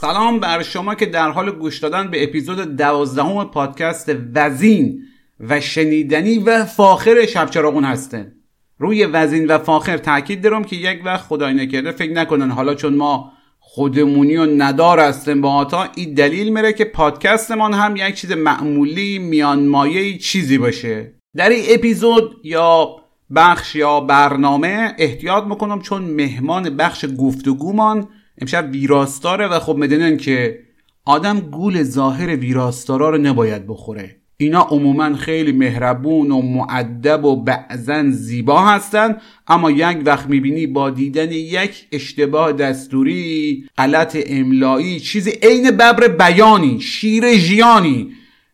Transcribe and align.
سلام 0.00 0.40
بر 0.40 0.62
شما 0.62 0.94
که 0.94 1.06
در 1.06 1.30
حال 1.30 1.50
گوش 1.50 1.78
دادن 1.78 2.10
به 2.10 2.24
اپیزود 2.24 2.76
دوازدهم 2.76 3.44
پادکست 3.44 4.12
وزین 4.34 5.02
و 5.40 5.60
شنیدنی 5.60 6.38
و 6.38 6.64
فاخر 6.64 7.26
شب 7.26 7.50
چراغون 7.50 7.84
هستن 7.84 8.32
روی 8.78 9.04
وزین 9.04 9.46
و 9.46 9.58
فاخر 9.58 9.96
تاکید 9.96 10.42
دارم 10.42 10.64
که 10.64 10.76
یک 10.76 11.00
وقت 11.04 11.26
خدای 11.26 11.54
نکرده 11.54 11.92
فکر 11.92 12.12
نکنن. 12.12 12.50
حالا 12.50 12.74
چون 12.74 12.94
ما 12.94 13.32
خودمونی 13.58 14.36
و 14.36 14.46
ندار 14.46 15.00
هستیم 15.00 15.40
با 15.40 15.52
آتا 15.52 15.88
این 15.94 16.14
دلیل 16.14 16.48
میره 16.48 16.72
که 16.72 16.84
پادکستمان 16.84 17.74
هم 17.74 17.96
یک 17.96 18.14
چیز 18.14 18.32
معمولی 18.32 19.18
میانمایه 19.18 20.18
چیزی 20.18 20.58
باشه. 20.58 21.14
در 21.36 21.48
این 21.48 21.64
اپیزود 21.68 22.40
یا 22.44 22.96
بخش 23.34 23.74
یا 23.74 24.00
برنامه 24.00 24.94
احتیاط 24.98 25.44
می‌کنم 25.44 25.80
چون 25.80 26.02
مهمان 26.02 26.76
بخش 26.76 27.04
گفتگومان 27.18 28.08
امشب 28.40 28.68
ویراستاره 28.72 29.46
و 29.46 29.58
خب 29.58 29.76
می‌دونن 29.76 30.16
که 30.16 30.58
آدم 31.04 31.40
گول 31.40 31.82
ظاهر 31.82 32.36
ویراستارا 32.36 33.10
رو 33.10 33.18
نباید 33.18 33.66
بخوره. 33.66 34.16
اینا 34.36 34.60
عموما 34.60 35.14
خیلی 35.14 35.52
مهربون 35.52 36.30
و 36.30 36.42
معدب 36.42 37.24
و 37.24 37.36
بعضا 37.36 38.10
زیبا 38.10 38.60
هستن 38.60 39.16
اما 39.48 39.70
یک 39.70 39.98
وقت 40.04 40.26
می‌بینی 40.26 40.66
با 40.66 40.90
دیدن 40.90 41.32
یک 41.32 41.86
اشتباه 41.92 42.52
دستوری 42.52 43.64
غلط 43.78 44.18
املایی 44.26 45.00
چیزی 45.00 45.30
عین 45.30 45.70
ببر 45.70 46.08
بیانی 46.08 46.80
شیر 46.80 47.36
ژیانی 47.36 48.12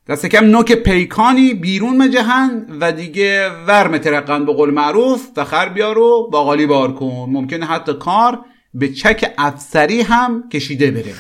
دست 0.09 0.27
کم 0.27 0.44
نوک 0.44 0.72
پیکانی 0.72 1.55
بیرون 1.55 1.97
مجهن 1.97 2.67
و 2.81 2.93
دیگه 2.93 3.50
ورم 3.67 3.99
ترقن 3.99 4.44
به 4.44 4.53
قول 4.53 4.71
معروف 4.71 5.28
و 5.37 5.44
خر 5.44 5.69
بیار 5.69 5.99
و 5.99 6.28
باقالی 6.33 6.67
بار 6.67 6.94
کن. 6.94 7.27
ممکنه 7.31 7.67
حتی 7.67 7.94
کار 7.94 8.41
به 8.75 8.89
چک 8.89 9.33
افسری 9.39 10.00
هم 10.00 10.49
کشیده 10.49 10.91
بره. 10.91 11.15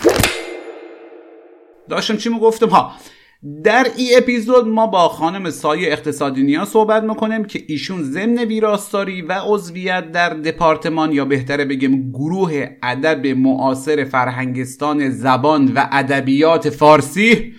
داشتم 1.88 2.16
چی 2.16 2.30
گفتم 2.30 2.68
ها 2.68 2.92
در 3.64 3.86
این 3.96 4.08
اپیزود 4.16 4.68
ما 4.68 4.86
با 4.86 5.08
خانم 5.08 5.50
سایه 5.50 5.92
اقتصادی 5.92 6.42
نیا 6.42 6.64
صحبت 6.64 7.02
می‌کنیم 7.02 7.44
که 7.44 7.62
ایشون 7.68 8.02
ضمن 8.02 8.38
ویراستاری 8.38 9.22
و 9.22 9.32
عضویت 9.32 10.12
در 10.12 10.30
دپارتمان 10.30 11.12
یا 11.12 11.24
بهتره 11.24 11.64
بگیم 11.64 12.10
گروه 12.12 12.66
ادب 12.82 13.26
معاصر 13.26 14.04
فرهنگستان 14.04 15.10
زبان 15.10 15.72
و 15.74 15.88
ادبیات 15.92 16.70
فارسی. 16.70 17.54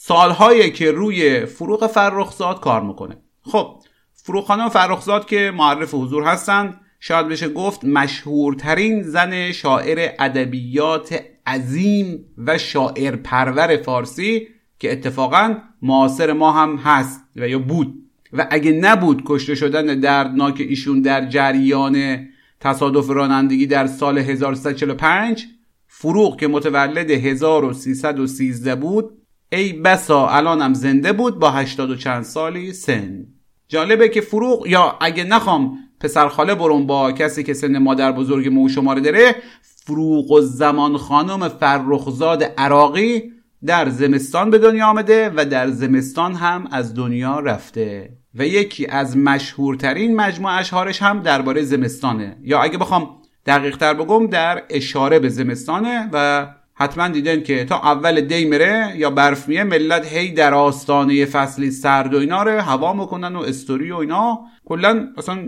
سالهایی 0.00 0.70
که 0.70 0.90
روی 0.90 1.46
فروغ 1.46 1.86
فرخزاد 1.86 2.60
کار 2.60 2.82
می‌کنه. 2.82 3.16
خب 3.42 3.82
فروغ 4.14 4.46
خانم 4.46 4.68
فرخزاد 4.68 5.26
که 5.26 5.52
معرف 5.56 5.94
حضور 5.94 6.22
هستند 6.22 6.80
شاید 7.00 7.28
بشه 7.28 7.48
گفت 7.48 7.84
مشهورترین 7.84 9.02
زن 9.02 9.52
شاعر 9.52 10.12
ادبیات 10.18 11.20
عظیم 11.46 12.24
و 12.38 12.58
شاعر 12.58 13.16
پرور 13.16 13.76
فارسی 13.76 14.48
که 14.78 14.92
اتفاقا 14.92 15.54
معاصر 15.82 16.32
ما 16.32 16.52
هم 16.52 16.76
هست 16.76 17.20
و 17.36 17.48
یا 17.48 17.58
بود. 17.58 17.94
و 18.32 18.46
اگه 18.50 18.72
نبود 18.72 19.22
کشته 19.26 19.54
شدن 19.54 20.00
دردناک 20.00 20.56
ایشون 20.60 21.02
در 21.02 21.28
جریان 21.28 22.26
تصادف 22.60 23.10
رانندگی 23.10 23.66
در 23.66 23.86
سال 23.86 24.18
1345 24.18 25.46
فروغ 25.86 26.40
که 26.40 26.48
متولد 26.48 27.10
1313 27.10 28.74
بود 28.74 29.18
ای 29.52 29.72
بسا 29.72 30.28
الانم 30.28 30.74
زنده 30.74 31.12
بود 31.12 31.38
با 31.38 31.50
80 31.50 31.90
و 31.90 31.96
چند 31.96 32.22
سالی 32.22 32.72
سن. 32.72 33.26
جالبه 33.68 34.08
که 34.08 34.20
فروغ 34.20 34.66
یا 34.66 34.96
اگه 35.00 35.24
نخوام 35.24 35.78
پسر 36.00 36.28
خاله 36.28 36.54
برون 36.54 36.86
با 36.86 37.12
کسی 37.12 37.42
که 37.42 37.54
سن 37.54 37.78
مادر 37.78 38.12
بزرگ 38.12 38.48
مو 38.48 38.68
شماره 38.68 39.00
داره 39.00 39.36
فروغ 39.60 40.30
و 40.30 40.40
زمان 40.40 40.96
خانم 40.96 41.48
فرخزاد 41.48 42.42
عراقی 42.42 43.32
در 43.66 43.88
زمستان 43.88 44.50
به 44.50 44.58
دنیا 44.58 44.86
آمده 44.86 45.32
و 45.36 45.44
در 45.44 45.70
زمستان 45.70 46.34
هم 46.34 46.68
از 46.70 46.94
دنیا 46.94 47.40
رفته. 47.40 48.10
و 48.34 48.46
یکی 48.46 48.86
از 48.86 49.16
مشهورترین 49.16 50.16
مجموع 50.16 50.58
اشهارش 50.58 51.02
هم 51.02 51.22
درباره 51.22 51.62
زمستانه. 51.62 52.36
یا 52.42 52.60
اگه 52.60 52.78
بخوام 52.78 53.18
دقیق 53.46 53.76
تر 53.76 53.94
بگم 53.94 54.26
در 54.26 54.62
اشاره 54.70 55.18
به 55.18 55.28
زمستانه 55.28 56.08
و 56.12 56.46
حتما 56.80 57.08
دیدن 57.08 57.42
که 57.42 57.64
تا 57.64 57.76
اول 57.76 58.20
دی 58.20 58.44
میره 58.44 58.92
یا 58.96 59.10
برف 59.10 59.48
میه 59.48 59.64
ملت 59.64 60.12
هی 60.12 60.32
در 60.32 60.54
آستانه 60.54 61.24
فصلی 61.24 61.70
سرد 61.70 62.14
و 62.14 62.18
اینا 62.18 62.42
رو 62.42 62.60
هوا 62.60 62.92
می‌کنن 62.92 63.36
و 63.36 63.40
استوری 63.40 63.90
و 63.90 63.96
اینا. 63.96 64.40
کلا 64.64 65.08
اصلا 65.16 65.38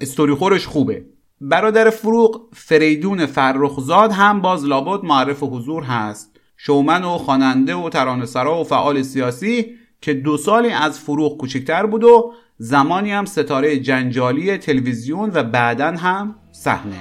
استوری 0.00 0.34
خورش 0.34 0.66
خوبه. 0.66 1.04
برادر 1.40 1.90
فروغ 1.90 2.40
فریدون 2.52 3.26
فرخزاد 3.26 4.12
هم 4.12 4.40
باز 4.40 4.64
لابد 4.64 5.04
معرف 5.04 5.42
حضور 5.42 5.82
هست. 5.82 6.36
شومن 6.56 7.04
و 7.04 7.18
خواننده 7.18 7.74
و 7.74 7.88
ترانه‌سرا 7.88 8.60
و 8.60 8.64
فعال 8.64 9.02
سیاسی 9.02 9.66
که 10.00 10.14
دو 10.14 10.36
سالی 10.36 10.70
از 10.70 11.00
فروغ 11.00 11.36
کوچکتر 11.36 11.86
بود 11.86 12.04
و 12.04 12.32
زمانی 12.58 13.12
هم 13.12 13.24
ستاره 13.24 13.78
جنجالی 13.78 14.58
تلویزیون 14.58 15.30
و 15.34 15.42
بعدا 15.42 15.96
هم 15.96 16.34
صحنه. 16.52 17.00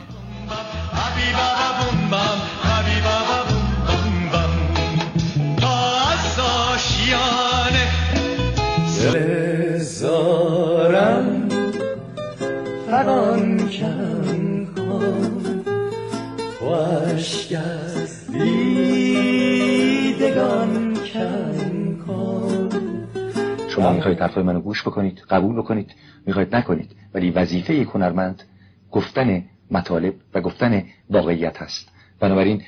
فغان 12.88 13.70
کن 13.70 14.66
کن. 14.76 15.64
خوشگ 16.60 17.56
از 17.56 18.32
دیدگان 18.32 19.34
کن 21.14 22.00
کن. 22.08 22.70
شما 23.68 23.94
می‌خواید 23.94 24.20
حرفای 24.20 24.44
منو 24.44 24.62
گوش 24.62 24.82
بکنید 24.82 25.20
قبول 25.30 25.56
بکنید 25.56 25.96
می‌خواید 26.26 26.56
نکنید 26.56 26.96
ولی 27.14 27.32
وظیفه 27.32 27.74
یک 27.74 27.88
هنرمند 27.94 28.44
گفتن 28.92 29.44
مطالب 29.72 30.14
و 30.34 30.42
گفتن 30.42 30.84
واقعیت 31.10 31.58
هست. 31.58 31.90
بنابراین 32.20 32.64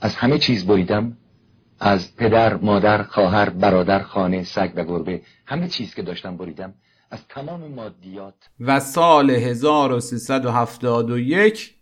از 0.00 0.14
همه 0.14 0.38
چیز 0.38 0.66
بریدم 0.66 1.16
از 1.80 2.16
پدر، 2.16 2.56
مادر، 2.56 3.02
خواهر، 3.02 3.50
برادر، 3.50 4.02
خانه، 4.02 4.44
سگ 4.44 4.72
و 4.76 4.84
گربه 4.84 5.20
همه 5.46 5.68
چیز 5.68 5.94
که 5.94 6.02
داشتم 6.02 6.36
بریدم 6.36 6.74
از 7.10 7.18
تمام 7.28 7.72
مادیات. 7.72 8.34
و 8.60 8.80
سال 8.80 9.30
1371 9.30 11.74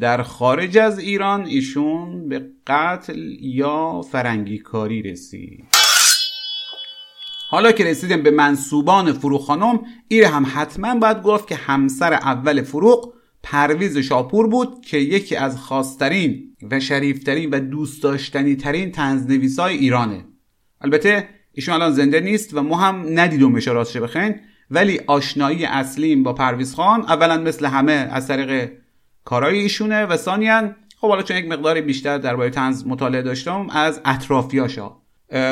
در 0.00 0.22
خارج 0.22 0.78
از 0.78 0.98
ایران 0.98 1.44
ایشون 1.44 2.28
به 2.28 2.46
قتل 2.66 3.18
یا 3.40 4.00
فرنگی 4.00 4.58
کاری 4.58 5.02
رسید. 5.02 5.64
حالا 7.50 7.72
که 7.72 7.84
رسیدیم 7.84 8.22
به 8.22 8.30
منصوبان 8.30 9.12
فروغ 9.12 9.40
خانم 9.40 9.80
ایره 10.08 10.28
هم 10.28 10.46
حتما 10.54 10.94
باید 10.94 11.22
گفت 11.22 11.48
که 11.48 11.54
همسر 11.54 12.12
اول 12.12 12.62
فروغ 12.62 13.12
پرویز 13.42 13.98
شاپور 13.98 14.48
بود 14.48 14.84
که 14.86 14.98
یکی 14.98 15.36
از 15.36 15.56
خاصترین 15.56 16.56
و 16.70 16.80
شریفترین 16.80 17.50
و 17.50 17.60
دوست 17.60 18.02
داشتنی 18.02 18.56
ترین 18.56 18.92
تنزنویسای 18.92 19.76
ایرانه. 19.76 20.24
البته 20.80 21.28
ایشون 21.52 21.74
الان 21.74 21.92
زنده 21.92 22.20
نیست 22.20 22.54
و 22.54 22.62
ما 22.62 22.76
هم 22.76 23.06
ندیدومش 23.18 23.68
راستش 23.68 23.96
بخین 23.96 24.34
ولی 24.70 25.00
آشنایی 25.06 25.64
اصلیم 25.64 26.22
با 26.22 26.32
پرویز 26.32 26.74
خان 26.74 27.00
اولا 27.00 27.38
مثل 27.38 27.66
همه 27.66 27.92
از 27.92 28.28
طریق 28.28 28.72
کارای 29.24 29.58
ایشونه 29.58 30.06
و 30.06 30.16
ثانیا 30.16 30.74
خب 30.96 31.08
حالا 31.08 31.22
چون 31.22 31.36
یک 31.36 31.48
مقدار 31.48 31.80
بیشتر 31.80 32.18
درباره 32.18 32.50
تنز 32.50 32.86
مطالعه 32.86 33.22
داشتم 33.22 33.70
از 33.70 34.00
اطرافیاشا. 34.04 34.90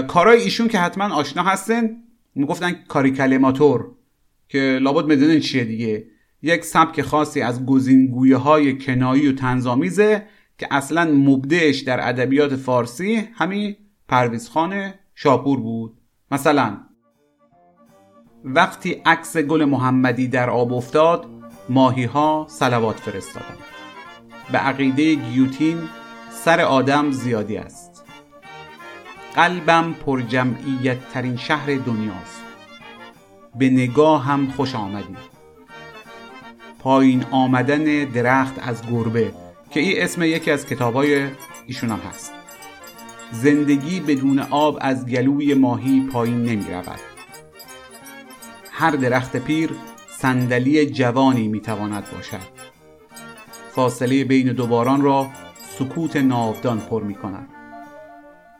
کارای 0.08 0.42
ایشون 0.42 0.68
که 0.68 0.78
حتما 0.78 1.14
آشنا 1.14 1.42
هستن 1.42 1.90
می‌گفتن 2.34 2.72
کاری 2.88 3.10
کلماتور 3.10 3.90
که 4.48 4.78
لابد 4.82 5.06
می‌دونین 5.06 5.40
چیه 5.40 5.64
دیگه. 5.64 6.04
یک 6.42 6.64
سبک 6.64 7.02
خاصی 7.02 7.40
از 7.40 7.66
گزینگویه 7.66 8.36
های 8.36 8.78
کنایی 8.78 9.28
و 9.28 9.32
تنظامیزه 9.32 10.26
که 10.58 10.68
اصلا 10.70 11.04
مبدعش 11.04 11.80
در 11.80 12.08
ادبیات 12.08 12.56
فارسی 12.56 13.28
همین 13.34 13.76
پرویزخان 14.08 14.94
شاپور 15.14 15.60
بود. 15.60 15.98
مثلا 16.30 16.76
وقتی 18.44 19.02
عکس 19.06 19.36
گل 19.36 19.64
محمدی 19.64 20.28
در 20.28 20.50
آب 20.50 20.72
افتاد 20.72 21.26
ماهی 21.68 22.04
ها 22.04 22.46
سلوات 22.50 23.00
فرستادند. 23.00 23.58
به 24.52 24.58
عقیده 24.58 25.14
گیوتین 25.14 25.78
سر 26.30 26.60
آدم 26.60 27.10
زیادی 27.10 27.56
است. 27.56 28.04
قلبم 29.34 29.92
پر 29.92 30.20
جمعیت 30.20 31.08
ترین 31.08 31.36
شهر 31.36 31.66
دنیاست. 31.66 32.42
به 33.58 33.70
نگاه 33.70 34.24
هم 34.24 34.46
خوش 34.50 34.74
آمدی 34.74 35.16
پایین 36.78 37.24
آمدن 37.30 38.04
درخت 38.04 38.68
از 38.68 38.82
گربه 38.90 39.32
که 39.70 39.80
این 39.80 40.02
اسم 40.02 40.22
یکی 40.22 40.50
از 40.50 40.66
کتابای 40.66 41.26
ایشون 41.66 41.90
هم 41.90 41.98
هست. 42.10 42.32
زندگی 43.32 44.00
بدون 44.00 44.38
آب 44.38 44.78
از 44.80 45.06
گلوی 45.06 45.54
ماهی 45.54 46.08
پایین 46.12 46.42
نمی 46.42 46.64
رود. 46.70 47.00
هر 48.70 48.90
درخت 48.90 49.36
پیر 49.36 49.70
صندلی 50.08 50.86
جوانی 50.86 51.48
می 51.48 51.60
تواند 51.60 52.04
باشد. 52.12 52.58
فاصله 53.74 54.24
بین 54.24 54.52
دو 54.52 54.66
باران 54.66 55.02
را 55.02 55.26
سکوت 55.78 56.16
ناودان 56.16 56.80
پر 56.80 57.02
می 57.02 57.14
کند. 57.14 57.48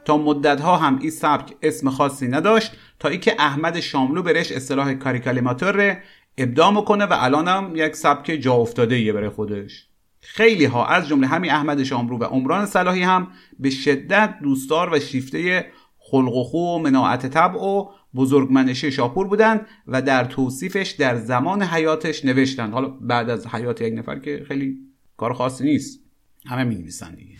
تا 0.05 0.17
مدتها 0.17 0.76
هم 0.76 0.99
این 0.99 1.11
سبک 1.11 1.55
اسم 1.62 1.91
خاصی 1.91 2.29
نداشت 2.29 2.73
تا 2.99 3.09
اینکه 3.09 3.35
احمد 3.38 3.81
شاملو 3.81 4.23
برش 4.23 4.53
اصطلاح 4.53 4.94
کاریکالیماتور 4.94 5.97
ابداع 6.38 6.70
می‌کنه 6.70 7.05
و 7.05 7.14
الانم 7.19 7.73
یک 7.75 7.96
سبک 7.96 8.26
جا 8.26 8.55
افتاده 8.55 9.00
یه 9.00 9.12
برای 9.12 9.29
خودش. 9.29 9.87
خیلی 10.20 10.64
ها 10.64 10.87
از 10.87 11.08
جمله 11.08 11.26
همین 11.26 11.50
احمد 11.50 11.82
شامرو 11.82 12.19
و 12.19 12.25
عمران 12.25 12.67
صلاحی 12.67 13.02
هم 13.02 13.29
به 13.58 13.70
شدت 13.70 14.35
دوستدار 14.43 14.94
و 14.94 15.00
شیفته 15.00 15.67
خلق 15.99 16.35
و 16.35 16.44
خو 16.44 16.58
و 16.58 16.79
مناعت 16.79 17.26
طبع 17.26 17.61
و 17.61 17.88
بزرگمنشی 18.14 18.93
شاپور 18.93 19.26
بودند 19.26 19.67
و 19.87 20.02
در 20.02 20.25
توصیفش 20.25 20.90
در 20.90 21.17
زمان 21.17 21.62
حیاتش 21.62 22.25
نوشتند. 22.25 22.73
حالا 22.73 22.88
بعد 22.88 23.31
از 23.31 23.46
حیات 23.46 23.81
یک 23.81 23.99
نفر 23.99 24.19
که 24.19 24.44
خیلی 24.49 24.79
کار 25.17 25.32
خاصی 25.32 25.64
نیست. 25.64 26.00
همه 26.46 26.64
می 26.64 26.75
نویسن 26.75 27.14
دیگه. 27.14 27.34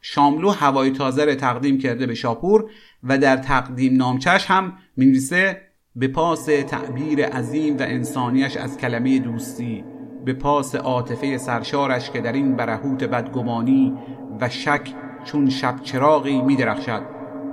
شاملو 0.00 0.50
هوای 0.50 0.90
تازه 0.90 1.34
تقدیم 1.34 1.78
کرده 1.78 2.06
به 2.06 2.14
شاپور 2.14 2.70
و 3.04 3.18
در 3.18 3.36
تقدیم 3.36 3.96
نامچش 3.96 4.46
هم 4.46 4.72
می 4.96 5.06
نویسه 5.06 5.69
به 5.96 6.08
پاس 6.08 6.44
تعبیر 6.44 7.26
عظیم 7.26 7.76
و 7.76 7.82
انسانیش 7.82 8.56
از 8.56 8.78
کلمه 8.78 9.18
دوستی 9.18 9.84
به 10.24 10.32
پاس 10.32 10.74
عاطفه 10.74 11.38
سرشارش 11.38 12.10
که 12.10 12.20
در 12.20 12.32
این 12.32 12.56
برهوت 12.56 13.04
بدگمانی 13.04 13.98
و 14.40 14.48
شک 14.48 14.94
چون 15.24 15.50
شب 15.50 15.74
چراغی 15.82 16.42
می 16.42 16.56
درخشد 16.56 17.02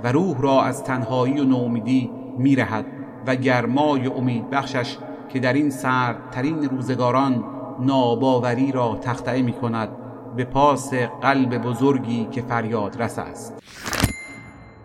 و 0.04 0.12
روح 0.12 0.40
را 0.40 0.62
از 0.62 0.84
تنهایی 0.84 1.40
و 1.40 1.44
نومیدی 1.44 2.10
می 2.38 2.56
رهد 2.56 2.86
و 3.26 3.36
گرمای 3.36 4.06
امید 4.06 4.50
بخشش 4.50 4.98
که 5.28 5.40
در 5.40 5.52
این 5.52 5.70
سردترین 5.70 6.68
روزگاران 6.68 7.44
ناباوری 7.80 8.72
را 8.72 8.98
تختعه 9.02 9.42
می 9.42 9.52
کند 9.52 9.88
به 10.36 10.44
پاس 10.44 10.94
قلب 10.94 11.58
بزرگی 11.58 12.28
که 12.30 12.42
فریاد 12.42 13.02
رس 13.02 13.18
است. 13.18 13.62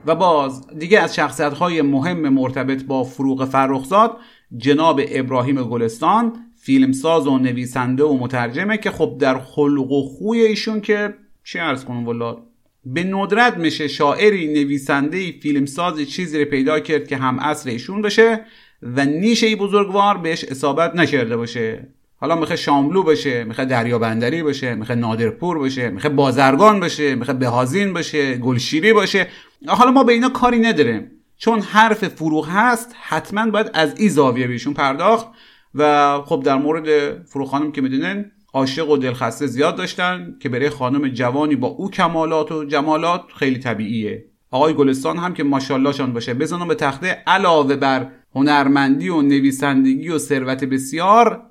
و 0.05 0.15
باز 0.15 0.67
دیگه 0.79 0.99
از 0.99 1.15
شخصیت 1.15 1.53
های 1.53 1.81
مهم 1.81 2.29
مرتبط 2.29 2.83
با 2.83 3.03
فروغ 3.03 3.45
فرخزاد 3.45 4.17
جناب 4.57 5.01
ابراهیم 5.07 5.63
گلستان 5.63 6.33
فیلمساز 6.61 7.27
و 7.27 7.37
نویسنده 7.37 8.03
و 8.03 8.17
مترجمه 8.17 8.77
که 8.77 8.91
خب 8.91 9.15
در 9.19 9.39
خلق 9.39 9.91
و 9.91 10.01
خوی 10.01 10.41
ایشون 10.41 10.81
که 10.81 11.13
چی 11.43 11.59
ارز 11.59 11.85
کنم 11.85 12.05
والا 12.05 12.37
به 12.85 13.03
ندرت 13.03 13.57
میشه 13.57 13.87
شاعری 13.87 14.47
نویسنده 14.47 15.31
فیلمساز 15.31 16.01
چیزی 16.01 16.39
رو 16.39 16.49
پیدا 16.49 16.79
کرد 16.79 17.07
که 17.07 17.17
هم 17.17 17.39
اصل 17.39 17.69
ایشون 17.69 18.01
بشه 18.01 18.45
و 18.81 19.05
نیشه 19.05 19.55
بزرگوار 19.55 20.17
بهش 20.17 20.43
اصابت 20.43 20.95
نکرده 20.95 21.37
باشه. 21.37 21.87
حالا 22.15 22.35
می‌خواد 22.35 22.57
شاملو 22.57 23.03
باشه 23.03 23.43
می‌خواد 23.43 23.67
دریا 23.67 23.99
بندری 23.99 24.43
باشه 24.43 24.75
می‌خواد 24.75 24.97
نادرپور 24.97 25.57
باشه 25.57 25.89
می‌خواد 25.89 26.15
بازرگان 26.15 26.79
باشه 26.79 27.15
می‌خواد 27.15 27.39
بهازین 27.39 27.93
باشه 27.93 28.37
گلشیری 28.37 28.93
باشه. 28.93 29.27
حالا 29.67 29.91
ما 29.91 30.03
به 30.03 30.13
اینا 30.13 30.29
کاری 30.29 30.59
نداریم. 30.59 31.11
چون 31.37 31.59
حرف 31.59 32.07
فروغ 32.07 32.47
هست 32.49 32.95
حتما 33.01 33.51
باید 33.51 33.69
از 33.73 33.99
این 33.99 34.09
زاویه 34.09 34.47
بهشون 34.47 34.73
پرداخت 34.73 35.27
و 35.75 36.21
خب 36.25 36.43
در 36.45 36.55
مورد 36.55 37.17
فروغ 37.23 37.47
خانم 37.47 37.71
که 37.71 37.81
می‌دونن 37.81 38.31
عاشق 38.53 38.89
و 38.89 38.97
دلخسته 38.97 39.47
زیاد 39.47 39.75
داشتن 39.75 40.35
که 40.39 40.49
برای 40.49 40.69
خانم 40.69 41.07
جوانی 41.07 41.55
با 41.55 41.67
او 41.67 41.91
کمالات 41.91 42.51
و 42.51 42.63
جمالات 42.63 43.21
خیلی 43.35 43.59
طبیعیه. 43.59 44.25
آقای 44.51 44.73
گلستان 44.73 45.17
هم 45.17 45.33
که 45.33 45.43
ماشاءالله 45.43 46.05
باشه 46.05 46.33
بزنم 46.33 46.67
به 46.67 46.75
تخته 46.75 47.07
علاوه 47.27 47.75
بر 47.75 48.11
هنرمندی 48.35 49.09
و 49.09 49.21
نویسندگی 49.21 50.09
و 50.09 50.17
ثروت 50.17 50.63
بسیار 50.63 51.41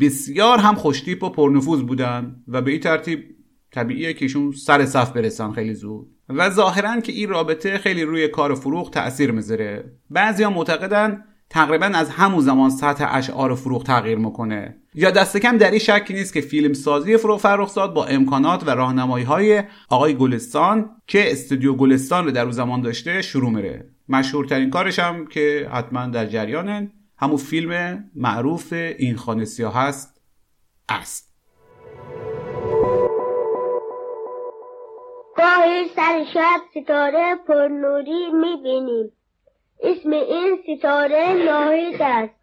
بسیار 0.00 0.58
هم 0.58 0.74
خوشتیپ 0.74 1.22
و 1.22 1.28
پرنفوذ 1.28 1.82
بودن 1.82 2.36
و 2.48 2.62
به 2.62 2.70
این 2.70 2.80
ترتیب 2.80 3.24
طبیعیه 3.70 4.12
که 4.12 4.24
ایشون 4.24 4.52
سر 4.52 4.86
صف 4.86 5.12
برسن 5.12 5.52
خیلی 5.52 5.74
زود. 5.74 6.06
و 6.36 6.50
ظاهرا 6.50 7.00
که 7.00 7.12
این 7.12 7.28
رابطه 7.28 7.78
خیلی 7.78 8.02
روی 8.02 8.28
کار 8.28 8.54
فروغ 8.54 8.90
تاثیر 8.90 9.30
می‌ذاره. 9.30 9.84
بعضیا 10.10 10.50
معتقدن 10.50 11.24
تقریبا 11.50 11.86
از 11.86 12.10
همون 12.10 12.40
زمان 12.40 12.70
سطح 12.70 13.06
اشعار 13.10 13.54
فروغ 13.54 13.84
تغییر 13.84 14.18
می‌کنه. 14.18 14.76
یا 14.94 15.10
دست 15.10 15.36
کم 15.36 15.58
در 15.58 15.70
این 15.70 15.78
شکی 15.78 16.14
نیست 16.14 16.34
که 16.34 16.40
فیلم 16.40 16.72
سازی 16.72 17.16
فروغ 17.16 17.40
فرخزاد 17.40 17.94
با 17.94 18.06
امکانات 18.06 18.66
و 18.66 18.70
راهنمایی 18.70 19.24
های 19.24 19.62
آقای 19.88 20.14
گلستان 20.14 20.90
که 21.06 21.32
استودیو 21.32 21.74
گلستان 21.74 22.24
رو 22.24 22.30
در 22.30 22.42
اون 22.42 22.52
زمان 22.52 22.80
داشته 22.80 23.22
شروع 23.22 23.50
میره. 23.50 23.90
مشهورترین 24.08 24.70
کارش 24.70 24.98
هم 24.98 25.26
که 25.26 25.68
حتما 25.72 26.06
در 26.06 26.26
جریانن 26.26 26.92
همون 27.18 27.36
فیلم 27.36 28.04
معروف 28.14 28.72
این 28.72 29.16
خانه 29.16 29.44
سیاه 29.44 29.74
هست 29.74 30.20
است. 30.88 31.30
گاهی 35.40 35.88
سر 35.88 36.24
شب 36.34 36.82
ستاره 36.82 37.36
پرنوری 37.48 38.30
می‌بینیم. 38.32 39.12
اسم 39.82 40.10
این 40.10 40.58
ستاره 40.62 41.32
ناهید 41.32 42.02
است. 42.02 42.34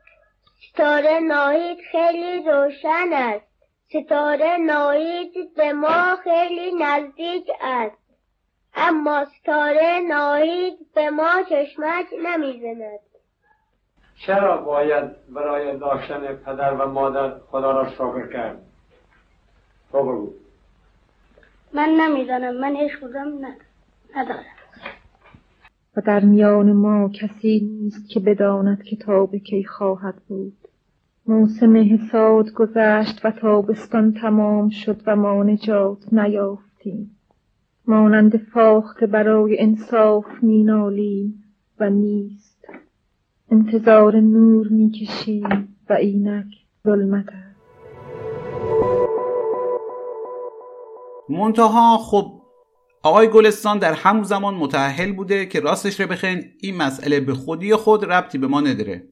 ستاره 0.69 1.19
ناهید 1.19 1.77
خیلی 1.91 2.49
روشن 2.49 3.13
است. 3.13 3.45
ستاره 3.89 4.57
ناهید 4.57 5.55
به 5.55 5.73
ما 5.73 6.15
خیلی 6.23 6.71
نزدیک 6.79 7.47
است. 7.61 7.97
اما 8.75 9.25
ستاره 9.25 9.99
ناهید 10.09 10.77
به 10.95 11.09
ما 11.09 11.43
چشمک 11.49 12.05
نمی‌زند. 12.23 12.99
چرا 14.25 14.57
باید 14.57 15.33
برای 15.33 15.77
داشتن 15.77 16.35
پدر 16.35 16.73
و 16.73 16.87
مادر 16.87 17.39
خدا 17.51 17.71
را 17.71 17.89
شکر 17.89 18.33
کرد؟ 18.33 18.61
تو 19.91 20.33
من 21.77 21.89
نمی‌دانم. 21.89 22.60
من 22.60 22.75
عشق 22.75 23.03
ندارم. 24.15 24.46
و 25.98 26.01
در 26.01 26.19
میان 26.25 26.72
ما 26.72 27.10
کسی 27.10 27.60
نیست 27.60 28.10
که 28.10 28.19
بداند 28.19 28.84
کتاب 28.84 29.36
کی 29.36 29.63
خواهد 29.63 30.15
بود. 30.27 30.57
موسم 31.27 31.75
حساد 31.75 32.53
گذشت 32.53 33.25
و 33.25 33.31
تابستان 33.31 34.13
تمام 34.13 34.69
شد 34.69 35.01
و 35.05 35.15
ما 35.15 35.43
نجات 35.43 36.13
نیافتیم. 36.13 37.12
مانند 37.88 38.38
فاخته 38.38 39.07
برای 39.07 39.60
انصاف 39.60 40.25
مینالیم 40.41 41.43
و 41.79 41.89
نیست. 41.89 42.67
انتظار 43.51 44.15
نور 44.15 44.67
می‌کشیم 44.67 45.77
و 45.89 45.93
اینک 45.93 46.48
ظلمت 46.84 47.46
منتها 51.29 51.98
خب 51.98 52.41
آقای 53.03 53.27
گلستان 53.27 53.79
در 53.79 53.93
همون 53.93 54.24
زمان 54.24 54.53
متأهل 54.53 55.12
بوده 55.12 55.46
که 55.46 55.60
راستش 55.60 56.00
رو 56.00 56.07
بخین 56.07 56.43
این 56.62 56.77
مسئله 56.77 57.19
به 57.19 57.34
خودی 57.34 57.75
خود 57.75 58.12
ربطی 58.12 58.38
به 58.38 58.48
ما 58.48 58.62
نداره. 58.62 59.07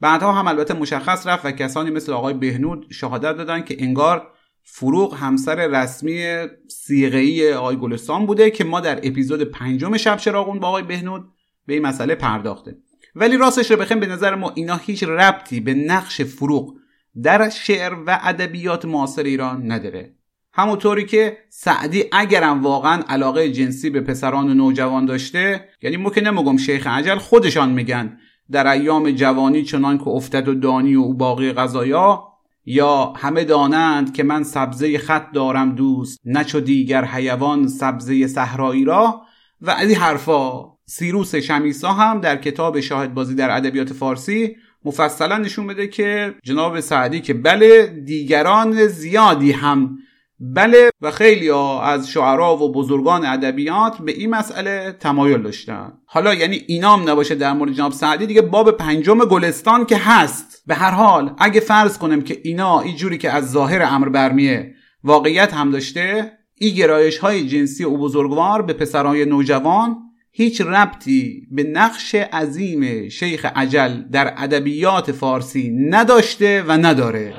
بعدها 0.00 0.32
هم 0.32 0.48
البته 0.48 0.74
مشخص 0.74 1.26
رفت 1.26 1.46
و 1.46 1.50
کسانی 1.50 1.90
مثل 1.90 2.12
آقای 2.12 2.34
بهنود 2.34 2.86
شهادت 2.90 3.36
دادن 3.36 3.62
که 3.62 3.76
انگار 3.78 4.32
فروغ 4.62 5.16
همسر 5.16 5.66
رسمی 5.66 6.46
سیغهی 6.68 7.52
آقای 7.52 7.76
گلستان 7.76 8.26
بوده 8.26 8.50
که 8.50 8.64
ما 8.64 8.80
در 8.80 8.96
اپیزود 8.96 9.42
پنجم 9.42 9.96
شب 9.96 10.16
چراغون 10.16 10.60
با 10.60 10.68
آقای 10.68 10.82
بهنود 10.82 11.28
به 11.66 11.74
این 11.74 11.82
مسئله 11.86 12.14
پرداخته. 12.14 12.76
ولی 13.14 13.36
راستش 13.36 13.70
رو 13.70 13.76
بخیم 13.76 14.00
به 14.00 14.06
نظر 14.06 14.34
ما 14.34 14.52
اینا 14.54 14.76
هیچ 14.76 15.02
ربطی 15.02 15.60
به 15.60 15.74
نقش 15.74 16.20
فروغ 16.20 16.74
در 17.22 17.48
شعر 17.48 17.94
و 18.06 18.18
ادبیات 18.22 18.84
معاصر 18.84 19.22
ایران 19.22 19.72
نداره. 19.72 20.14
همونطوری 20.52 21.06
که 21.06 21.38
سعدی 21.48 22.04
اگرم 22.12 22.62
واقعا 22.62 23.02
علاقه 23.08 23.50
جنسی 23.50 23.90
به 23.90 24.00
پسران 24.00 24.50
و 24.50 24.54
نوجوان 24.54 25.06
داشته 25.06 25.68
یعنی 25.82 25.96
ما 25.96 26.10
که 26.10 26.20
نمگم 26.20 26.56
شیخ 26.56 26.86
عجل 26.86 27.18
خودشان 27.18 27.70
میگن 27.70 28.18
در 28.50 28.66
ایام 28.66 29.10
جوانی 29.10 29.62
چنان 29.62 29.98
که 29.98 30.08
افتد 30.08 30.48
و 30.48 30.54
دانی 30.54 30.94
و 30.94 31.12
باقی 31.12 31.52
غذایا 31.52 32.24
یا 32.64 33.12
همه 33.16 33.44
دانند 33.44 34.14
که 34.14 34.22
من 34.22 34.42
سبزه 34.42 34.98
خط 34.98 35.32
دارم 35.32 35.74
دوست 35.74 36.20
نچو 36.24 36.60
دیگر 36.60 37.04
حیوان 37.04 37.68
سبزه 37.68 38.26
صحرایی 38.26 38.84
را. 38.84 39.22
و 39.60 39.70
از 39.70 39.88
این 39.88 39.98
حرفا 39.98 40.64
سیروس 40.86 41.34
شمیسا 41.34 41.92
هم 41.92 42.20
در 42.20 42.36
کتاب 42.36 42.80
شاهد 42.80 43.14
بازی 43.14 43.34
در 43.34 43.56
ادبیات 43.56 43.92
فارسی 43.92 44.56
مفصلا 44.84 45.38
نشون 45.38 45.66
بده 45.66 45.88
که 45.88 46.34
جناب 46.42 46.80
سعدی 46.80 47.20
که 47.20 47.34
بله 47.34 47.86
دیگران 47.86 48.86
زیادی 48.86 49.52
هم 49.52 49.98
بله 50.40 50.90
و 51.00 51.10
خیلی 51.10 51.48
ها 51.48 51.82
از 51.82 52.10
شعرا 52.10 52.56
و 52.56 52.72
بزرگان 52.72 53.26
ادبیات 53.26 53.98
به 53.98 54.12
این 54.12 54.30
مسئله 54.30 54.96
تمایل 55.00 55.42
داشتن. 55.42 55.92
حالا 56.06 56.34
یعنی 56.34 56.64
اینام 56.66 57.10
نباشه 57.10 57.34
در 57.34 57.52
مورد 57.52 57.72
جناب 57.72 57.92
سعدی 57.92 58.26
دیگه 58.26 58.42
باب 58.42 58.70
پنجم 58.70 59.18
گلستان 59.18 59.86
که 59.86 59.96
هست. 59.96 60.62
به 60.66 60.74
هر 60.74 60.90
حال 60.90 61.34
اگه 61.38 61.60
فرض 61.60 61.98
کنم 61.98 62.22
که 62.22 62.40
اینا 62.44 62.80
اینجوری 62.80 63.18
که 63.18 63.30
از 63.30 63.50
ظاهر 63.50 63.82
امر 63.82 64.08
برمیه 64.08 64.74
واقعیت 65.04 65.54
هم 65.54 65.70
داشته 65.70 66.32
این 66.54 66.74
گرایش 66.74 67.18
های 67.18 67.46
جنسی 67.46 67.84
و 67.84 67.96
بزرگوار 67.96 68.62
به 68.62 68.72
پسرای 68.72 69.24
نوجوان 69.24 69.96
هیچ 70.32 70.60
ربطی 70.60 71.48
به 71.50 71.62
نقش 71.62 72.14
عظیم 72.14 73.08
شیخ 73.08 73.46
عجل 73.56 74.02
در 74.12 74.34
ادبیات 74.36 75.12
فارسی 75.12 75.70
نداشته 75.70 76.62
و 76.62 76.72
نداره. 76.72 77.34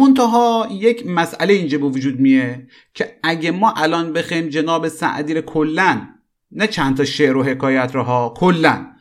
منتها 0.00 0.68
یک 0.70 1.06
مسئله 1.06 1.54
اینجا 1.54 1.78
به 1.78 1.86
وجود 1.86 2.20
میه 2.20 2.66
که 2.94 3.18
اگه 3.22 3.50
ما 3.50 3.72
الان 3.72 4.12
بخیم 4.12 4.48
جناب 4.48 4.88
سعدی 4.88 5.34
رو 5.34 5.40
کلن 5.40 6.08
نه 6.52 6.66
چند 6.66 6.96
تا 6.96 7.04
شعر 7.04 7.36
و 7.36 7.42
حکایت 7.42 7.94
رو 7.94 8.02
ها 8.02 8.34
کلن 8.36 8.96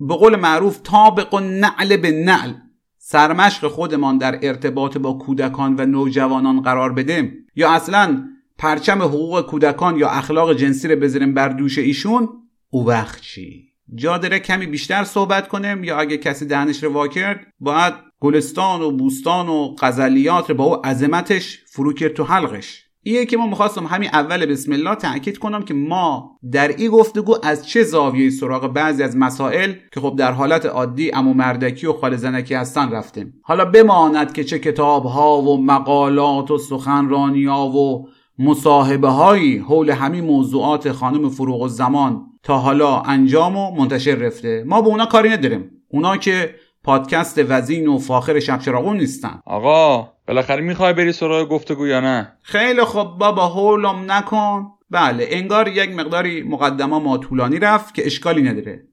به 0.00 0.14
قول 0.14 0.36
معروف 0.36 0.80
تابق 0.84 1.34
و 1.34 1.40
نعل 1.40 1.96
به 1.96 2.10
نعل 2.10 2.52
سرمشق 2.98 3.68
خودمان 3.68 4.18
در 4.18 4.38
ارتباط 4.42 4.98
با 4.98 5.12
کودکان 5.12 5.74
و 5.78 5.86
نوجوانان 5.86 6.60
قرار 6.60 6.92
بدیم. 6.92 7.46
یا 7.56 7.70
اصلا 7.70 8.28
پرچم 8.58 9.02
حقوق 9.02 9.40
کودکان 9.40 9.98
یا 9.98 10.08
اخلاق 10.08 10.52
جنسی 10.56 10.88
رو 10.88 10.96
بذاریم 11.00 11.34
بر 11.34 11.48
دوش 11.48 11.78
ایشون 11.78 12.28
او 12.70 12.86
وقت 12.86 13.20
چی؟ 13.20 13.68
جا 13.94 14.18
داره 14.18 14.38
کمی 14.38 14.66
بیشتر 14.66 15.04
صحبت 15.04 15.48
کنیم 15.48 15.84
یا 15.84 15.98
اگه 15.98 16.16
کسی 16.16 16.46
دهنش 16.46 16.84
رو 16.84 16.92
وا 16.92 17.08
کرد 17.08 17.46
باید 17.60 17.94
گلستان 18.20 18.82
و 18.82 18.90
بوستان 18.90 19.48
و 19.48 19.74
غزلیات 19.78 20.50
رو 20.50 20.56
با 20.56 20.64
او 20.64 20.86
عظمتش 20.86 21.58
فرو 21.66 21.92
کرد 21.92 22.12
تو 22.12 22.24
حلقش. 22.24 22.84
ایه 23.02 23.26
که 23.26 23.36
ما 23.36 23.46
می‌خواستم 23.46 23.86
همین 23.86 24.10
اول 24.12 24.46
بسم 24.46 24.72
الله 24.72 24.94
تاکید 24.94 25.38
کنم 25.38 25.62
که 25.62 25.74
ما 25.74 26.38
در 26.52 26.68
این 26.68 26.90
گفتگو 26.90 27.36
از 27.42 27.68
چه 27.68 27.82
زاویه 27.82 28.30
سراغ 28.30 28.72
بعضی 28.72 29.02
از 29.02 29.16
مسائل 29.16 29.72
که 29.92 30.00
خب 30.00 30.16
در 30.18 30.32
حالت 30.32 30.66
عادی 30.66 31.10
امو 31.14 31.34
مردکی 31.34 31.86
و 31.86 31.92
خال 31.92 32.16
زنکی 32.16 32.54
هستن 32.54 32.90
رفتیم. 32.90 33.34
حالا 33.42 33.64
بماند 33.64 34.32
که 34.32 34.44
چه 34.44 34.58
کتاب 34.58 35.04
ها 35.04 35.42
و 35.42 35.64
مقالات 35.64 36.50
و 36.50 36.58
سخنرانی 36.58 37.44
ها 37.44 37.68
و 37.68 38.08
مصاحبه 38.38 39.08
هایی 39.08 39.58
حول 39.58 39.90
همین 39.90 40.24
موضوعات 40.24 40.92
خانم 40.92 41.28
فروغ 41.28 41.60
و 41.60 41.68
زمان 41.68 42.26
تا 42.42 42.58
حالا 42.58 43.00
انجام 43.00 43.56
و 43.56 43.74
منتشر 43.76 44.14
رفته. 44.14 44.64
ما 44.66 44.82
به 44.82 44.88
اونا 44.88 45.06
کاری 45.06 45.28
نداریم. 45.28 45.70
اونا 45.88 46.16
که 46.16 46.54
پادکست 46.88 47.40
وزین 47.48 47.88
و 47.88 47.98
فاخر 47.98 48.40
شبچراغون 48.40 48.96
نیستن. 48.96 49.40
آقا 49.44 50.12
بالاخره 50.26 50.60
می‌خوای 50.60 50.92
بری 50.92 51.12
سراغ 51.12 51.48
گفتگو 51.48 51.86
یا 51.86 52.00
نه؟ 52.00 52.32
خیلی 52.42 52.84
خب 52.84 53.16
بابا 53.18 53.46
هولم 53.46 54.12
نکن. 54.12 54.66
بله 54.90 55.26
انگار 55.30 55.68
یک 55.68 55.90
مقداری 55.90 56.42
مقدمه 56.42 56.98
ما 56.98 57.18
طولانی 57.18 57.58
رفت 57.58 57.94
که 57.94 58.06
اشکالی 58.06 58.42
نداره. 58.42 58.88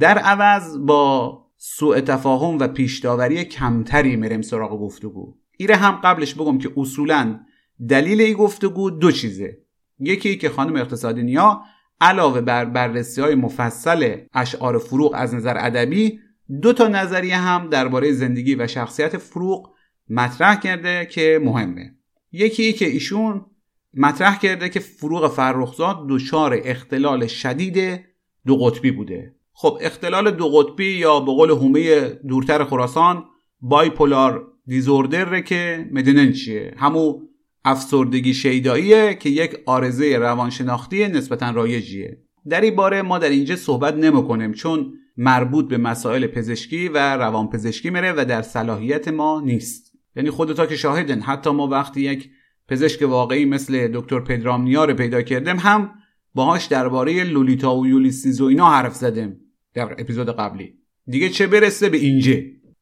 در 0.00 0.18
عوض 0.18 0.78
با 0.78 1.38
سوء 1.56 2.00
تفاهم 2.00 2.58
و 2.58 2.68
پیشداوری 2.68 3.44
کمتری 3.44 4.16
میریم 4.16 4.42
سراغ 4.42 4.80
گفتگو. 4.80 5.34
ایره 5.56 5.76
هم 5.76 6.00
قبلش 6.04 6.34
بگم 6.34 6.58
که 6.58 6.70
اصولا 6.76 7.40
دلیل 7.88 8.20
این 8.20 8.34
گفتگو 8.34 8.90
دو 8.90 9.10
چیزه. 9.10 9.58
یکی 9.98 10.36
که 10.36 10.48
خانم 10.48 10.76
اقتصادی 10.76 11.22
نیا 11.22 11.62
علاوه 12.00 12.40
بر 12.40 12.64
بررسی 12.64 13.20
های 13.20 13.34
مفصل 13.34 14.16
اشعار 14.34 14.78
فروغ 14.78 15.12
از 15.14 15.34
نظر 15.34 15.56
ادبی 15.58 16.20
دو 16.62 16.72
تا 16.72 16.88
نظریه 16.88 17.36
هم 17.36 17.68
درباره 17.70 18.12
زندگی 18.12 18.54
و 18.54 18.66
شخصیت 18.66 19.16
فروغ 19.16 19.70
مطرح 20.08 20.60
کرده 20.60 21.06
که 21.10 21.40
مهمه. 21.42 21.94
یکی 22.32 22.72
که 22.72 22.86
ایشون 22.86 23.46
مطرح 23.94 24.38
کرده 24.38 24.68
که 24.68 24.80
فروغ 24.80 25.32
فرخزاد 25.32 26.06
دچار 26.08 26.60
اختلال 26.64 27.26
شدید 27.26 28.00
دو 28.46 28.56
قطبی 28.56 28.90
بوده. 28.90 29.34
خب 29.52 29.78
اختلال 29.80 30.30
دو 30.30 30.48
قطبی 30.48 30.90
یا 30.90 31.20
به 31.20 31.32
قول 31.32 31.50
هومه 31.50 32.08
دورتر 32.08 32.64
خراسان 32.64 33.24
بایپولار 33.60 34.46
دیزوردر 34.66 35.40
که 35.40 35.88
مدنن 35.92 36.32
چیه؟ 36.32 36.74
همو 36.76 37.20
افسردگی 37.64 38.34
شیداییه 38.34 39.14
که 39.14 39.28
یک 39.28 39.56
آرزه 39.66 40.16
روانشناختی 40.18 41.08
نسبتا 41.08 41.50
رایجیه. 41.50 42.18
در 42.48 42.60
این 42.60 42.76
باره 42.76 43.02
ما 43.02 43.18
در 43.18 43.28
اینجا 43.28 43.56
صحبت 43.56 43.94
نمی‌کنیم 43.94 44.52
چون 44.52 44.92
مربوط 45.16 45.68
به 45.68 45.78
مسائل 45.78 46.26
پزشکی 46.26 46.88
و 46.88 47.16
روانپزشکی 47.16 47.90
میره 47.90 48.12
و 48.16 48.24
در 48.24 48.42
صلاحیت 48.42 49.08
ما 49.08 49.40
نیست. 49.44 49.92
یعنی 50.16 50.30
خودتا 50.30 50.66
که 50.66 50.76
شاهدن. 50.76 51.20
حتی 51.20 51.50
ما 51.50 51.66
وقتی 51.66 52.00
یک 52.00 52.30
پزشک 52.68 53.02
واقعی 53.02 53.44
مثل 53.44 53.88
دکتر 53.94 54.20
پدرامنیا 54.20 54.84
رو 54.84 54.94
پیدا 54.94 55.22
کردیم 55.22 55.56
هم 55.56 55.90
باهاش 56.34 56.66
درباره 56.66 57.24
لولیتا 57.24 57.76
و 57.76 57.86
یولیسیز 57.86 58.40
و 58.40 58.44
اینا 58.44 58.70
حرف 58.70 58.94
زدیم 58.94 59.40
در 59.74 59.92
اپیزود 59.92 60.36
قبلی. 60.36 60.74
دیگه 61.06 61.28
چه 61.28 61.46
برسه 61.46 61.88
به 61.88 61.96
اینجا 61.96 62.34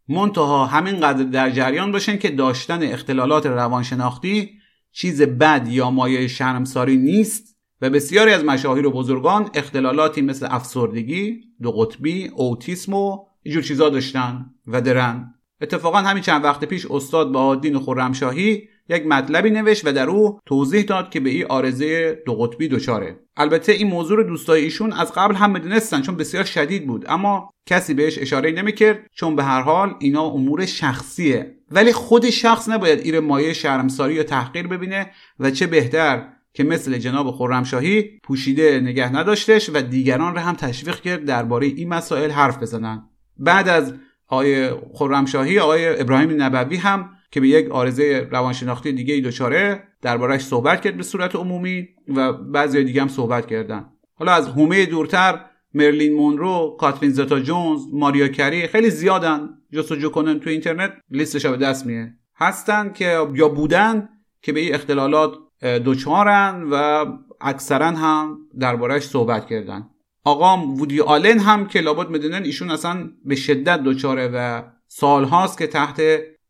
منتها 0.08 0.66
همینقدر 0.66 1.24
در 1.24 1.50
جریان 1.50 1.92
باشن 1.92 2.18
که 2.18 2.30
داشتن 2.30 2.82
اختلالات 2.82 3.46
روانشناختی 3.46 4.50
چیز 4.92 5.22
بد 5.22 5.68
یا 5.68 5.90
مایه 5.90 6.28
شرمساری 6.28 6.96
نیست. 6.96 7.53
و 7.80 7.90
بسیاری 7.90 8.30
از 8.30 8.44
مشاهیر 8.44 8.86
و 8.86 8.90
بزرگان 8.90 9.50
اختلالاتی 9.54 10.22
مثل 10.22 10.46
افسردگی، 10.50 11.40
دو 11.62 11.72
قطبی، 11.72 12.30
اوتیسم 12.36 12.94
و 12.94 13.18
اینجور 13.42 13.62
چیزا 13.62 13.88
داشتن 13.88 14.46
و 14.66 14.80
درن. 14.80 15.34
اتفاقا 15.60 15.98
همین 15.98 16.22
چند 16.22 16.44
وقت 16.44 16.64
پیش 16.64 16.86
استاد 16.86 17.32
بهادین 17.32 17.78
خرمشاهی 17.78 18.68
یک 18.88 19.06
مطلبی 19.06 19.50
نوشت 19.50 19.86
و 19.86 19.92
در 19.92 20.08
او 20.08 20.38
توضیح 20.46 20.82
داد 20.82 21.10
که 21.10 21.20
به 21.20 21.30
این 21.30 21.46
آرزه 21.46 22.22
دو 22.26 22.34
قطبی 22.34 22.68
دچاره. 22.68 23.20
البته 23.36 23.72
این 23.72 23.86
موضوع 23.88 24.16
رو 24.16 24.22
دوستای 24.22 24.62
ایشون 24.62 24.92
از 24.92 25.12
قبل 25.12 25.34
هم 25.34 25.50
می‌دونستن 25.50 26.02
چون 26.02 26.16
بسیار 26.16 26.44
شدید 26.44 26.86
بود 26.86 27.04
اما 27.08 27.50
کسی 27.66 27.94
بهش 27.94 28.18
اشاره 28.18 28.50
نمی‌کرد 28.50 28.98
چون 29.14 29.36
به 29.36 29.44
هر 29.44 29.60
حال 29.60 29.94
اینا 29.98 30.22
امور 30.22 30.66
شخصیه. 30.66 31.56
ولی 31.70 31.92
خود 31.92 32.30
شخص 32.30 32.68
نباید 32.68 33.00
ایر 33.00 33.20
مایه 33.20 33.52
شرمساری 33.52 34.14
یا 34.14 34.22
تحقیر 34.22 34.66
ببینه 34.66 35.10
و 35.40 35.50
چه 35.50 35.66
بهتر 35.66 36.28
که 36.54 36.64
مثل 36.64 36.98
جناب 36.98 37.30
خرمشاهی 37.30 38.02
پوشیده 38.22 38.80
نگه 38.80 39.16
نداشتش 39.16 39.70
و 39.74 39.82
دیگران 39.82 40.34
را 40.34 40.40
هم 40.40 40.54
تشویق 40.54 41.00
کرد 41.00 41.24
درباره 41.24 41.66
این 41.66 41.88
مسائل 41.88 42.30
حرف 42.30 42.62
بزنن 42.62 43.08
بعد 43.36 43.68
از 43.68 43.94
آقای 44.28 44.70
خرمشاهی 44.92 45.58
آقای 45.58 46.00
ابراهیم 46.00 46.42
نبوی 46.42 46.76
هم 46.76 47.10
که 47.30 47.40
به 47.40 47.48
یک 47.48 47.70
آرزه 47.70 48.28
روانشناختی 48.30 48.92
دیگه 48.92 49.14
ای 49.14 49.20
دچاره 49.20 49.82
دربارهش 50.02 50.42
صحبت 50.42 50.82
کرد 50.82 50.96
به 50.96 51.02
صورت 51.02 51.36
عمومی 51.36 51.88
و 52.08 52.32
بعضی 52.32 52.84
دیگه 52.84 53.00
هم 53.02 53.08
صحبت 53.08 53.46
کردن 53.46 53.86
حالا 54.14 54.32
از 54.32 54.48
هومه 54.48 54.86
دورتر 54.86 55.44
مرلین 55.74 56.14
مونرو، 56.14 56.76
کاترین 56.80 57.10
زتا 57.10 57.40
جونز، 57.40 57.80
ماریا 57.92 58.28
کری 58.28 58.66
خیلی 58.66 58.90
زیادن. 58.90 59.48
جستجو 59.72 60.08
کنن 60.10 60.40
تو 60.40 60.50
اینترنت 60.50 60.92
لیستش 61.10 61.46
به 61.46 61.56
دست 61.56 61.86
میه 61.86 62.14
هستن 62.36 62.92
که 62.92 63.18
یا 63.34 63.48
بودن 63.48 64.08
که 64.42 64.52
به 64.52 64.60
این 64.60 64.74
اختلالات 64.74 65.34
دچارن 65.64 66.62
و 66.70 67.04
اکثرا 67.40 67.86
هم 67.86 68.38
دربارهش 68.60 69.02
صحبت 69.02 69.46
کردن. 69.46 69.90
آقا 70.24 70.56
وودی 70.56 71.00
آلن 71.00 71.38
هم 71.38 71.66
که 71.66 71.80
لابد 71.80 72.08
می‌دونن 72.10 72.42
ایشون 72.42 72.70
اصلا 72.70 73.10
به 73.24 73.34
شدت 73.34 73.82
دچاره 73.82 74.30
و 74.34 74.62
سالهاست 74.88 75.58
که 75.58 75.66
تحت 75.66 76.02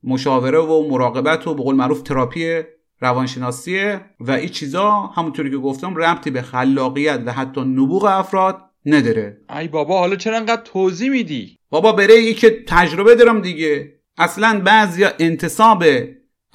مشاوره 0.03 0.59
و 0.59 0.89
مراقبت 0.91 1.47
و 1.47 1.55
به 1.55 1.63
قول 1.63 1.75
معروف 1.77 2.03
تراپی 2.03 2.63
روانشناسیه 3.01 4.01
و 4.21 4.31
این 4.31 4.49
چیزا 4.49 4.91
همونطوری 4.91 5.51
که 5.51 5.57
گفتم 5.57 5.97
ربطی 5.97 6.31
به 6.31 6.43
خلاقیت 6.43 7.21
و 7.27 7.33
حتی 7.33 7.61
نبوغ 7.61 8.05
افراد 8.05 8.59
نداره. 8.87 9.41
ای 9.59 9.69
بابا 9.69 9.99
حالا 9.99 10.17
چرا 10.17 10.37
انقدر 10.37 10.63
توضیح 10.63 11.11
میدی؟ 11.11 11.59
بابا 11.71 11.93
بره 11.93 12.15
ای 12.15 12.35
که 12.35 12.65
تجربه 12.67 13.15
دارم 13.15 13.41
دیگه. 13.41 13.93
اصلا 14.19 14.61
بعضیا 14.65 15.11
انتصاب 15.19 15.85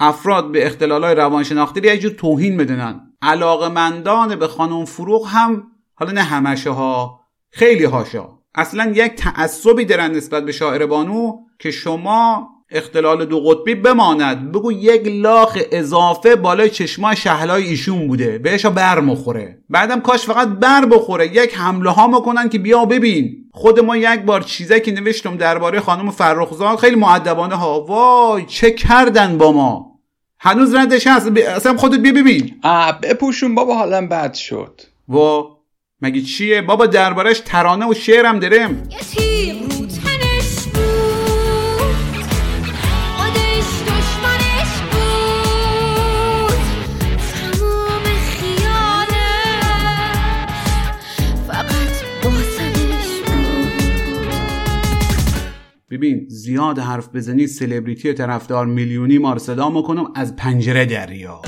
افراد 0.00 0.52
به 0.52 0.66
اختلالای 0.66 1.14
روانشناختی 1.14 1.80
یه 1.84 1.98
جور 1.98 2.12
توهین 2.12 2.56
می‌دونن. 2.56 3.00
علاقمندان 3.22 4.36
به 4.36 4.48
خانم 4.48 4.84
فروغ 4.84 5.26
هم 5.28 5.62
حالا 5.94 6.12
نه 6.12 6.22
همشه 6.22 6.70
ها 6.70 7.20
خیلی 7.50 7.84
هاشا. 7.84 8.28
اصلا 8.54 8.92
یک 8.94 9.14
تعصبی 9.14 9.84
دارن 9.84 10.10
نسبت 10.10 10.44
به 10.44 10.52
شاعر 10.52 10.86
بانو 10.86 11.32
که 11.58 11.70
شما 11.70 12.48
اختلال 12.70 13.24
دو 13.24 13.40
قطبی 13.40 13.74
بماند. 13.74 14.52
بگو 14.52 14.72
یک 14.72 15.02
لاخ 15.06 15.58
اضافه 15.72 16.36
بالای 16.36 16.70
چشمای 16.70 17.16
شهلای 17.16 17.62
ایشون 17.62 18.08
بوده. 18.08 18.38
بهش 18.38 18.66
بر 18.66 19.00
مخوره. 19.00 19.58
بعدم 19.70 20.00
کاش 20.00 20.26
فقط 20.26 20.48
بر 20.48 20.84
بخوره. 20.84 21.26
یک 21.26 21.58
حمله 21.58 21.90
ها 21.90 22.06
می‌کنن 22.06 22.48
که 22.48 22.58
بیا 22.58 22.84
ببین. 22.84 23.36
خود 23.52 23.80
ما 23.80 23.96
یک 23.96 24.20
بار 24.20 24.40
چیزی 24.40 24.80
که 24.80 24.92
نوشتم 24.92 25.36
درباره 25.36 25.80
خانم 25.80 26.10
فرخزاد 26.10 26.78
خیلی 26.78 26.96
معدبانه 26.96 27.54
ها. 27.54 27.80
وای 27.80 28.46
چه 28.46 28.70
کردن 28.70 29.38
با 29.38 29.52
ما؟ 29.52 29.89
هنوز 30.40 30.74
ردش 30.74 31.06
هست. 31.06 31.36
اصلا 31.36 31.76
خودت 31.76 32.00
بیا 32.00 32.12
ببین. 32.12 32.60
بپوشون 33.02 33.54
بابا 33.54 33.74
حالا 33.74 34.06
بد 34.06 34.34
شد. 34.34 34.80
و 35.08 35.42
مگه 36.02 36.20
چیه؟ 36.20 36.62
بابا 36.62 36.86
دربارش 36.86 37.40
ترانه 37.40 37.86
و 37.86 37.94
شعرم 37.94 38.38
دارم 38.38 38.88
ببین 56.00 56.26
زیاد 56.28 56.78
حرف 56.78 57.08
بزنی 57.14 57.46
سلبریتی 57.46 58.12
طرفدار 58.12 58.66
میلیونی 58.66 59.18
ما 59.18 59.32
رو 59.32 59.38
صدا 59.38 59.70
می‌کنم 59.70 60.12
از 60.14 60.36
پنجره 60.36 60.84
دریا. 60.84 61.42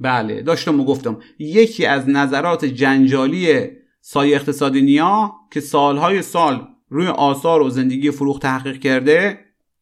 بله 0.00 0.42
داشتم 0.42 0.80
و 0.80 0.84
گفتم 0.84 1.18
یکی 1.38 1.86
از 1.86 2.08
نظرات 2.08 2.64
جنجالی 2.64 3.70
سایه 4.00 4.36
اقتصادی 4.36 4.82
نیا 4.82 5.32
که 5.50 5.60
سالهای 5.60 6.22
سال 6.22 6.68
روی 6.88 7.06
آثار 7.06 7.62
و 7.62 7.70
زندگی 7.70 8.10
فروغ 8.10 8.38
تحقیق 8.38 8.78
کرده 8.78 9.38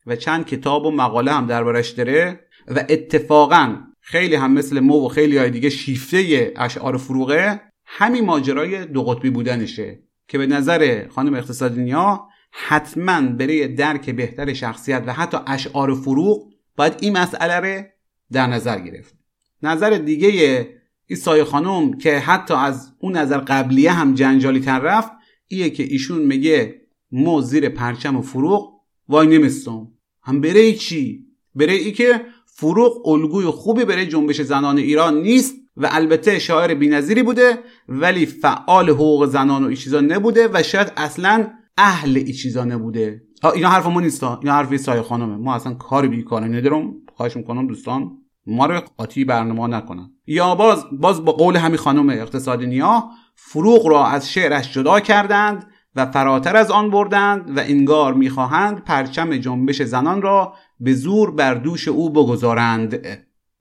و 0.07 0.17
چند 0.17 0.47
کتاب 0.47 0.87
و 0.87 0.91
مقاله 0.91 1.33
هم 1.33 1.47
دربارش 1.47 1.91
داره 1.91 2.41
و 2.69 2.85
اتفاقا 2.89 3.88
خیلی 4.11 4.35
هم 4.35 4.53
مثل 4.53 4.81
مو 4.81 5.07
و 5.07 5.09
خیلی 5.09 5.39
های 5.39 5.51
دیگه 5.51 5.71
شیفته 5.71 6.53
اشعار 6.57 6.97
فروغه 6.97 7.61
همین 7.87 8.25
ماجرای 8.25 8.87
دو 8.87 9.05
قطبی 9.05 9.31
بودنشه 9.31 10.03
که 10.29 10.39
به 10.39 10.47
نظر 10.47 11.09
خانم 11.09 11.35
اقتصادی 11.35 11.83
نیا 11.83 12.29
حتما 12.51 13.21
برای 13.21 13.69
درک 13.69 14.11
بهتر 14.11 14.53
شخصیت 14.53 15.05
و 15.07 15.13
حتی 15.13 15.37
اشعار 15.47 15.95
فروغ 15.95 16.53
باید 16.77 16.93
این 17.01 17.19
مسئله 17.19 17.55
رو 17.55 17.85
در 18.33 18.47
نظر 18.47 18.81
گرفت. 18.81 19.15
نظر 19.63 19.91
دیگه 19.91 20.69
ایسای 21.07 21.45
خانم 21.45 21.99
که 21.99 22.19
حتی 22.19 22.55
از 22.55 22.93
اون 22.99 23.17
نظر 23.17 23.39
قبلیه 23.39 23.93
هم 23.93 24.15
جنجالی 24.15 24.61
تر 24.61 24.79
رفت 24.79 25.13
ایه 25.47 25.71
که 25.71 25.83
ایشون 25.83 26.23
میگه 26.23 26.81
مو 27.13 27.41
زیر 27.41 27.69
پرچم 27.69 28.17
و 28.17 28.23
فروغ 28.23 28.81
وای 29.09 29.27
نمیستم. 29.27 29.89
هم 30.23 30.41
بره 30.41 30.73
چی؟ 30.73 31.27
بره 31.55 31.73
ای 31.73 31.93
که 31.93 32.25
فروغ 32.61 33.09
الگوی 33.09 33.45
خوبی 33.45 33.85
برای 33.85 34.07
جنبش 34.07 34.41
زنان 34.43 34.79
ایران 34.79 35.23
نیست 35.23 35.55
و 35.77 35.89
البته 35.91 36.39
شاعر 36.39 36.75
بینظیری 36.75 37.23
بوده 37.23 37.59
ولی 37.89 38.27
فعال 38.27 38.91
حقوق 38.91 39.27
زنان 39.27 39.65
و 39.65 39.67
ای 39.69 39.77
چیزا 39.77 40.01
نبوده 40.01 40.49
و 40.53 40.63
شاید 40.63 40.93
اصلا 40.97 41.47
اهل 41.77 42.17
ای 42.17 42.33
چیزا 42.33 42.65
نبوده. 42.65 43.23
اینا 43.55 43.69
حرف 43.69 43.87
ما 43.87 44.01
نیست 44.01 44.25
اینا 44.25 44.53
حرف 44.53 44.77
سایه 44.77 45.03
خانمه. 45.03 45.37
ما 45.37 45.55
اصلا 45.55 45.75
کاری 45.75 46.09
بیکاره 46.09 46.47
ندارم 46.47 46.93
خواهش 47.15 47.37
می‌کنم 47.37 47.67
دوستان 47.67 48.19
ما 48.47 48.67
رو 48.67 48.81
قاطی 48.97 49.25
برنامه 49.25 49.77
نکنن. 49.77 50.11
یا 50.27 50.55
باز 50.55 50.85
باز 51.01 51.25
با 51.25 51.33
قول 51.33 51.57
همین 51.57 51.77
خانم 51.77 52.11
اقتصادی 52.11 52.67
نیا 52.67 53.05
فروغ 53.35 53.87
را 53.87 54.07
از 54.07 54.31
شعرش 54.33 54.73
جدا 54.73 55.01
کردند 55.01 55.67
و 55.97 56.07
فراتر 56.07 56.57
از 56.57 56.71
آن 56.71 56.91
بردند 56.91 57.57
و 57.57 57.61
انگار 57.61 58.15
می‌خواهند 58.15 58.85
پرچم 58.85 59.37
جنبش 59.37 59.83
زنان 59.83 60.23
را 60.23 60.55
به 60.81 60.95
زور 60.95 61.31
بر 61.31 61.55
دوش 61.55 61.89
او 61.89 62.11
بگذارند. 62.11 62.99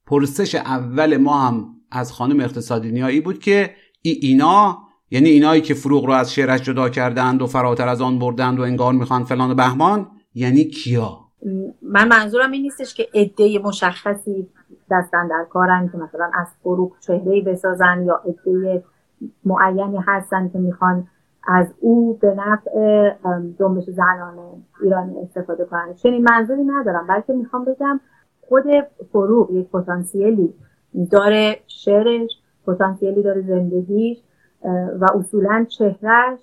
پرسش 0.05 0.55
اول 0.55 1.17
ما 1.17 1.39
هم 1.39 1.65
از 1.91 2.11
خانم 2.11 2.39
اقتصادی 2.39 2.91
نیایی 2.91 3.21
بود 3.21 3.39
که 3.39 3.69
ای 4.01 4.11
اینا 4.11 4.77
یعنی 5.11 5.29
اینایی 5.29 5.61
که 5.61 5.73
فروغ 5.73 6.05
رو 6.05 6.13
از 6.13 6.33
شعرش 6.33 6.61
جدا 6.61 6.89
کردند 6.89 7.41
و 7.41 7.47
فراتر 7.47 7.87
از 7.87 8.01
آن 8.01 8.19
بردند 8.19 8.59
و 8.59 8.61
انگار 8.61 8.93
می‌خوان 8.93 9.23
فلان 9.23 9.51
و 9.51 9.55
بهمان 9.55 10.07
یعنی 10.33 10.63
کیا؟ 10.63 11.19
من 11.81 12.07
منظورم 12.07 12.51
این 12.51 12.61
نیستش 12.61 12.93
که 12.93 13.07
عده 13.13 13.59
مشخصی 13.59 14.47
دستن 14.91 15.27
در 15.27 15.45
کارن 15.49 15.89
که 15.91 15.97
مثلا 15.97 16.31
از 16.33 16.47
فروغ 16.63 16.91
چهره 16.99 17.41
بسازن 17.41 18.03
یا 18.05 18.21
عده 18.25 18.83
معینی 19.45 19.97
هستن 20.07 20.49
که 20.49 20.59
می‌خوان 20.59 21.07
از 21.47 21.73
او 21.79 22.17
به 22.21 22.35
نفع 22.35 23.09
جنبش 23.59 23.83
زنان 23.83 24.37
ایرانی 24.81 25.19
استفاده 25.19 25.65
کنن. 25.65 25.93
چنین 25.93 26.23
منظوری 26.23 26.63
ندارم 26.63 27.07
بلکه 27.07 27.33
می‌خوام 27.33 27.65
بگم 27.65 27.99
خود 28.41 28.63
فروغ 29.11 29.51
یک 29.51 29.69
پتانسیلی 29.69 30.53
داره 31.11 31.59
شعرش 31.67 32.31
پتانسیلی 32.67 33.23
داره 33.23 33.41
زندگیش 33.41 34.17
و 34.99 35.05
اصولا 35.15 35.65
چهرش 35.69 36.39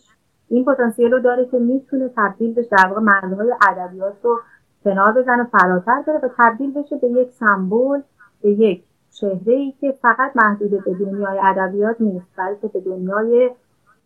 این 0.49 0.65
پتانسیل 0.65 1.13
رو 1.13 1.19
داره 1.19 1.47
که 1.47 1.59
می‌تونه 1.59 2.11
تبدیل 2.17 2.55
بشه 2.55 2.69
در 2.69 2.89
واقع 2.89 3.01
مرزهای 3.01 3.55
ادبیات 3.69 4.15
رو 4.23 4.39
کنار 4.85 5.13
بزنه 5.13 5.45
فراتر 5.45 6.03
داره 6.07 6.19
و 6.19 6.29
تبدیل 6.39 6.73
بشه 6.73 6.97
به 6.97 7.09
یک 7.09 7.31
سمبل 7.31 8.01
به 8.43 8.51
یک 8.51 8.85
چهره 9.11 9.53
ای 9.53 9.73
که 9.81 9.93
فقط 10.03 10.33
محدود 10.35 10.85
به 10.85 10.95
دنیای 10.95 11.39
ادبیات 11.43 12.01
نیست 12.01 12.27
بلکه 12.37 12.69
به 12.69 12.81
دنیای 12.81 13.51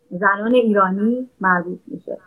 زنان 0.09 0.53
ایرانی 0.53 1.29
مربوط 1.41 1.79
میشه. 1.87 2.17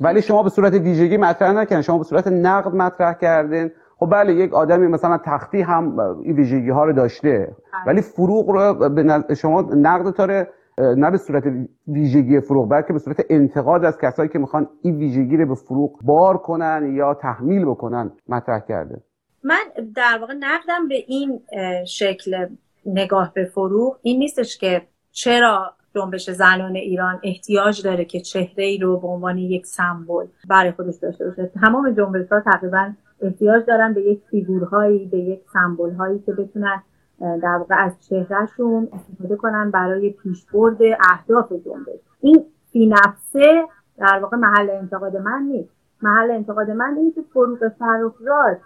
ولی 0.00 0.22
شما 0.22 0.42
به 0.42 0.48
صورت 0.48 0.72
ویژگی 0.72 1.16
مطرح 1.16 1.52
نکردین. 1.52 1.82
شما 1.82 1.98
به 1.98 2.04
صورت 2.04 2.26
نقد 2.26 2.74
مطرح 2.74 3.14
کردین. 3.14 3.70
خب 3.98 4.10
بله 4.12 4.34
یک 4.34 4.54
آدمی 4.54 4.86
مثلا 4.86 5.18
تختی 5.24 5.60
هم 5.60 5.98
این 5.98 6.36
ویژگی 6.36 6.70
ها 6.70 6.84
رو 6.84 6.92
داشته. 6.92 7.38
بله. 7.72 7.84
ولی 7.86 8.00
فروغ 8.00 8.50
رو 8.50 8.88
به 9.28 9.34
شما 9.34 9.60
نقد 9.60 10.30
نه 10.78 11.10
به 11.10 11.16
صورت 11.16 11.44
ویژگی 11.88 12.40
فروغ 12.40 12.68
بلکه 12.68 12.92
به 12.92 12.98
صورت 12.98 13.24
انتقاد 13.30 13.84
از 13.84 13.98
کسایی 13.98 14.28
که 14.28 14.38
می‌خوان 14.38 14.68
این 14.82 14.96
ویژگی 14.96 15.36
رو 15.36 15.48
به 15.48 15.54
فروغ 15.54 15.98
بار 16.02 16.38
کنن 16.38 16.92
یا 16.94 17.14
تحمیل 17.14 17.64
بکنن 17.64 18.12
مطرح 18.28 18.60
کرده 18.68 19.02
من 19.44 19.64
در 19.96 20.18
واقع 20.20 20.34
نقدم 20.34 20.88
به 20.88 20.94
این 21.06 21.40
شکل 21.86 22.46
نگاه 22.86 23.32
به 23.34 23.44
فروغ. 23.44 23.96
این 24.02 24.18
نیستش 24.18 24.58
که 24.58 24.82
چرا 25.10 25.72
جنبش 25.94 26.30
زنان 26.30 26.76
ایران 26.76 27.20
احتیاج 27.22 27.82
داره 27.82 28.04
که 28.04 28.20
چهره 28.20 28.64
ای 28.64 28.78
رو 28.78 29.00
به 29.00 29.06
عنوان 29.06 29.38
یک 29.38 29.66
سمبل 29.66 30.26
برای 30.48 30.72
خودش 30.72 30.94
داشته 30.94 31.24
باشه. 31.24 31.46
تمام 31.46 31.90
جنبش 31.90 32.32
ها 32.32 32.40
تقریبا 32.40 32.92
احتیاج 33.20 33.64
دارن 33.66 33.94
به 33.94 34.00
یک 34.00 34.20
فیگورهایی 34.30 35.06
به 35.06 35.18
یک 35.18 35.40
سمبل 35.52 35.90
هایی 35.90 36.18
که 36.18 36.32
بتونن 36.32 36.82
در 37.20 37.56
واقع 37.58 37.74
از 37.78 37.92
چهرهشون 38.08 38.88
استفاده 38.92 39.36
کنن 39.36 39.70
برای 39.70 40.10
پیشبرد 40.10 40.78
اهداف 41.10 41.52
جنبش. 41.52 42.00
این 42.20 42.44
فی 42.72 42.86
نفسه 42.86 43.64
در 43.98 44.18
واقع 44.22 44.36
محل 44.36 44.70
انتقاد 44.70 45.16
من 45.16 45.42
نیست. 45.42 45.70
محل 46.02 46.30
انتقاد 46.30 46.70
من 46.70 46.94
اینه 46.98 47.10
که 47.10 47.22
فروغ 47.32 47.58
فرخزاد 47.78 48.56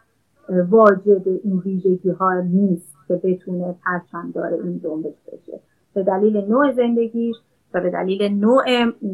واجد 0.69 1.29
این 1.45 1.63
ویژگی 1.65 2.11
ها 2.11 2.41
نیست 2.41 2.97
که 3.09 3.15
بتونه 3.25 3.75
پرچم 3.85 4.31
دار 4.35 4.55
این 4.55 4.81
جنبش 4.81 5.17
بشه. 5.33 5.61
به 5.99 6.05
دلیل 6.05 6.37
نوع 6.37 6.73
زندگیش 6.73 7.37
و 7.75 7.81
به 7.81 7.91
دلیل 7.91 8.35
نوع 8.41 8.65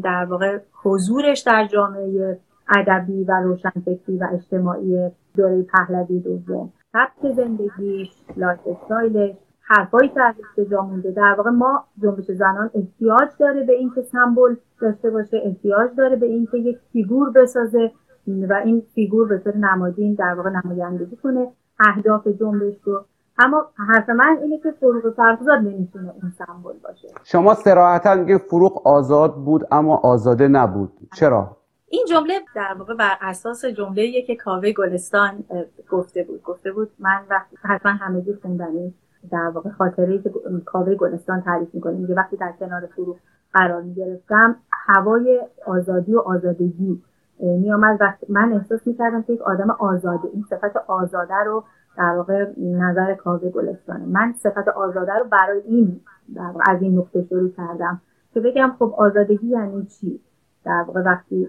در 0.03 0.25
واقع 0.25 0.59
حضورش 0.83 1.39
در 1.39 1.67
جامعه 1.71 2.39
ادبی 2.75 3.23
و 3.23 3.31
روشنفکری 3.43 4.17
و 4.17 4.27
اجتماعی 4.33 5.09
دوره 5.35 5.63
پهلوی 5.63 6.19
دوم. 6.19 6.73
سبک 6.93 7.33
زندگیش 7.35 8.09
lifestyle 8.37 8.59
ش 8.67 9.35
حرفایی 9.61 10.11
که 10.55 10.77
مونده. 10.81 11.11
در 11.11 11.35
واقع 11.37 11.49
ما 11.49 11.83
جنبش 12.01 12.31
زنان 12.31 12.69
احتیاج 12.75 13.29
داره 13.39 13.63
به 13.63 13.73
اینکه 13.73 14.01
سمبل 14.01 14.55
داشته 14.81 15.09
باشه 15.09 15.41
احتیاج 15.43 15.89
داره 15.97 16.15
به 16.15 16.25
اینکه 16.25 16.57
یک 16.57 16.77
فیگور 16.91 17.31
بسازه 17.31 17.91
و 18.27 18.53
این 18.65 18.83
فیگور 18.93 19.27
به 19.27 19.37
طور 19.37 19.57
نمادین 19.57 20.13
در 20.13 20.33
واقع 20.33 20.49
نمایندگی 20.49 21.15
کنه. 21.15 21.47
اهداف 21.79 22.27
جنبش 22.27 22.75
رو 22.83 23.05
اما 23.39 23.65
حرف 23.89 24.09
من 24.09 24.37
اینه 24.41 24.57
که 24.57 24.71
فروغ 24.71 25.15
فرخزاد 25.15 25.59
نمی‌تونه 25.59 26.13
اون 26.21 26.33
سمبل 26.37 26.73
باشه. 26.83 27.07
شما 27.23 27.53
سراحتا 27.53 28.15
میگه 28.15 28.37
فروغ 28.37 28.87
آزاد 28.87 29.35
بود 29.35 29.67
اما 29.71 29.97
آزاده 29.97 30.47
نبود. 30.47 30.91
چرا؟ 31.15 31.57
این 31.89 32.05
جمله 32.09 32.33
در 32.55 32.75
واقع 32.79 32.95
بر 32.95 33.17
اساس 33.21 33.65
جمله 33.65 34.21
که 34.21 34.35
کاوه 34.35 34.71
گلستان 34.71 35.43
گفته 35.91 36.23
بود. 36.23 36.43
گفته 36.43 36.71
بود 36.71 36.91
من 36.99 37.21
وقتی 37.29 37.57
حتما 37.61 37.91
همگی 37.91 38.33
خوندنی 38.41 38.93
در 39.31 39.51
واقع 39.53 39.69
خاطره 39.69 40.21
که 40.21 40.31
کاوه 40.65 40.95
گلستان 40.95 41.41
تعریف 41.41 41.69
می‌کنه 41.73 41.93
میگه 41.93 42.15
وقتی 42.15 42.37
در 42.37 42.53
کنار 42.59 42.85
فروغ 42.95 43.15
قرار 43.53 43.81
می‌گرفتم 43.81 44.55
هوای 44.71 45.41
آزادی 45.65 46.15
و 46.15 46.19
آزادگی 46.19 47.01
میامد 47.39 47.97
وقتی 48.01 48.25
من 48.29 48.53
احساس 48.53 48.87
می‌کردم 48.87 49.23
که 49.23 49.33
یک 49.33 49.41
آدم 49.41 49.69
آزاده 49.69 50.27
این 50.33 50.45
صفت 50.49 50.77
آزاده 50.87 51.43
رو 51.45 51.63
در 51.97 52.13
واقع 52.17 52.45
نظر 52.57 53.13
کاوه 53.13 53.49
گلستانه 53.49 54.05
من 54.05 54.33
صفت 54.33 54.67
آزاده 54.67 55.13
رو 55.13 55.25
برای 55.31 55.61
این 55.61 56.01
در 56.35 56.41
واقع 56.41 56.63
از 56.67 56.81
این 56.81 56.97
نقطه 56.97 57.25
شروع 57.29 57.49
کردم 57.49 58.01
که 58.33 58.39
بگم 58.39 58.75
خب 58.79 58.93
آزادگی 58.97 59.47
یعنی 59.47 59.85
چی؟ 59.85 60.19
در 60.65 60.83
واقع 60.87 61.01
وقتی 61.01 61.47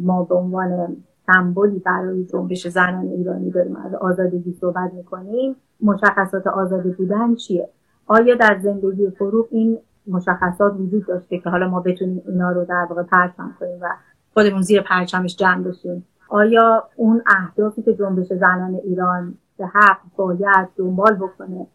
ما 0.00 0.22
به 0.24 0.34
عنوان 0.34 0.96
سمبولی 1.26 1.78
برای 1.78 2.24
جنبش 2.24 2.68
زنان 2.68 3.06
ایرانی 3.06 3.50
داریم 3.50 3.76
از 3.76 3.94
آزادگی 3.94 4.52
صحبت 4.52 4.92
می‌کنیم 4.94 5.56
مشخصات 5.80 6.46
آزاده 6.46 6.90
بودن 6.90 7.34
چیه؟ 7.34 7.68
آیا 8.06 8.34
در 8.34 8.58
زندگی 8.62 9.10
فروغ 9.10 9.46
این 9.50 9.78
مشخصات 10.06 10.74
وجود 10.80 11.06
داشته 11.06 11.38
که 11.38 11.50
حالا 11.50 11.68
ما 11.68 11.80
بتونیم 11.80 12.22
اینا 12.26 12.52
رو 12.52 12.64
در 12.64 12.86
واقع 12.90 13.02
پرچم 13.02 13.54
کنیم 13.60 13.78
و 13.80 13.88
خودمون 14.34 14.62
زیر 14.62 14.82
پرچمش 14.82 15.36
جمع 15.36 15.62
بشیم؟ 15.62 16.06
آیا 16.28 16.84
اون 16.96 17.22
اهدافی 17.26 17.82
که 17.82 17.94
جنبش 17.94 18.26
زنان 18.26 18.74
ایران 18.74 19.34
به 19.58 19.66
حق 19.66 19.98
باید 20.16 20.68
دنبال 20.76 21.14
بکنه 21.14 21.66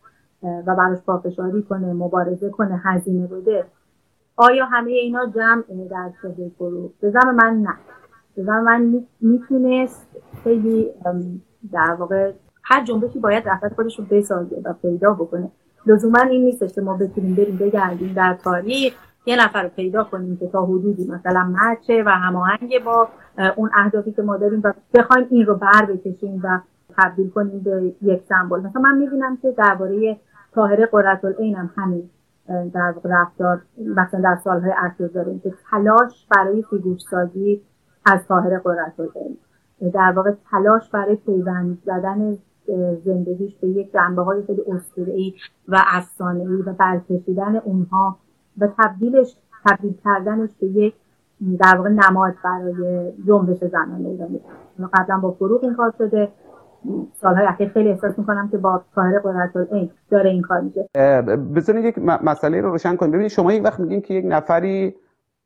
و 0.44 0.76
براش 0.76 1.00
پافشاری 1.00 1.63
کنه 1.63 1.94
مبارزه 1.94 2.50
کنه 2.50 2.82
هزینه 2.86 3.28
بده. 3.28 3.65
آیا 4.36 4.65
همه 4.65 4.92
اینا 4.92 5.26
جمع 5.26 5.63
در 5.89 6.10
چهره 6.22 6.52
فروغ 6.58 6.92
به 7.02 7.10
زم 7.10 7.36
من 7.36 7.62
نه. 7.62 7.74
به 8.36 8.44
زم 8.44 8.60
من 8.60 9.06
می‌تونست 9.22 10.08
خیلی 10.44 10.92
در 11.72 11.96
واقع 12.00 12.34
هر 12.63 12.84
جنبشی 12.84 13.20
باید 13.20 13.50
رفت 13.50 13.74
خودش 13.76 14.00
رو 14.00 14.06
بسازه 14.06 14.62
و 14.65 14.74
پیدا 14.74 15.13
بکنه. 15.13 15.52
لزوما 15.86 16.20
این 16.20 16.44
نیستش 16.44 16.74
که 16.74 16.82
ما 16.82 16.98
بتونیم 16.98 17.36
بریم 17.36 17.58
بگردیم 17.58 18.13
در 18.13 18.38
تاریخ 18.44 18.94
یه 19.26 19.46
نفر 19.46 19.63
رو 19.63 19.70
پیدا 19.70 20.04
کنیم 20.04 20.38
که 20.38 20.48
تا 20.48 20.65
حدودی 20.65 21.08
مثلا 21.08 21.44
مرچه 21.44 22.04
و 22.04 22.10
هماهنگ 22.10 22.84
با 22.86 23.08
اون 23.56 23.70
اهدافی 23.76 24.12
که 24.12 24.22
ما 24.22 24.38
داریم 24.38 24.62
و 24.63 24.74
بخوایم 24.94 25.28
این 25.30 25.46
رو 25.46 25.56
بر 25.56 25.86
بکشیم 25.86 26.42
و 26.44 26.60
تبدیل 26.97 27.30
کنیم 27.30 27.60
به 27.60 27.93
یک 28.02 28.23
سمبل. 28.30 28.60
مثلا 28.60 28.82
من 28.82 28.97
می‌بینم 28.97 29.38
که 29.38 29.52
درباره 29.52 30.17
طاهره 30.56 30.86
قرةالعین 30.86 31.56
هم 31.56 31.69
همین 31.75 32.10
در 32.73 32.93
رفتار 33.04 33.62
مثلا 33.95 34.21
در 34.21 34.36
سالهای 34.43 34.73
اخیر 34.78 35.08
داریم 35.08 35.39
که 35.39 35.54
تلاش 35.71 36.28
برای 36.36 36.63
فیگورسازی 36.69 37.62
از 38.06 38.28
طاهره 38.28 38.60
قرةالعین. 38.60 39.38
در 39.93 40.13
واقع 40.15 40.32
تلاش 40.52 40.89
برای 40.89 41.15
پیوند 41.15 41.78
زدن 41.86 42.38
زندگیش 43.06 43.56
به 43.56 43.67
یک 43.67 43.91
جنبه 43.93 44.21
های 44.21 44.43
خیلی 44.43 44.62
اسطوره‌ای 44.67 45.34
و 45.67 45.78
افسانه‌ای 45.88 46.62
و 46.62 46.73
برکشیدن 46.73 47.56
اونها 47.56 48.17
و 48.58 48.67
تبدیلش 48.78 49.38
تبدیل 49.65 49.93
کردنش 50.06 50.49
به 50.60 50.67
یک 50.67 50.93
در 51.60 51.75
واقع 51.78 51.89
نماد 51.89 52.34
برای 52.43 53.12
جنبش 53.28 53.58
زنان 53.58 54.06
ایرانی. 54.06 54.39
قبلا 54.93 55.17
با 55.17 55.32
فروغ 55.32 55.63
این 55.63 55.75
کار 55.75 55.93
شده. 55.97 56.30
سالهای 57.22 57.46
اخیر 57.46 57.70
خیلی 57.70 57.89
احساس 57.89 58.20
می‌کنم 58.20 58.50
که 58.52 58.58
با 58.58 58.82
طاهر 58.96 59.20
قدرتالعین 59.20 59.92
داره 60.12 60.30
این 60.30 60.42
کار 60.42 60.62
میشه 60.62 60.89
بذارید 61.56 61.86
یک 61.86 61.98
مسئله 62.00 62.62
رو 62.62 62.72
روشن 62.72 62.96
کنیم. 62.96 63.12
ببینید 63.12 63.32
شما 63.32 63.54
یک 63.54 63.63
وقت 63.63 63.80
میگین 63.80 64.02
که 64.02 64.13
یک 64.13 64.26
نفری 64.28 64.96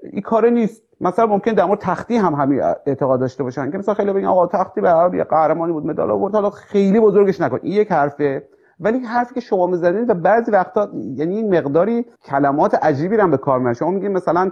این 0.04 0.22
کار 0.22 0.50
نیست. 0.50 0.84
مثلا 1.02 1.26
ممکن 1.26 1.52
در 1.52 1.66
مورد 1.66 1.80
تختی 1.80 2.18
هم 2.18 2.34
همین 2.34 2.62
اعتقاد 2.86 3.20
داشته 3.20 3.44
باشن 3.44 3.72
که 3.72 3.78
مثلا 3.78 3.94
خیلی 3.94 4.14
بگن 4.14 4.26
آقا 4.26 4.48
تختی 4.48 4.82
به 4.82 4.90
هر 4.90 5.16
یه 5.16 5.24
قهرمانی 5.24 5.74
بود 5.74 5.86
مدال 5.86 6.12
آورد 6.12 6.34
حالا 6.34 6.50
خیلی 6.50 7.00
بزرگش 7.00 7.42
نکن. 7.42 7.60
این 7.62 7.74
یک 7.74 7.92
حرفه. 7.92 8.48
ولی 8.80 9.00
حرفی 9.00 9.34
که 9.34 9.40
شما 9.42 9.68
می‌زنید 9.68 10.10
و 10.10 10.14
بعضی 10.14 10.52
وقتا 10.52 10.90
یعنی 11.16 11.36
این 11.36 11.58
مقداری 11.58 12.06
کلمات 12.26 12.76
عجیبی 12.76 13.18
رو 13.18 13.28
به 13.28 13.38
کار 13.38 13.60
می‌برن 13.60 13.74
شما 13.74 13.92
میگین 13.92 14.12
مثلا 14.12 14.52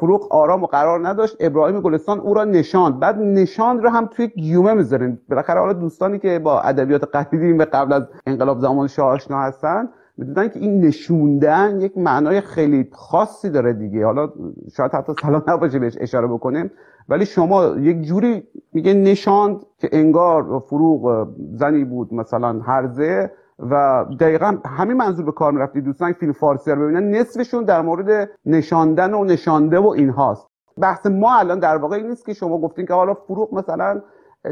فروغ 0.00 0.32
آرام 0.32 0.62
و 0.62 0.66
قرار 0.66 1.08
نداشت. 1.08 1.36
ابراهیم 1.40 1.80
گلستان 1.80 2.20
او 2.20 2.34
را 2.34 2.44
نشاند. 2.44 2.98
بعد 2.98 3.18
نشاند 3.18 3.82
رو 3.82 3.88
هم 3.88 4.06
توی 4.06 4.28
گیومه 4.28 4.74
می‌ذارین 4.74 5.18
بالاخره 5.28 5.60
حالا 5.60 5.72
دوستانی 5.72 6.18
که 6.18 6.38
با 6.38 6.60
ادبیات 6.60 7.16
قدیمی 7.16 7.52
و 7.52 7.66
قبل 7.72 7.92
از 7.92 8.08
انقلاب 8.26 8.58
زمان 8.58 8.86
شاه 8.86 9.06
آشنا 9.06 9.40
هستن 9.40 9.88
می‌دونن 10.16 10.48
که 10.48 10.58
این 10.60 10.80
نشوندن 10.80 11.80
یک 11.80 11.98
معنای 11.98 12.40
خیلی 12.40 12.88
خاصی 12.92 13.50
داره 13.50 13.72
دیگه. 13.72 14.06
حالا 14.06 14.28
شاید 14.76 14.92
حتی 14.92 15.12
سلام 15.22 15.42
نباشه 15.48 15.78
بهش 15.78 15.96
اشاره 16.00 16.26
بکنیم. 16.26 16.70
ولی 17.08 17.26
شما 17.26 17.66
یک 17.66 18.02
جوری 18.02 18.42
میگه 18.72 18.94
نشاند 18.94 19.60
که 19.78 19.88
انگار 19.92 20.60
فروغ 20.60 21.28
زنی 21.54 21.84
بود 21.84 22.14
مثلا 22.14 22.60
هرزه. 22.60 23.30
و 23.70 24.04
دقیقا 24.20 24.58
همین 24.66 24.96
منظور 24.96 25.24
به 25.24 25.32
کار 25.32 25.52
می‌رفتی. 25.52 25.80
دوستان 25.80 26.12
فیلم 26.12 26.32
فارسی 26.32 26.70
رو 26.70 26.82
ببینن 26.82 27.10
نصفشون 27.10 27.64
در 27.64 27.82
مورد 27.82 28.30
نشاندن 28.46 29.14
و 29.14 29.24
نشانده 29.24 29.78
و 29.78 29.86
اینهاست. 29.86 30.48
بحث 30.78 31.06
ما 31.06 31.38
الان 31.38 31.58
در 31.58 31.76
واقع 31.76 31.96
این 31.96 32.08
نیست 32.08 32.26
که 32.26 32.32
شما 32.32 32.58
گفتین 32.58 32.86
که 32.86 32.94
حالا 32.94 33.14
فروغ 33.14 33.54
مثلا 33.54 34.02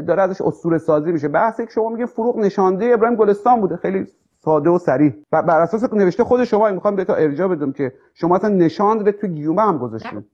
داره 0.07 0.21
ازش 0.21 0.41
اسطوره 0.41 0.77
سازی 0.77 1.11
میشه. 1.11 1.27
بحث 1.27 1.61
که 1.61 1.69
شما 1.69 1.89
میگه 1.89 2.05
فروغ 2.05 2.37
نشانده 2.37 2.85
ابراهیم 2.85 3.17
گلستان 3.17 3.61
بوده. 3.61 3.75
خیلی 3.75 4.07
ساده 4.39 4.69
و 4.69 4.77
سریع. 4.77 5.13
و 5.31 5.43
بر 5.43 5.59
اساس 5.59 5.93
نوشته 5.93 6.23
خود 6.23 6.43
شما 6.43 6.69
می‌خوام 6.69 6.95
به 6.95 7.05
تو 7.05 7.13
ارجاع 7.13 7.47
بدم 7.47 7.71
که 7.71 7.93
شما 8.13 8.35
اصلا 8.35 8.49
نشاند 8.49 9.03
به 9.03 9.11
تو 9.11 9.27
گیومه 9.27 9.61
هم 9.61 9.77
گذاشتین. 9.77 10.25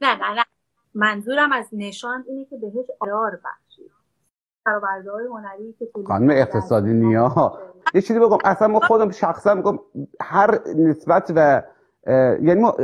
نه 0.00 0.14
نه 0.14 0.34
نه. 0.36 0.44
منظورم 0.94 1.52
از 1.52 1.66
نشان 1.72 2.24
اینه 2.28 2.44
که 2.44 2.56
بهش 2.56 2.86
قرار 3.00 3.40
بخشید. 3.44 3.90
های 4.66 5.26
هنری 5.26 5.74
که 5.78 5.88
خانم 6.06 6.30
اقتصادی 6.30 6.92
نیا. 6.92 7.52
یه 7.94 8.00
چیزی 8.00 8.20
بگم 8.20 8.38
اصلا 8.44 8.68
ما 8.68 8.80
خودم 8.80 9.10
شخصا 9.10 9.54
میگم 9.54 9.78
هر 10.20 10.58
نسبت 10.76 11.32
و 11.36 11.62
یعنی 12.06 12.54
ما 12.54 12.76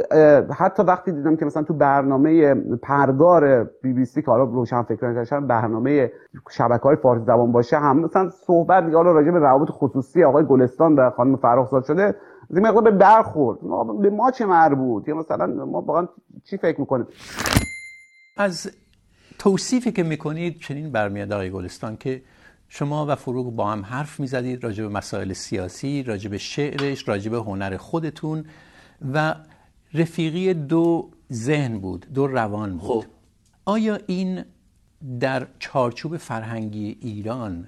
حتی 0.58 0.82
وقتی 0.82 1.12
دیدم 1.12 1.36
که 1.36 1.44
مثلا 1.44 1.62
تو 1.62 1.74
برنامه 1.74 2.54
پرگار 2.82 3.64
بی 3.64 3.92
بی 3.92 4.04
سی 4.04 4.22
که 4.22 4.30
حالا 4.30 4.44
روشن 4.44 4.82
فکران 4.82 5.46
برنامه 5.46 6.12
شبکه 6.50 6.82
های 6.82 6.96
فارسی 6.96 7.24
زبان 7.24 7.52
باشه 7.52 7.78
هم 7.78 7.98
مثلا 7.98 8.30
صحبت 8.30 8.84
حالا 8.94 9.12
راجع 9.12 9.30
به 9.30 9.38
روابط 9.38 9.68
خصوصی 9.70 10.24
آقای 10.24 10.44
گلستان 10.44 10.94
و 10.94 11.10
خانم 11.10 11.36
فرخزاد 11.36 11.84
شده 11.84 12.14
این 12.50 12.66
مقدار 12.66 12.82
به 12.82 12.90
برخورد. 12.90 13.58
ما 13.62 13.84
به 13.84 14.10
ما 14.10 14.30
چه 14.30 14.46
مربوط؟ 14.46 15.08
یا 15.08 15.14
مثلا 15.14 15.46
ما 15.46 15.80
واقعا 15.80 16.08
چی 16.44 16.56
فکر 16.56 16.80
می‌کنیم؟ 16.80 17.06
از 18.36 18.70
توصیفی 19.38 19.92
که 19.92 20.02
می‌کنید 20.02 20.60
چنین 20.60 20.92
برمیاد 20.92 21.32
آقای 21.32 21.50
گلستان 21.50 21.96
که 21.96 22.22
شما 22.68 23.06
و 23.06 23.14
فروغ 23.14 23.54
با 23.54 23.70
هم 23.72 23.84
حرف 23.84 24.20
می‌زدید 24.20 24.64
راجع 24.64 24.82
به 24.82 24.88
مسائل 24.88 25.32
سیاسی 25.32 26.02
راجع 26.02 26.30
به 26.30 26.38
شعرش 26.38 27.08
راجع 27.08 27.30
به 27.30 27.38
هنر 27.38 27.76
خودتون 27.76 28.44
و 29.12 29.34
رفیقی 29.94 30.54
دو 30.54 31.10
ذهن 31.32 31.78
بود 31.78 32.06
دو 32.14 32.26
روان 32.26 32.76
بود. 32.76 32.80
خب. 32.80 33.04
آیا 33.64 33.98
این 34.06 34.44
در 35.20 35.46
چارچوب 35.58 36.16
فرهنگی 36.16 36.98
ایران 37.00 37.66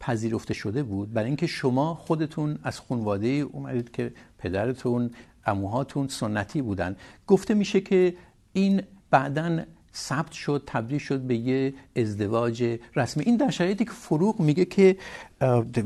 پذیرفته 0.00 0.54
شده 0.54 0.82
بود؟ 0.82 1.12
برای 1.12 1.26
اینکه 1.26 1.46
شما 1.46 1.94
خودتون 1.94 2.58
از 2.62 2.80
خانواده 2.80 3.26
اومدید 3.26 3.90
که 3.90 4.12
پدرتون 4.38 5.10
اموهاتون 5.46 6.08
سنتی 6.08 6.62
بودن. 6.62 6.96
گفته 7.26 7.54
میشه 7.54 7.80
که 7.80 8.16
این 8.52 8.82
بعدا 9.10 9.64
ثبت 9.94 10.32
شد 10.32 10.62
تبدیل 10.66 10.98
شد 10.98 11.20
به 11.20 11.36
یه 11.36 11.74
ازدواج 11.96 12.78
رسمی. 12.96 13.24
این 13.26 13.36
در 13.36 13.50
شرایطی 13.50 13.84
که 13.84 13.90
فروغ 13.90 14.40
میگه 14.40 14.64
که 14.64 14.96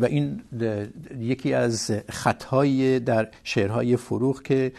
و 0.01 0.05
این 0.05 0.41
یکی 1.19 1.55
از 1.55 1.93
خطهای 2.11 3.01
در 3.01 3.29
شعرهای 3.45 3.97
فروغ 3.97 4.43
که 4.43 4.73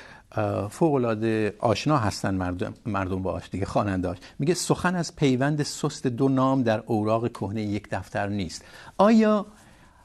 فوق 0.69 0.93
العاده 0.93 1.53
آشنا 1.59 1.97
هستن 1.97 2.35
مردم 2.35 2.73
مردم 2.85 3.21
باش 3.21 3.49
دیگه 3.49 3.65
خواننده‌اش 3.65 4.17
میگه 4.39 4.53
سخن 4.53 4.95
از 4.95 5.15
پیوند 5.15 5.63
سست 5.63 6.07
دو 6.07 6.29
نام 6.29 6.63
در 6.63 6.83
اوراق 6.85 7.31
کهنه 7.31 7.61
یک 7.61 7.87
دفتر 7.91 8.27
نیست. 8.27 8.65
آیا 8.97 9.45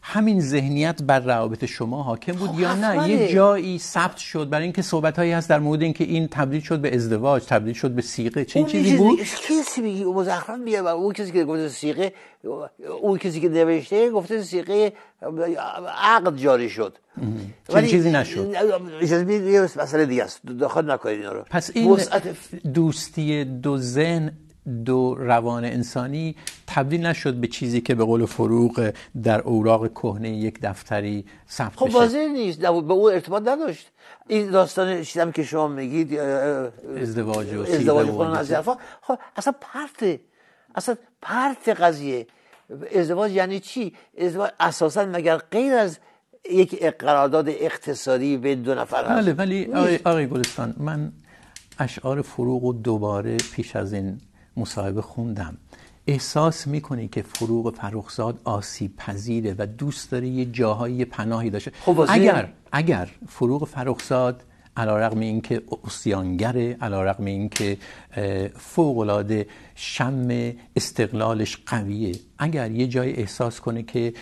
همین 0.07 0.41
ذهنیت 0.41 1.03
بر 1.03 1.21
روابط 1.21 1.65
شما 1.65 2.03
حاکم 2.03 2.33
بود 2.33 2.51
خب 2.51 2.61
یا 2.61 2.75
نه. 2.75 3.09
یه 3.09 3.33
جایی 3.33 3.79
ثبت 3.79 4.17
شد 4.17 4.49
برای 4.49 4.63
اینکه 4.65 4.83
صحبت 4.83 5.19
هایی 5.19 5.33
هست 5.33 5.49
در 5.49 5.59
مورد 5.59 5.83
اینکه 5.83 6.05
این 6.05 6.29
تبدیل 6.29 6.61
شد 6.61 6.79
به 6.79 6.95
ازدواج 6.95 7.45
تبدیل 7.45 7.75
شد 7.75 7.91
به 7.91 8.03
سیغه 8.03 8.45
چه 8.45 8.65
چیزی 8.65 8.91
چیز 8.91 8.99
بود؟ 8.99 9.21
کسی 9.21 9.81
میگه 9.81 10.05
مزخرف 10.05 10.61
و 10.85 10.87
اون 10.87 11.13
کسی 11.13 11.33
که 11.33 11.45
گفته 11.45 11.69
سیغه 11.69 12.13
اون 13.01 13.19
کسی 13.19 13.41
که 13.41 13.49
نوشته 13.49 14.11
گفته 14.11 14.43
سیغه 14.43 14.93
عقد 16.03 16.37
جاری 16.37 16.71
شد. 16.71 16.99
چنین 17.69 17.91
چیزی 17.91 18.11
نشد. 18.11 18.55
اجازه 19.01 19.35
یه 19.35 19.61
مسئله 19.63 20.07
دیگه 20.07 20.25
است. 20.25 20.47
داخل 20.47 20.91
نکنید 20.91 21.19
اینا 21.19 21.33
رو. 21.33 21.43
پس 21.51 21.71
این 21.75 21.99
دوستی 22.75 23.45
دو 23.45 23.79
ذهن 23.79 24.33
دو 24.85 25.15
روان 25.15 25.65
انسانی 25.65 26.37
تبدیل 26.67 27.07
نشد 27.07 27.35
به 27.35 27.47
چیزی 27.47 27.81
که 27.81 27.95
به 27.95 28.05
قول 28.05 28.27
فروغ 28.27 28.93
در 29.23 29.41
اوراق 29.41 29.91
کهنه 29.91 30.31
یک 30.31 30.59
دفتری 30.63 31.25
ثبت 31.51 31.77
خب 31.77 31.91
واضح 31.95 32.19
نیست. 32.19 32.59
به 32.59 32.69
اون 32.69 33.13
ارتباط 33.13 33.43
نداشت. 33.49 33.91
این 34.29 34.51
داستان 34.51 35.03
چیزی 35.03 35.33
که 35.33 35.43
شما 35.43 35.69
میگید 35.69 36.15
ازدواج 37.01 37.55
و 37.55 37.61
ازدواج 37.61 38.09
از 38.39 38.69
خب 39.01 39.19
اصلا 39.37 39.55
پرته 39.61 40.21
اصلا 40.75 40.97
پرت 41.23 41.69
قضیه. 41.69 42.27
ازدواج 42.95 43.33
یعنی 43.33 43.61
چی؟ 43.61 43.93
ازدواج 44.19 44.51
اساسا 44.61 45.05
مگر 45.07 45.37
غیر 45.37 45.75
از 45.75 45.99
یک 46.51 46.85
قرارداد 46.85 47.49
اقتصادی 47.49 48.37
بین 48.37 48.63
دو 48.63 48.75
نفر 48.75 49.05
هست؟ 49.05 49.23
بله 49.23 49.33
ولی. 49.33 49.73
آقای, 49.75 49.99
آقای 50.05 50.27
گلستان 50.27 50.75
من 50.79 51.13
اشعار 51.79 52.23
فروغ 52.23 52.65
و 52.65 52.73
دوباره 52.73 53.37
پیش 53.37 53.77
از 53.77 53.93
این 53.93 54.21
مصاحبه 54.57 55.03
خوندم. 55.03 55.57
احساس 56.07 56.67
می‌کنی 56.67 57.09
که 57.09 57.23
فروغ 57.23 57.75
فرخزاد 57.75 58.41
آسیب 58.45 58.97
پذیره 58.97 59.55
و 59.59 59.67
دوست 59.67 60.11
داره 60.11 60.27
یه 60.27 60.45
جاهایی 60.45 61.05
پناهی 61.05 61.51
داشته؟ 61.51 61.73
خب. 61.81 62.07
اگر 62.09 62.49
اگر 62.73 63.09
فروغ 63.29 63.69
فرخزاد 63.69 64.43
علا 64.77 64.99
رقم 64.99 65.21
این 65.21 65.41
که 65.41 65.63
اسیانگره 65.85 66.77
علا 66.81 67.05
رقم 67.05 67.25
این 67.25 67.49
که 67.49 67.79
فوقلاده 68.57 69.47
شم 69.75 70.29
استقلالش 70.77 71.59
قویه 71.67 72.15
اگر 72.39 72.71
یه 72.71 72.87
جای 72.87 73.17
احساس 73.17 73.61
کنه 73.61 73.83
که 73.83 74.13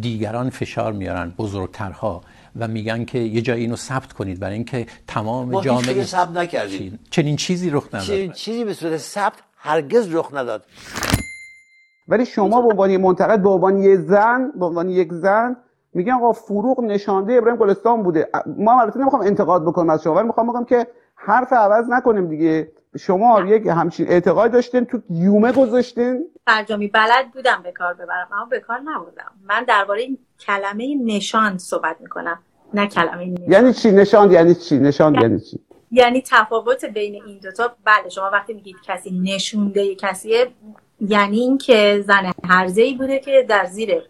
دیگران 0.00 0.50
فشار 0.50 0.92
میارن 0.92 1.30
بزرگترها 1.30 2.20
و 2.56 2.68
میگن 2.68 3.04
که 3.04 3.18
یه 3.18 3.42
جایی 3.42 3.62
اینو 3.62 3.76
ثبت 3.76 4.12
کنید 4.12 4.40
برای 4.40 4.54
اینکه 4.54 4.86
تمام 5.06 5.60
جامعه 5.60 6.04
ثبت 6.04 6.30
نکردیم. 6.30 6.98
چنین 7.10 7.36
چیزی 7.36 7.70
رخ 7.70 7.86
نداد. 7.88 8.06
چنین 8.06 8.32
چیزی 8.32 8.64
به 8.64 8.74
صورت 8.74 8.96
ثبت 8.96 9.36
هرگز 9.66 10.14
رخ 10.14 10.34
نداد. 10.34 10.62
ولی 12.08 12.26
شما 12.26 12.60
به 12.60 12.68
عنوان 12.68 12.96
منتقد 12.96 13.42
به 13.42 13.48
عنوان 13.48 13.78
یه 13.78 13.96
زن 13.96 14.52
به 14.54 14.66
عنوان 14.66 14.88
یک 14.88 15.12
زن 15.12 15.56
میگن 15.94 16.12
آقا 16.12 16.32
فروغ 16.32 16.80
نشانده 16.80 17.32
ابراهیم 17.34 17.60
گلستان 17.60 18.02
بوده. 18.02 18.28
ما 18.46 18.80
البته 18.80 19.00
نمی‌خوام 19.00 19.22
انتقاد 19.22 19.64
بکنم 19.64 19.90
از 19.90 20.02
شما 20.02 20.14
ولی 20.14 20.26
می‌خوام 20.26 20.46
بگم 20.52 20.64
که 20.64 20.86
حرف 21.14 21.52
عوض 21.52 21.84
نکنیم 21.88 22.28
دیگه. 22.28 22.72
شما 22.98 23.40
یک 23.40 23.66
همچین 23.66 24.08
اعتقاد 24.08 24.52
داشتین 24.52 24.84
تو 24.84 25.00
یومه 25.10 25.52
گذاشتین. 25.52 26.26
ترجمی 26.46 26.88
بلد 26.88 27.30
بودم 27.34 27.60
به 27.62 27.72
کار 27.72 27.94
ببرم 27.94 28.28
اما 28.32 28.44
به 28.44 28.60
کار 28.60 28.78
نبردم 28.78 29.32
من 29.48 29.64
درباره 29.64 30.00
این 30.00 30.18
کلمه 30.40 30.96
نشان 31.04 31.58
صحبت 31.58 31.96
می‌کنم. 32.00 32.38
نه 32.74 32.86
کلمه 32.86 33.26
نشان. 33.26 33.52
یعنی 33.52 33.72
چی؟ 33.72 33.90
نشاند 33.90 34.32
یعنی 34.32 34.54
چی؟ 34.54 34.78
نشاند 34.78 35.22
یعنی 35.22 35.40
چی؟ 35.40 35.60
یعنی 35.90 36.22
تفاوت 36.26 36.84
بین 36.84 37.22
این 37.26 37.38
دوتا 37.42 37.76
بله 37.84 38.08
شما 38.08 38.30
وقتی 38.32 38.54
میگید 38.54 38.76
کسی 38.86 39.20
نشونده 39.24 39.94
کسیه 39.94 40.46
یعنی 41.00 41.38
اینکه 41.38 42.04
زن 42.06 42.32
هرزه 42.44 42.82
ای 42.82 42.94
بوده 42.94 43.18
که 43.18 43.46
در 43.48 43.64
زیر 43.64 44.02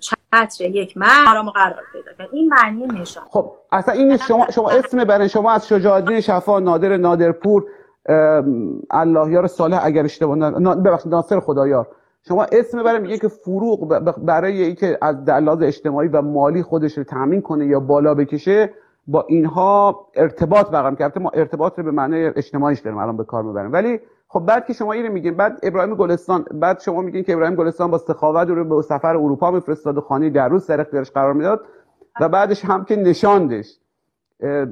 چتر 0.00 0.64
یک 0.64 0.96
مرد 0.96 1.28
آرام 1.28 1.50
قرار 1.50 1.82
پیدا 1.92 2.12
کرد. 2.18 2.28
این 2.32 2.48
معنی 2.48 2.86
نشان. 2.86 3.24
خب 3.30 3.52
اصلا 3.72 3.94
این 3.94 4.16
شما 4.16 4.46
شما 4.50 4.70
اسم 4.70 5.04
برای 5.04 5.28
شما 5.28 5.50
از 5.52 5.68
شجاع 5.68 5.94
الدین 5.94 6.20
شفا 6.20 6.60
نادر 6.60 6.96
نادرپور 6.96 7.64
ام، 8.08 8.80
الله 8.90 9.32
یار 9.32 9.46
صالح 9.46 9.80
اگر 9.84 10.04
اشتباه 10.04 10.36
نه- 10.36 10.74
ببخشید 10.74 11.12
ناصر 11.12 11.40
خدایار. 11.40 11.88
شما 12.28 12.44
اسم 12.52 12.82
برای 12.82 13.00
میگه 13.00 13.18
که 13.18 13.28
فروغ 13.28 13.98
برای 14.24 14.62
اینکه 14.62 14.98
از 15.02 15.24
در 15.24 15.40
لحاظ 15.40 15.62
اجتماعی 15.62 16.08
و 16.08 16.22
مالی 16.22 16.62
خودش 16.62 16.98
رو 16.98 17.04
تامین 17.04 17.42
کنه 17.42 17.66
یا 17.66 17.80
بالا 17.80 18.14
بکشه 18.14 18.70
با 19.06 19.24
اینها 19.28 20.06
ارتباط 20.14 20.66
برقرار 20.66 20.94
کرده 20.94 21.20
ما 21.20 21.30
ارتباط 21.34 21.78
رو 21.78 21.84
به 21.84 21.90
معنای 21.90 22.26
اجتماعیش 22.26 22.80
داریم 22.80 22.98
الان 22.98 23.16
به 23.16 23.24
کار 23.24 23.42
می‌بریم. 23.42 23.72
ولی 23.72 24.00
خب 24.28 24.40
بعد 24.40 24.66
که 24.66 24.72
شما 24.72 24.92
اینو 24.92 25.12
میگین 25.12 25.34
بعد 25.36 25.58
ابراهیم 25.62 25.94
گلستان 25.94 26.44
بعد 26.52 26.80
شما 26.80 27.00
میگین 27.00 27.24
که 27.24 27.32
ابراهیم 27.32 27.54
گلستان 27.54 27.90
با 27.90 27.98
سخاوت 27.98 28.48
رو 28.48 28.64
به 28.64 28.82
سفر 28.82 29.16
اروپا 29.16 29.50
میفرستاد 29.50 29.98
و 29.98 30.00
خانه 30.00 30.30
در 30.30 30.48
روز 30.48 30.64
سر 30.64 30.80
اختیارش 30.80 31.10
قرار 31.10 31.32
می‌داد 31.32 31.60
و 32.20 32.28
بعدش 32.28 32.64
هم 32.64 32.84
که 32.84 32.96
نشاندش 32.96 33.78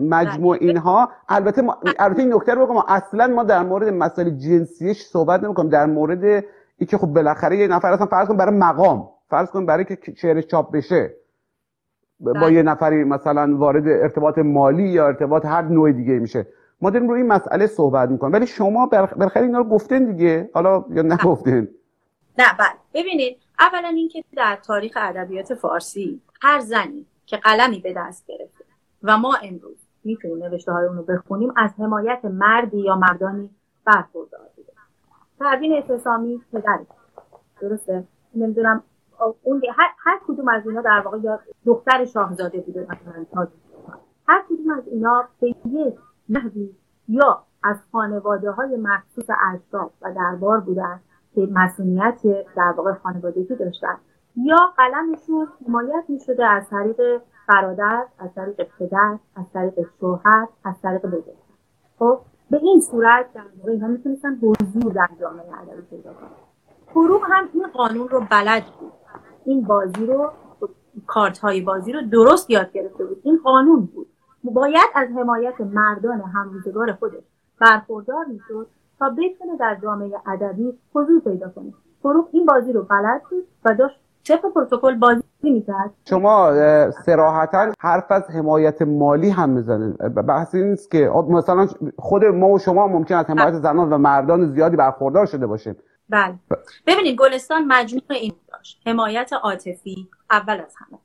مجموع 0.00 0.56
اینها 0.60 1.08
البته 1.28 1.62
ما 1.62 1.78
البته 1.98 2.22
این 2.22 2.34
نکته 2.34 2.54
رو 2.54 2.66
بگم 2.66 2.82
اصلا 2.88 3.26
ما 3.26 3.42
در 3.42 3.62
مورد 3.62 3.88
مسائل 3.88 4.30
جنسیش 4.30 5.02
صحبت 5.02 5.44
نمی‌کنیم. 5.44 5.70
در 5.70 5.86
مورد 5.86 6.44
اینکه 6.76 6.98
خب 6.98 7.06
بالاخره 7.06 7.56
یه 7.56 7.68
نفر 7.68 7.92
اصلا 7.92 8.06
فرض 8.06 8.28
کن 8.28 8.36
برای 8.36 8.56
مقام 8.56 9.08
فرض 9.30 9.50
کن 9.50 9.66
برای 9.66 9.84
که 9.84 9.98
شعرش 10.16 10.46
چاپ 10.46 10.72
بشه. 10.72 11.14
با 12.22 12.32
بله. 12.32 12.52
یه 12.52 12.62
نفری 12.62 13.04
مثلا 13.04 13.56
وارد 13.56 13.88
ارتباط 13.88 14.38
مالی 14.38 14.88
یا 14.88 15.06
ارتباط 15.06 15.46
هر 15.46 15.62
نوع 15.62 15.92
دیگه 15.92 16.18
میشه. 16.18 16.46
ما 16.80 16.90
داریم 16.90 17.08
روی 17.08 17.20
این 17.20 17.32
مسئله 17.32 17.66
صحبت 17.66 18.08
می‌کنیم. 18.08 18.32
ولی 18.32 18.46
شما 18.46 18.86
بر- 18.86 19.06
بالاخره 19.06 19.42
اینا 19.42 19.58
رو 19.58 19.64
گفتین 19.64 20.12
دیگه. 20.12 20.50
حالا 20.54 20.84
یا 20.90 21.02
نگفتین؟ 21.02 21.68
نه 22.38 22.44
بله. 22.58 22.68
ببینید 22.94 23.36
اولا 23.58 23.88
اینکه 23.88 24.24
در 24.36 24.58
تاریخ 24.66 24.98
ادبیات 25.00 25.54
فارسی 25.54 26.20
هر 26.42 26.60
زنی 26.60 27.06
که 27.26 27.36
قلمی 27.36 27.80
به 27.80 27.94
دست 27.96 28.26
گرفته 28.26 28.64
و 29.02 29.18
ما 29.18 29.34
امروز 29.42 29.76
می‌تونیم 30.04 30.44
نوشته 30.44 30.72
های 30.72 30.86
اونو 30.86 31.02
بخونیم 31.02 31.52
از 31.56 31.70
حمایت 31.78 32.24
مردی 32.24 32.78
یا 32.78 32.96
مردانی 32.96 33.50
برخوردار 33.84 34.40
بوده. 34.56 34.72
پروین 35.40 35.72
اعتصامی 35.72 36.40
پدرش 36.52 36.86
درسته؟ 37.60 38.04
نمی‌دونم 38.34 38.82
اون 39.42 39.62
هر, 39.76 39.88
هر 39.98 40.20
کدوم 40.28 40.48
از 40.48 40.66
اینا 40.66 40.80
در 40.82 41.02
واقع 41.04 41.18
یا 41.18 41.40
دختر 41.66 42.04
شاهزاده 42.04 42.60
بوده 42.60 42.86
مثلا. 42.90 43.46
هر 44.28 44.42
کدوم 44.48 44.70
از 44.70 44.88
اینا 44.88 45.24
به 45.40 45.48
یک 45.48 45.94
نحوی 46.28 46.70
یا 47.08 47.42
از 47.62 47.76
خانواده 47.92 48.50
های 48.50 48.76
مخصوص 48.76 49.26
اشراف 49.54 49.92
و 50.02 50.14
دربار 50.14 50.60
بودن 50.60 51.00
که 51.34 51.48
مسئولیت 51.52 52.22
در 52.56 52.74
واقع 52.76 52.92
خانوادگی 52.92 53.56
داشتن. 53.56 53.98
یا 54.36 54.56
قلمشون 54.76 55.48
حمایت 55.66 56.04
می 56.08 56.20
شده 56.20 56.46
از 56.46 56.68
طریق 56.70 57.20
برادر 57.48 58.06
از 58.18 58.34
طریق 58.34 58.68
پدر 58.78 59.18
از 59.36 59.44
طریق 59.52 59.86
شوهر 60.00 60.48
از 60.64 60.80
طریق 60.82 61.06
بزرگتر 61.06 61.32
خب 61.98 62.20
به 62.50 62.56
این 62.56 62.80
صورت 62.80 63.32
در 63.34 63.44
واقع 63.58 63.72
اینا 63.72 63.86
می‌تونستن 63.86 64.34
حضور 64.34 64.92
در 64.92 65.08
جامعه 65.20 65.60
ادبی 65.62 65.82
پیدا 65.82 66.12
کنن. 66.12 66.51
فروغ 66.94 67.22
هم 67.30 67.48
این 67.54 67.66
قانون 67.74 68.08
رو 68.08 68.20
بلد 68.30 68.62
بود. 68.80 68.92
این 69.44 69.62
بازی 69.62 70.06
رو 70.06 70.30
کارت 71.06 71.38
های 71.38 71.60
بازی 71.60 71.92
رو 71.92 72.00
درست 72.12 72.50
یاد 72.50 72.72
گرفته 72.72 73.04
بود. 73.04 73.20
این 73.24 73.40
قانون 73.44 73.88
بود. 73.94 74.06
باید 74.44 74.90
از 74.94 75.08
حمایت 75.08 75.60
مردان 75.60 76.20
همروزگار 76.20 76.92
خودش 76.92 77.22
برخوردار 77.60 78.24
می‌شد 78.24 78.66
تا 78.98 79.08
بتونه 79.10 79.56
در 79.60 79.78
جامعه 79.82 80.10
ادبی 80.26 80.78
حضور 80.94 81.20
پیدا 81.20 81.48
کنه. 81.48 81.72
فروغ 82.02 82.28
این 82.32 82.46
بازی 82.46 82.72
رو 82.72 82.82
بلد 82.82 83.22
بود 83.30 83.44
و 83.64 83.74
داشت 83.74 84.00
طبق 84.28 84.52
پروتکل 84.54 84.98
بازی 84.98 85.22
می‌کرد. 85.42 85.90
شما 86.08 86.48
اه، 86.48 86.90
صراحتا 86.90 87.72
حرف 87.80 88.12
از 88.12 88.30
حمایت 88.30 88.82
مالی 88.82 89.30
هم 89.30 89.50
می‌زنید 89.50 89.96
بحث 89.98 90.54
این 90.54 90.70
نیست 90.70 90.90
که 90.90 91.10
مثلا 91.28 91.66
خود 91.98 92.24
ما 92.24 92.48
و 92.48 92.58
شما 92.58 92.86
ممکن 92.86 93.14
از 93.14 93.26
حمایت 93.30 93.54
زنان 93.54 93.92
و 93.92 93.98
مردان 93.98 94.46
زیادی 94.46 94.76
برخوردار 94.76 95.26
شده 95.26 95.46
باشیم. 95.46 95.76
بله. 96.12 96.38
ببینید 96.86 97.18
گلستان 97.18 97.64
مجموع 97.66 98.02
این 98.10 98.34
داشت. 98.52 98.82
حمایت 98.86 99.32
عاطفی 99.32 100.08
اول 100.30 100.60
از 100.60 100.74
همه. 100.78 100.98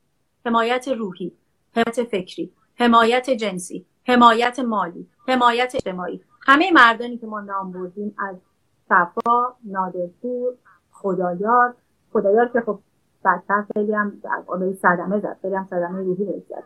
حمایت 0.45 0.87
روحی 0.87 1.31
حمایت 1.75 2.03
فکری 2.03 2.53
حمایت 2.75 3.29
جنسی 3.29 3.85
حمایت 4.07 4.59
مالی 4.59 5.07
حمایت 5.27 5.75
اجتماعی. 5.75 6.21
همه 6.41 6.71
مردانی 6.71 7.17
که 7.17 7.27
ما 7.27 7.41
نام 7.41 7.71
بردیم 7.71 8.15
از 8.17 8.35
صفا 8.89 9.55
نادرپور 9.63 10.53
خدایار. 10.91 11.75
خدایار 12.13 12.47
که 12.47 12.61
خب 12.61 12.79
بدتر 13.25 13.65
خیلی 13.73 13.93
هم 13.93 14.21
واقع 14.47 14.73
صدمه 14.73 15.19
زد. 15.19 15.37
خیلی 15.41 15.55
هم 15.55 15.67
صدمه 15.69 15.99
روحی 16.03 16.25
بهش 16.25 16.43
زد. 16.49 16.63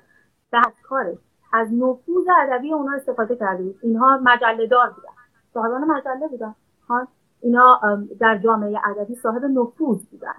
دستکارش 0.54 1.18
از 1.54 1.74
نفوذ 1.74 2.26
ادبی 2.42 2.74
اونا 2.74 2.96
استفاده 2.96 3.36
کرده 3.36 3.64
بود. 3.64 3.80
اینها 3.84 4.20
مجله 4.24 4.68
دار 4.68 4.90
بودن. 4.90 5.14
صاحبان 5.54 5.84
مجله 5.84 6.28
بودن. 6.28 6.56
ها؟ 6.90 7.08
اینا 7.42 7.80
در 8.20 8.38
جامعه 8.38 8.80
ادبی 8.90 9.16
صاحب 9.16 9.46
نفوذ 9.46 10.06
بودن. 10.06 10.36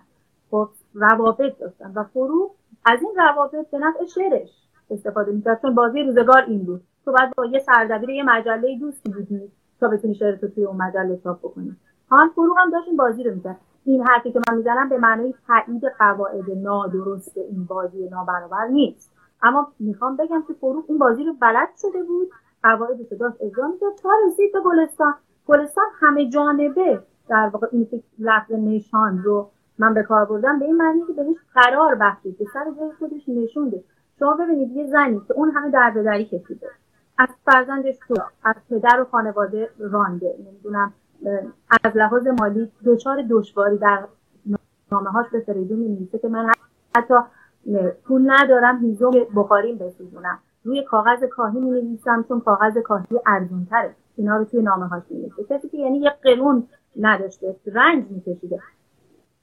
خب 0.50 0.68
روابط 0.94 1.58
داشتن 1.58 1.92
و 1.94 2.04
فروغ 2.04 2.50
از 2.84 2.98
این 3.02 3.12
روابط 3.16 3.70
به 3.70 3.78
نفع 3.78 4.04
شعرش 4.04 4.50
استفاده 4.90 5.32
می‌کرد. 5.32 5.62
چون 5.62 5.74
بازی 5.74 6.02
روزگار 6.02 6.44
این 6.46 6.64
بود. 6.64 6.82
تو 7.04 7.12
باید 7.12 7.32
با 7.36 7.44
یه 7.46 7.58
سردبیر 7.58 8.10
یه 8.10 8.22
مجله 8.22 8.78
دوستی 8.78 9.10
بودی 9.12 9.52
تا 9.80 9.88
بتونی 9.88 10.14
شعرتو 10.14 10.48
توی 10.48 10.64
اون 10.64 10.76
مجله 10.76 11.16
چاپ 11.24 11.38
بکنی. 11.38 11.76
هان 12.10 12.28
فروغ 12.28 12.58
هم 12.58 12.70
داشت 12.70 12.88
این 12.88 12.96
بازی 12.96 13.24
رو 13.24 13.34
می‌کرد. 13.34 13.60
این 13.84 14.02
حرفی 14.02 14.32
که 14.32 14.40
من 14.48 14.56
می‌زنم 14.56 14.88
به 14.88 14.98
معنای 14.98 15.34
تایید 15.46 15.84
قواعد 15.98 16.50
نادرست 16.50 17.38
این 17.38 17.64
بازی 17.64 18.08
نابرابر 18.08 18.66
نیست. 18.66 19.12
اما 19.42 19.72
می‌خوام 19.80 20.16
بگم 20.16 20.44
که 20.48 20.52
فروغ 20.52 20.84
این 20.88 20.98
بازی 20.98 21.24
رو 21.24 21.32
بلد 21.40 21.68
شده 21.82 22.02
بود. 22.02 22.30
قواعد 22.62 22.98
رو 23.10 23.18
داشت 23.18 23.36
اجرا 23.40 23.68
می‌کرد. 23.68 23.94
تا 24.02 24.08
رسید 24.26 24.52
به 24.52 24.60
گلستان. 24.60 25.14
گلستان 25.46 25.84
همه 26.00 26.28
جانبه 26.28 27.02
در 27.28 27.50
واقع 27.52 27.66
این 27.72 27.88
لفظ 28.18 28.52
نشان 28.52 29.22
رو 29.22 29.50
من 29.78 29.94
به 29.94 30.02
کار 30.02 30.24
بردم. 30.24 30.58
به 30.58 30.64
این 30.64 30.76
معنی 30.76 31.00
که 31.06 31.12
بهش 31.12 31.36
قرار 31.54 31.94
بخشید. 31.94 32.38
به 32.38 32.44
سر 32.52 32.64
جای 32.64 32.92
خودش 32.98 33.28
نشونده. 33.28 33.84
شما 34.18 34.34
ببینید 34.34 34.76
یه 34.76 34.86
زنی 34.86 35.20
که 35.28 35.34
اون 35.34 35.50
همه 35.50 35.70
درددری 35.70 36.24
کشیده. 36.24 36.66
از 37.18 37.28
فرزندش 37.44 37.98
تو 38.08 38.14
از 38.44 38.54
پدر 38.70 39.00
و 39.00 39.04
خانواده 39.04 39.70
رانده. 39.78 40.34
نمی‌دونم 40.38 40.92
از 41.84 41.96
لحاظ 41.96 42.26
مالی 42.40 42.72
دچار 42.84 43.22
دشواری 43.30 43.78
در 43.78 44.04
نامه 44.92 45.10
هاش 45.10 45.26
به 45.32 45.40
فریدون 45.40 45.78
می‌نویسه 45.78 46.18
که 46.18 46.28
من 46.28 46.50
حتی 46.96 47.14
پول 48.04 48.30
ندارم 48.30 48.78
هیزم 48.78 49.10
بخاریم 49.36 49.78
بسوزونم. 49.78 50.38
روی 50.64 50.84
کاغذ 50.84 51.24
کاهی 51.24 51.60
می 51.60 51.70
نویسم 51.70 52.24
چون 52.28 52.40
کاغذ 52.40 52.78
کاهی 52.78 53.20
ارزون 53.26 53.66
تره 53.70 53.94
اینا 54.16 54.36
رو 54.36 54.44
توی 54.44 54.62
نامه 54.62 54.86
هاش 54.86 55.02
می 55.10 55.32
کسی 55.50 55.68
که 55.68 55.78
یعنی 55.78 55.98
یه 55.98 56.10
قرون 56.22 56.68
نداشته 57.00 57.56
رنج 57.66 58.04
میکشیده. 58.10 58.60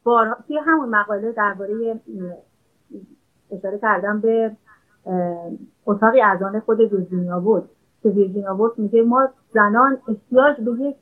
بار 0.03 0.38
توی 0.47 0.58
همون 0.58 0.89
مقاله 0.89 1.32
درباره 1.32 1.99
اشاره 3.51 3.79
کردم 3.79 4.19
به 4.19 4.55
اتاقی 5.86 6.21
از 6.21 6.43
آن 6.43 6.60
خود 6.60 6.79
ویرجینیا 6.79 7.39
بود. 7.39 7.69
که 8.03 8.10
ویرجینیا 8.10 8.53
بود 8.53 8.79
میگه 8.79 9.01
ما 9.01 9.29
زنان 9.53 9.97
احتیاج 10.08 10.62
به 10.62 10.71
یک 10.84 10.95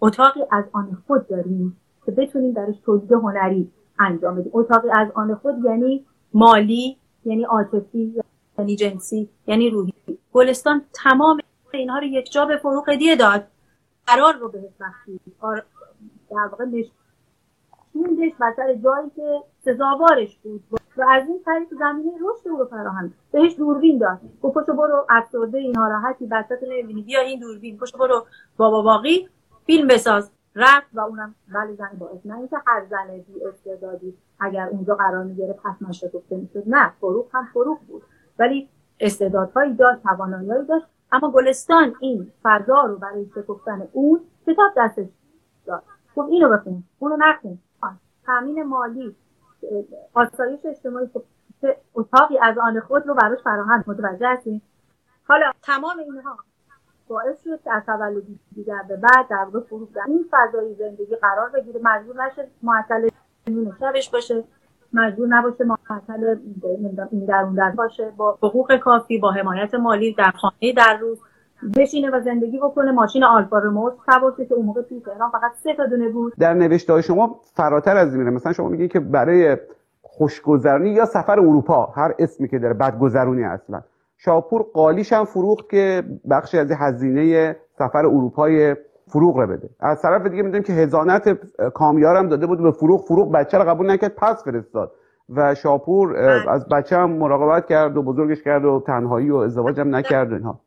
اتاقی 0.00 0.40
از 0.50 0.64
آن 0.72 0.98
خود 1.06 1.28
داریم 1.28 1.76
که 2.06 2.12
بتونیم 2.12 2.52
درش 2.52 2.80
تولید 2.80 3.12
هنری 3.12 3.72
انجام 3.98 4.36
بدیم. 4.36 4.50
اتاقی 4.54 4.88
از 4.90 5.08
آن 5.14 5.34
خود 5.34 5.64
یعنی 5.64 6.04
مالی 6.34 6.96
یعنی 7.24 7.44
عاطفی. 7.44 8.22
یعنی 8.58 8.76
جنسی 8.76 9.28
یعنی 9.46 9.70
روحی. 9.70 9.92
گلستان 10.32 10.82
تمام 10.92 11.38
اینها 11.72 11.98
رو 11.98 12.04
یک 12.04 12.32
جا 12.32 12.46
به 12.46 12.56
فروغ 12.56 12.88
هدیه 12.88 13.16
داد. 13.16 13.44
قرار 14.06 14.34
رو 14.34 14.48
بهش 14.48 14.72
بخشید 14.80 15.20
در 16.30 16.48
واقع 16.50 16.64
نشوندش 16.64 18.32
سر 18.56 18.74
جایی 18.74 19.10
که 19.16 19.42
سزاوارش 19.64 20.38
بود. 20.38 20.64
و 20.96 21.04
از 21.10 21.28
این 21.28 21.40
طریق 21.44 21.68
زمینه 21.78 22.12
رشد 22.20 22.48
او 22.48 22.56
رو 22.56 22.64
فراهم 22.64 23.12
بهش 23.32 23.54
دوربین 23.58 23.98
داد. 23.98 24.20
گفت 24.42 24.54
پشت 24.54 24.66
برو 24.66 25.06
افسرده 25.10 25.58
این 25.58 25.72
ناراحتی 25.76 26.26
بسط 26.26 26.62
نمی‌بینی 26.62 27.02
بیا 27.02 27.20
این 27.20 27.40
دوربین. 27.40 27.78
پشت 27.78 27.96
برو 27.96 28.26
بابا 28.56 28.82
باقی 28.82 29.28
فیلم 29.66 29.88
بساز. 29.88 30.30
رفت 30.54 30.86
و 30.94 31.00
اونم 31.00 31.34
ولی 31.48 31.76
زن 31.76 31.90
باعث. 31.98 32.26
نه 32.26 32.38
اینکه 32.38 32.56
هر 32.66 32.86
زن 32.90 33.24
بی 34.00 34.14
اگر 34.40 34.68
اونجا 34.68 34.94
قرار 34.94 35.24
می‌گیره 35.24 35.58
حتما 35.64 35.92
شکفته 35.92 36.36
می‌شد. 36.36 36.62
نه 36.66 36.92
فروغ 37.00 37.26
هم 37.32 37.48
فروغ 37.52 37.78
بود. 37.80 38.02
ولی 38.38 38.68
استعدادهایی 39.00 39.74
داشت 39.74 40.02
تواناییهایی 40.02 40.66
داشت. 40.66 40.86
اما 41.12 41.30
گلستان 41.30 41.94
این 42.00 42.32
فضا 42.42 42.82
رو 42.82 42.96
برای 42.96 43.26
شکفتن 43.34 43.88
اون 43.92 44.20
کتاب 44.46 44.72
دستش 44.76 45.06
داد. 45.66 45.82
گفت 46.16 46.28
اینو 46.30 46.48
بخون 46.48 46.84
اونو 46.98 47.16
نخون 47.16 47.58
تامین 48.26 48.62
مالی 48.62 49.16
آسایش 50.14 50.60
اجتماعی 50.64 51.06
خب 51.06 51.22
اتاقی 51.94 52.38
از 52.38 52.58
آن 52.58 52.80
خود 52.80 53.06
رو 53.06 53.14
براش 53.14 53.38
فراهم 53.44 53.84
متوجه 53.86 54.28
هستیم 54.28 54.62
حالا 55.28 55.52
تمام 55.62 55.98
اینها 55.98 56.36
باعث 57.08 57.44
شد 57.44 57.62
که 57.62 57.72
از 57.72 57.82
تولدی 57.86 58.38
دیگر 58.54 58.82
به 58.88 58.96
بعد 58.96 59.28
در 59.28 59.46
واقع 59.52 59.66
این 60.06 60.30
فضای 60.30 60.74
زندگی 60.74 61.16
قرار 61.16 61.48
بگیره. 61.50 61.80
مجبور 61.82 62.26
نشه 62.26 62.48
معطل 62.62 63.08
شبش 63.80 64.10
باشه. 64.10 64.44
مجبور 64.92 65.28
نباشه 65.28 65.64
معطل 65.64 66.36
این 67.10 67.24
در 67.24 67.42
اون 67.42 67.54
در 67.54 67.70
باشه. 67.70 68.12
با 68.16 68.38
حقوق 68.42 68.76
کافی 68.76 69.18
با 69.18 69.30
حمایت 69.30 69.74
مالی 69.74 70.14
در 70.14 70.30
خانه 70.30 70.72
در 70.76 70.98
روز 71.00 71.18
بشینه 71.76 72.10
و 72.10 72.20
زندگی 72.20 72.58
بکنه. 72.58 72.92
ماشین 72.92 73.24
آلفا 73.24 73.58
رموز 73.58 73.92
سوار 74.06 74.34
که 74.36 74.54
اون 74.54 74.66
موقع 74.66 74.82
توی 74.82 75.00
تهران 75.00 75.30
فقط 75.30 75.52
سه 75.54 75.74
تا 75.74 75.86
دونه 75.86 76.08
بود. 76.08 76.32
در 76.38 76.54
نوشته 76.54 76.92
های 76.92 77.02
شما 77.02 77.40
فراتر 77.54 77.96
از 77.96 78.16
میره 78.16 78.30
مثلا 78.30 78.52
شما 78.52 78.68
میگین 78.68 78.88
که 78.88 79.00
برای 79.00 79.56
خوشگذرونی 80.02 80.90
یا 80.90 81.04
سفر 81.04 81.40
اروپا 81.40 81.86
هر 81.86 82.14
اسمی 82.18 82.48
که 82.48 82.58
داره 82.58 82.74
بدگذرونی 82.74 83.44
اصلا. 83.44 83.82
شاپور 84.16 84.62
قالیش 84.74 85.12
هم 85.12 85.24
فروخت 85.24 85.70
که 85.70 86.02
بخشی 86.30 86.58
از 86.58 86.72
هزینه 86.72 87.56
سفر 87.78 88.06
اروپای 88.06 88.76
فروغ 89.08 89.36
رو 89.36 89.46
بده. 89.46 89.70
از 89.80 90.02
طرف 90.02 90.26
دیگه 90.26 90.42
می‌دونیم 90.42 90.62
که 90.62 90.72
هزانت 90.72 91.38
کامیار 91.74 92.16
هم 92.16 92.28
داده 92.28 92.46
بود 92.46 92.62
به 92.62 92.70
فروغ 92.70 93.04
فروغ 93.04 93.32
بچه 93.32 93.58
رو 93.58 93.64
قبول 93.64 93.90
نکرد 93.90 94.14
پس 94.14 94.44
فرستاد. 94.44 94.92
و 95.28 95.54
شاپور 95.54 96.12
بله. 96.12 96.50
از 96.50 96.68
بچه 96.68 96.96
هم 96.96 97.10
مراقبت 97.10 97.66
کرد 97.68 97.96
و 97.96 98.02
بزرگش 98.02 98.42
کرد 98.42 98.64
و 98.64 98.82
تنهایی 98.86 99.30
و 99.30 99.36
ازدواج 99.36 99.80
هم 99.80 99.96
نکرد 99.96 100.32
اینها. 100.32 100.60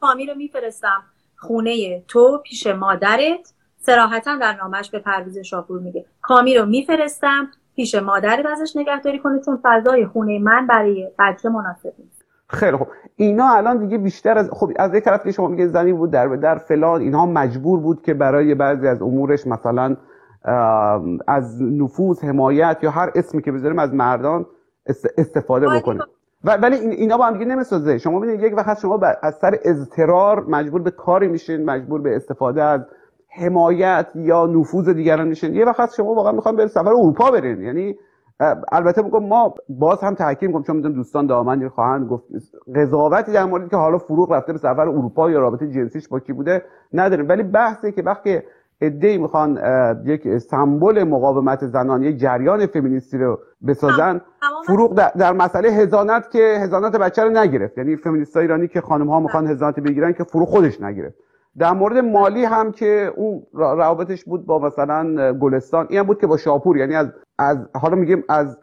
کامی 0.00 0.26
رو 0.26 0.34
میفرستم 0.34 1.02
خونه 1.36 2.02
تو 2.08 2.40
پیش 2.44 2.66
مادرت. 2.66 3.54
سراحتا 3.78 4.36
در 4.36 4.56
نامش 4.56 4.90
به 4.90 4.98
پرویز 4.98 5.38
شاپور 5.38 5.80
میگه. 5.80 6.04
کامی 6.22 6.54
رو 6.54 6.66
میفرستم 6.66 7.50
پیش 7.76 7.94
مادرت 7.94 8.46
ازش 8.46 8.76
نگهداری 8.76 9.18
کنه 9.18 9.40
چون 9.40 9.58
فضای 9.62 10.06
خونه 10.06 10.38
من 10.38 10.66
برای 10.66 11.10
بچه 11.18 11.48
مناسب 11.48 11.92
نیست. 11.98 12.13
خیلی 12.54 12.76
خوب. 12.76 12.88
اینا 13.16 13.54
الان 13.54 13.78
دیگه 13.78 13.98
بیشتر 13.98 14.38
از 14.38 14.50
خب 14.52 14.70
از 14.76 14.94
یک 14.94 15.04
طرف 15.04 15.24
که 15.24 15.32
شما 15.32 15.48
میگه 15.48 15.66
زنی 15.66 15.92
بود 15.92 16.10
در 16.10 16.26
در 16.26 16.58
فلان 16.58 17.00
اینها 17.00 17.26
مجبور 17.26 17.80
بود 17.80 18.02
که 18.02 18.14
برای 18.14 18.54
بعضی 18.54 18.88
از 18.88 19.02
امورش 19.02 19.46
مثلا 19.46 19.96
از 21.26 21.62
نفوذ 21.62 22.24
حمایت 22.24 22.78
یا 22.82 22.90
هر 22.90 23.10
اسمی 23.14 23.42
که 23.42 23.52
بذاریم 23.52 23.78
از 23.78 23.94
مردان 23.94 24.46
استفاده 25.18 25.68
بکنه 25.68 26.00
ولی 26.44 26.76
اینا 26.76 27.16
با 27.18 27.26
هم 27.26 27.32
دیگه 27.32 27.44
نمی‌سازه. 27.44 27.98
شما 27.98 28.20
ببینید 28.20 28.42
یک 28.42 28.56
وقت 28.56 28.80
شما 28.80 29.00
از 29.22 29.34
سر 29.34 29.58
اضطرار 29.64 30.44
مجبور 30.48 30.82
به 30.82 30.90
کاری 30.90 31.28
میشین 31.28 31.64
مجبور 31.64 32.00
به 32.00 32.16
استفاده 32.16 32.62
از 32.62 32.80
حمایت 33.28 34.06
یا 34.14 34.46
نفوذ 34.46 34.88
دیگران 34.88 35.28
میشین. 35.28 35.54
یه 35.54 35.64
وقت 35.64 35.94
شما 35.94 36.14
واقعا 36.14 36.32
می‌خوام 36.32 36.56
برید 36.56 36.68
سفر 36.68 36.88
اروپا 36.88 37.30
برین. 37.30 37.62
یعنی 37.62 37.96
البته 38.72 39.02
میگم 39.02 39.24
ما 39.24 39.54
باز 39.68 40.00
هم 40.00 40.14
تحکیم 40.14 40.52
کنم 40.52 40.62
چون 40.62 40.76
می‌دونم 40.76 40.94
دوستان 40.94 41.26
دامن 41.26 41.68
خواهند 41.68 42.08
گفت 42.08 42.24
قضاوتی 42.74 43.32
در 43.32 43.44
مورد 43.44 43.70
که 43.70 43.76
حالا 43.76 43.98
فروغ 43.98 44.32
رفته 44.32 44.52
به 44.52 44.58
سفر 44.58 44.80
اروپا 44.80 45.30
یا 45.30 45.38
رابطه 45.38 45.70
جنسیش 45.70 46.08
با 46.08 46.20
کی 46.20 46.32
بوده 46.32 46.62
نداریم. 46.92 47.28
ولی 47.28 47.42
بحثی 47.42 47.92
که 47.92 48.02
وقتی 48.02 48.40
ای 48.80 49.18
می‌خوان 49.18 49.58
یک 50.04 50.38
سمبل 50.38 51.04
مقاومت 51.04 51.66
زنان 51.66 52.02
یک 52.02 52.16
جریان 52.16 52.66
فمینیستی 52.66 53.18
رو 53.18 53.38
بسازن 53.66 54.20
فروغ 54.66 54.94
در, 54.94 55.12
در 55.18 55.32
مسئله 55.32 55.68
هزانت 55.68 56.30
که 56.30 56.58
هزانت 56.60 56.96
بچه 56.96 57.22
رو 57.22 57.30
نگرفت. 57.30 57.78
یعنی 57.78 57.96
فمینیست 57.96 58.36
ایرانی 58.36 58.68
که 58.68 58.80
خانم 58.80 59.10
ها 59.10 59.20
می‌خوان 59.20 59.46
هزانت 59.46 59.80
بگیرن 59.80 60.12
که 60.12 60.24
فروغ 60.24 60.48
خودش 60.48 60.80
نگرفت. 60.80 61.16
در 61.58 61.72
مورد 61.72 61.96
مالی 61.96 62.44
هم 62.44 62.72
که 62.72 63.12
اون 63.16 63.42
روابطش 63.52 64.24
بود 64.24 64.46
با 64.46 64.58
مثلا 64.58 65.32
گلستان 65.32 65.86
این 65.90 65.98
هم 65.98 66.06
بود 66.06 66.20
که 66.20 66.26
با 66.26 66.36
شاپور 66.36 66.76
یعنی 66.76 66.94
از 66.94 67.12
از 67.38 67.58
حالا 67.74 67.96
میگیم 67.96 68.24
از 68.28 68.58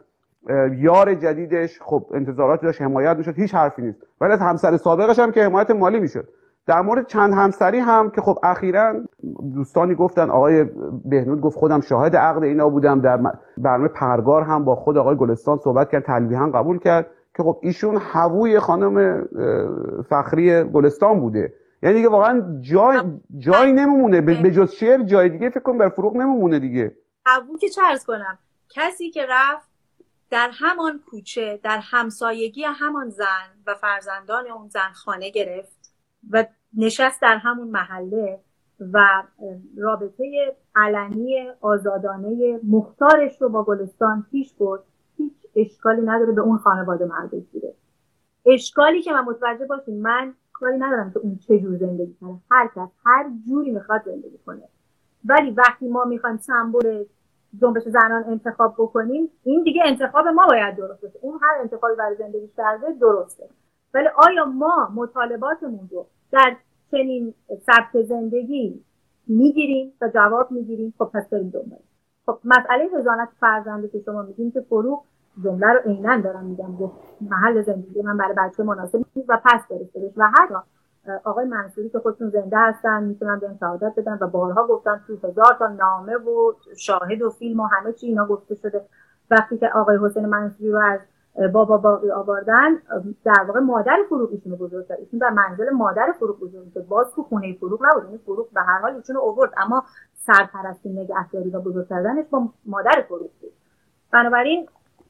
یار 0.78 1.14
جدیدش 1.14 1.80
خب 1.82 2.06
انتظاراتی 2.14 2.66
داشت 2.66 2.82
حمایت 2.82 3.16
می‌شد 3.16 3.38
هیچ 3.38 3.54
حرفی 3.54 3.82
نیست. 3.82 3.98
ولی 4.20 4.32
از 4.32 4.40
همسر 4.40 4.76
سابقش 4.76 5.18
هم 5.18 5.32
که 5.32 5.44
حمایت 5.44 5.70
مالی 5.70 6.00
می‌شد. 6.00 6.28
در 6.66 6.80
مورد 6.80 7.06
چند 7.06 7.34
همسری 7.34 7.78
هم 7.78 8.10
که 8.10 8.20
خب 8.20 8.38
اخیرا 8.42 8.94
دوستانی 9.54 9.94
گفتن 9.94 10.30
آقای 10.30 10.66
بهنود 11.04 11.40
گفت 11.40 11.58
خودم 11.58 11.80
شاهد 11.80 12.16
عقد 12.16 12.42
اینا 12.42 12.68
بودم 12.68 13.00
در 13.00 13.20
برنامه 13.58 13.88
پرگار 13.88 14.42
هم 14.42 14.64
با 14.64 14.74
خود 14.74 14.98
آقای 14.98 15.16
گلستان 15.16 15.58
صحبت 15.58 15.90
کرد 15.90 16.04
تلویحا 16.04 16.46
قبول 16.46 16.78
کرد 16.78 17.06
که 17.36 17.42
خب 17.42 17.58
ایشون 17.62 17.98
هووی 18.00 18.58
خانم 18.58 19.24
فخری 20.08 20.64
گلستان 20.64 21.20
بوده. 21.20 21.52
یعنی 21.82 21.96
دیگه 21.96 22.08
واقعا 22.08 22.58
جای 22.60 23.00
جای 23.38 23.72
نمیمونه. 23.72 24.20
به 24.20 24.50
جز 24.50 24.70
شعر 24.70 25.02
جای 25.02 25.28
دیگه 25.28 25.50
فکر 25.50 25.60
کنم 25.60 25.78
بر 25.78 25.88
فروغ 25.88 26.16
نمیمونه 26.16 26.58
دیگه. 26.58 26.92
هوو 27.26 27.58
که 27.60 27.68
چرز 27.68 28.04
کنم. 28.04 28.38
کسی 28.74 29.10
که 29.10 29.26
رفت 29.28 29.68
در 30.30 30.50
همان 30.52 31.00
کوچه 31.06 31.60
در 31.62 31.80
همسایگی 31.82 32.64
همان 32.64 33.10
زن 33.10 33.48
و 33.66 33.74
فرزندان 33.74 34.46
اون 34.50 34.68
زن 34.68 34.92
خانه 34.92 35.30
گرفت 35.30 35.94
و 36.30 36.44
نشست 36.76 37.22
در 37.22 37.36
همون 37.36 37.68
محله 37.68 38.40
و 38.92 39.22
رابطه 39.78 40.56
علنی 40.74 41.50
آزادانه 41.60 42.60
مختارش 42.64 43.42
رو 43.42 43.48
با 43.48 43.64
گلستان 43.64 44.26
پیش 44.30 44.52
برد. 44.54 44.82
هیچ 45.16 45.32
اشکالی 45.56 46.02
نداره 46.02 46.32
به 46.32 46.40
اون 46.40 46.58
خانواده 46.58 47.04
مربوط 47.04 47.44
بوده. 47.52 47.74
اشکالی 48.46 49.02
که 49.02 49.12
من 49.12 49.24
متوجه 49.24 49.66
باشیم 49.66 49.94
من 49.94 50.34
کاری 50.52 50.78
ندارم 50.78 51.10
که 51.12 51.18
اون 51.18 51.38
چه 51.38 51.58
جور 51.58 51.76
زندگی 51.76 52.16
کنه. 52.20 52.40
هر 52.50 52.70
کس 52.76 52.88
هر 53.06 53.30
جوری 53.48 53.70
می‌خواد 53.70 54.02
زندگی 54.04 54.38
کنه. 54.46 54.68
ولی 55.24 55.50
وقتی 55.50 55.88
ما 55.88 56.04
می‌خوایم 56.04 56.36
سمبل 56.36 57.04
جنبش 57.60 57.82
زنان 57.82 58.24
انتخاب 58.24 58.74
بکنیم 58.78 59.30
این 59.44 59.62
دیگه 59.62 59.82
انتخاب 59.84 60.26
ما 60.28 60.46
باید 60.46 60.76
درست 60.76 61.02
باشه. 61.02 61.18
اون 61.22 61.38
هر 61.42 61.60
انتخابی 61.60 61.94
برای 61.98 62.16
زندگی 62.16 62.48
کرده 62.56 62.92
درسته. 63.00 63.48
ولی 63.94 64.08
آیا 64.16 64.44
ما 64.44 64.90
مطالباتمون 64.94 65.88
رو 65.90 66.06
در 66.32 66.56
چنین 66.90 67.34
سبک 67.66 68.02
زندگی 68.02 68.84
می‌گیریم 69.26 69.92
و 70.00 70.08
جواب 70.08 70.50
می‌گیریم؟ 70.50 70.94
خب 70.98 71.10
پس 71.14 71.28
بریم 71.28 71.50
دنبال. 71.50 71.78
خب 72.26 72.38
مسئله 72.44 72.88
هزانت 72.98 73.28
فرزنده 73.40 73.88
که 73.88 74.00
شما 74.04 74.22
میگین 74.22 74.50
که 74.50 74.60
فروغ 74.60 75.04
جمله 75.44 75.66
رو 75.66 75.80
عینا 75.84 76.20
دارم 76.20 76.44
میگم. 76.44 76.90
محل 77.20 77.62
زندگی 77.62 78.02
من 78.02 78.16
برای 78.16 78.34
بچه 78.38 78.62
مناسب 78.62 79.04
نیست 79.16 79.30
و 79.30 79.40
پس 79.44 79.60
فرستادش 79.68 80.12
و 80.16 80.30
حتی 80.34 80.54
آقای 81.24 81.44
منصوری 81.44 81.88
که 81.88 81.98
خودتون 81.98 82.30
زنده 82.30 82.56
هستن 82.58 83.02
می‌تونن 83.02 83.38
بیان 83.38 83.56
شهادت 83.60 83.92
بدن 83.96 84.18
و 84.20 84.26
بارها 84.26 84.66
گفتن 84.66 85.00
تو 85.06 85.28
هزار 85.28 85.56
تا 85.58 85.66
نامه 85.66 86.16
و 86.16 86.52
شاهد 86.76 87.22
و 87.22 87.30
فیلم 87.30 87.60
و 87.60 87.66
همه 87.66 87.92
چی 87.92 88.06
اینا 88.06 88.26
گفته 88.26 88.54
شده. 88.54 88.84
وقتی 89.30 89.58
که 89.58 89.68
آقای 89.68 89.98
حسین 90.02 90.26
منصوری 90.26 90.70
رو 90.70 90.78
از 90.78 91.00
بابا 91.52 91.76
باقی 91.76 92.10
آوردن 92.10 92.74
در 93.24 93.44
واقع 93.46 93.60
مادر 93.60 93.96
فروغ 94.08 94.30
ایشونو 94.32 94.56
بزرگ 94.56 94.88
کرد. 94.88 94.98
ایشون 94.98 95.18
در 95.18 95.30
منزل 95.30 95.70
مادر 95.70 96.14
فروغ 96.18 96.40
بزرگ 96.40 96.72
شد. 96.74 96.86
باز 96.86 97.14
تو 97.14 97.22
خونه 97.22 97.56
فروغ 97.60 97.86
نبود 97.86 98.04
یعنی 98.04 98.18
فروغ 98.18 98.50
به 98.50 98.60
هر 98.60 98.78
حال 98.80 98.94
ایشونو 98.94 99.20
آورد 99.20 99.52
اما 99.56 99.84
سرپرستی 100.14 100.88
نگهداری 100.88 101.50
و 101.50 101.60
بزرگ 101.60 101.88
کردنش 101.88 102.24
با 102.30 102.48
مادر 102.66 103.04
فروغ 103.08 103.30
بود. 103.40 103.52
بنابراین 104.12 104.68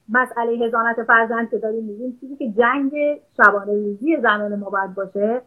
مسئله 0.09 0.67
هزانت 0.67 1.03
فرزند 1.03 1.51
که 1.51 1.59
داریم 1.59 1.85
میگیم 1.85 2.19
چیزی 2.21 2.37
که 2.37 2.51
جنگ 2.51 2.93
شبانه 3.37 3.73
روزی 3.73 4.21
زنان 4.23 4.59
ما 4.59 4.71
باید 4.71 4.95
باشه 4.95 5.43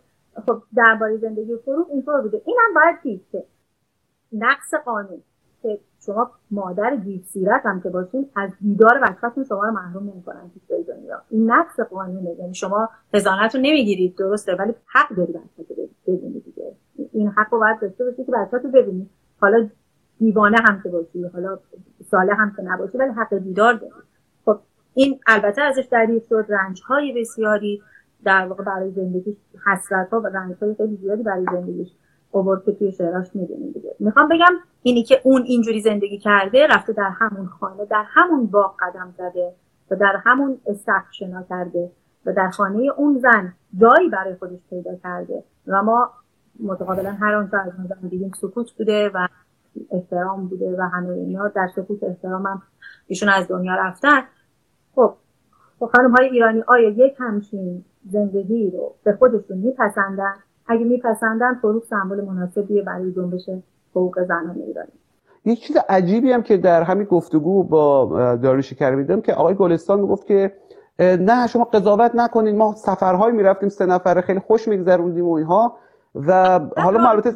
خب 0.46 0.64
درباره 0.76 1.18
زندگی 1.18 1.58
فروغ 1.66 1.92
اینطور 1.92 2.22
بوده. 2.22 2.42
اینم 2.46 2.74
باید 2.76 3.02
دید 3.04 3.26
که 3.32 3.44
نقص 4.32 4.74
قانون. 4.86 5.22
که 5.62 5.80
شما 6.06 6.32
مادر 6.52 6.98
سیرت 7.26 7.62
هم 7.66 7.82
که 7.82 7.90
باشین 7.90 8.30
از 8.36 8.50
دیدار 8.62 9.00
بچهتون 9.00 9.44
شما 9.44 9.64
رو 9.64 9.72
محروم 9.72 10.04
نمی‌کنن 10.04 10.52
تو 10.70 10.84
دنیا. 10.84 11.22
این 11.30 11.52
نقص 11.52 11.80
قانونه. 11.80 12.36
یعنی 12.40 12.54
شما 12.54 12.90
هزانت 13.14 13.56
رو 13.56 13.62
نمی‌گیرید 13.62 14.16
درسته؟ 14.16 14.56
ولی 14.56 14.74
حق 14.86 15.16
داری 15.16 15.34
بچه 15.34 15.66
رو 15.70 15.88
ببینید 16.08 16.44
دیگه. 16.46 16.76
این 17.14 17.28
حق 17.28 17.54
رو 17.54 17.60
باید 17.60 17.80
داشته 17.80 18.06
باشی 18.06 18.24
که 18.26 18.32
بچه 18.32 18.58
رو 18.58 18.70
ببینید. 18.72 19.10
حالا 19.42 19.70
دیوانه 20.20 20.58
هم 20.70 20.82
که 20.84 20.90
باشی 20.90 21.24
حالا 21.24 21.60
ساله 22.12 22.34
هم 22.34 22.54
که 22.56 22.62
نباشی 22.62 22.98
ولی 22.98 23.12
حق 23.12 23.38
دیدار 23.38 23.74
داری 23.74 23.94
خب 24.46 24.60
این 24.94 25.20
البته 25.28 25.62
ازش 25.62 25.86
دریف 25.92 26.28
شد. 26.30 26.46
رنج 26.50 26.82
های 26.88 27.22
بسیاری 27.22 27.82
در 28.26 28.48
واقع 28.48 28.64
برای 28.64 28.92
زندگیش 28.92 29.36
حسرت 29.66 30.10
ها 30.10 30.22
و 30.22 30.28
رنج 30.28 30.56
های 30.62 30.76
خیلی 30.76 30.96
زیادی 30.96 31.24
برای 31.24 31.46
زندگیش 31.52 31.92
اوورد 32.32 32.66
که 32.66 32.72
توی 32.72 32.92
شعراش 32.92 33.36
می‌دونیم 33.36 33.72
دیگه. 33.72 33.96
می‌خوام 34.00 34.28
بگم 34.28 34.54
اینی 34.84 35.04
که 35.04 35.22
اون 35.24 35.42
اینجوری 35.42 35.82
زندگی 35.82 36.18
کرده 36.18 36.68
رفته 36.68 36.94
در 36.94 37.10
همون 37.20 37.46
خانه 37.46 37.86
در 37.86 38.04
همون 38.08 38.46
باغ 38.46 38.76
قدم 38.80 39.14
زده 39.18 39.54
و 39.92 39.96
در 39.96 40.22
همون 40.24 40.58
استخر 40.68 41.12
شنا 41.12 41.44
کرده 41.50 41.92
و 42.26 42.34
در 42.34 42.50
خانه 42.50 42.92
اون 42.98 43.20
زن 43.20 43.54
جایی 43.78 44.10
برای 44.10 44.36
خودش 44.36 44.60
پیدا 44.70 44.96
کرده. 44.96 45.44
و 45.68 45.84
ما 45.84 46.12
متقابلا 46.60 47.12
هر 47.12 47.36
آنچه 47.36 47.58
از 47.58 47.72
اون 47.78 48.10
دیگه 48.10 48.32
سکوت 48.42 48.72
بوده 48.78 49.12
و 49.14 49.28
احترام 49.92 50.48
بوده 50.48 50.76
و 50.80 50.82
همه 50.82 51.10
اینا 51.10 51.48
در 51.48 51.68
سکوت 51.76 52.04
احترام 52.04 52.46
هم 52.46 52.62
ایشون 53.08 53.30
از 53.30 53.48
دنیا 53.48 53.76
رفتن. 53.76 54.22
خب 54.96 55.16
خب 55.80 55.90
خانم 55.96 56.16
های 56.16 56.30
ایرانی 56.30 56.64
آیا 56.68 56.90
یک 56.90 57.16
همچین 57.20 57.86
زندگی 58.12 58.72
رو 58.72 58.96
به 59.04 59.14
خودشون 59.14 59.58
میپسندن. 59.58 60.34
اگه 60.68 60.84
میپسندن 60.86 61.56
فروغ 61.62 61.84
سمبل 61.84 62.22
مناسبیه 62.22 62.82
برای 62.82 63.12
جنبش 63.12 63.50
حقوق 63.92 64.24
زنان 64.24 64.62
ایرانی. 64.68 64.92
یک 65.46 65.62
چیز 65.62 65.78
عجیبی 65.90 66.32
هم 66.32 66.44
که 66.44 66.58
در 66.58 66.84
همین 66.84 67.06
گفتگو 67.06 67.64
با 67.64 68.06
داریوش 68.36 68.74
کریمی 68.74 69.04
دیدم 69.04 69.22
که 69.22 69.34
آقای 69.34 69.56
گلستان 69.56 70.00
می‌گفت 70.00 70.28
که 70.28 70.54
نه 71.00 71.48
شما 71.48 71.64
قضاوت 71.64 72.12
نکنید 72.16 72.56
ما 72.56 72.76
سفرهایی 72.76 73.36
می‌رفتیم 73.36 73.70
سه 73.70 73.86
نفره 73.86 74.22
خیلی 74.22 74.40
خوش 74.40 74.68
میگذروندیم 74.68 75.28
و 75.28 75.34
اینها. 75.34 75.78
و 76.16 76.60
حالا 76.78 77.00
ما 77.00 77.10
البته 77.10 77.36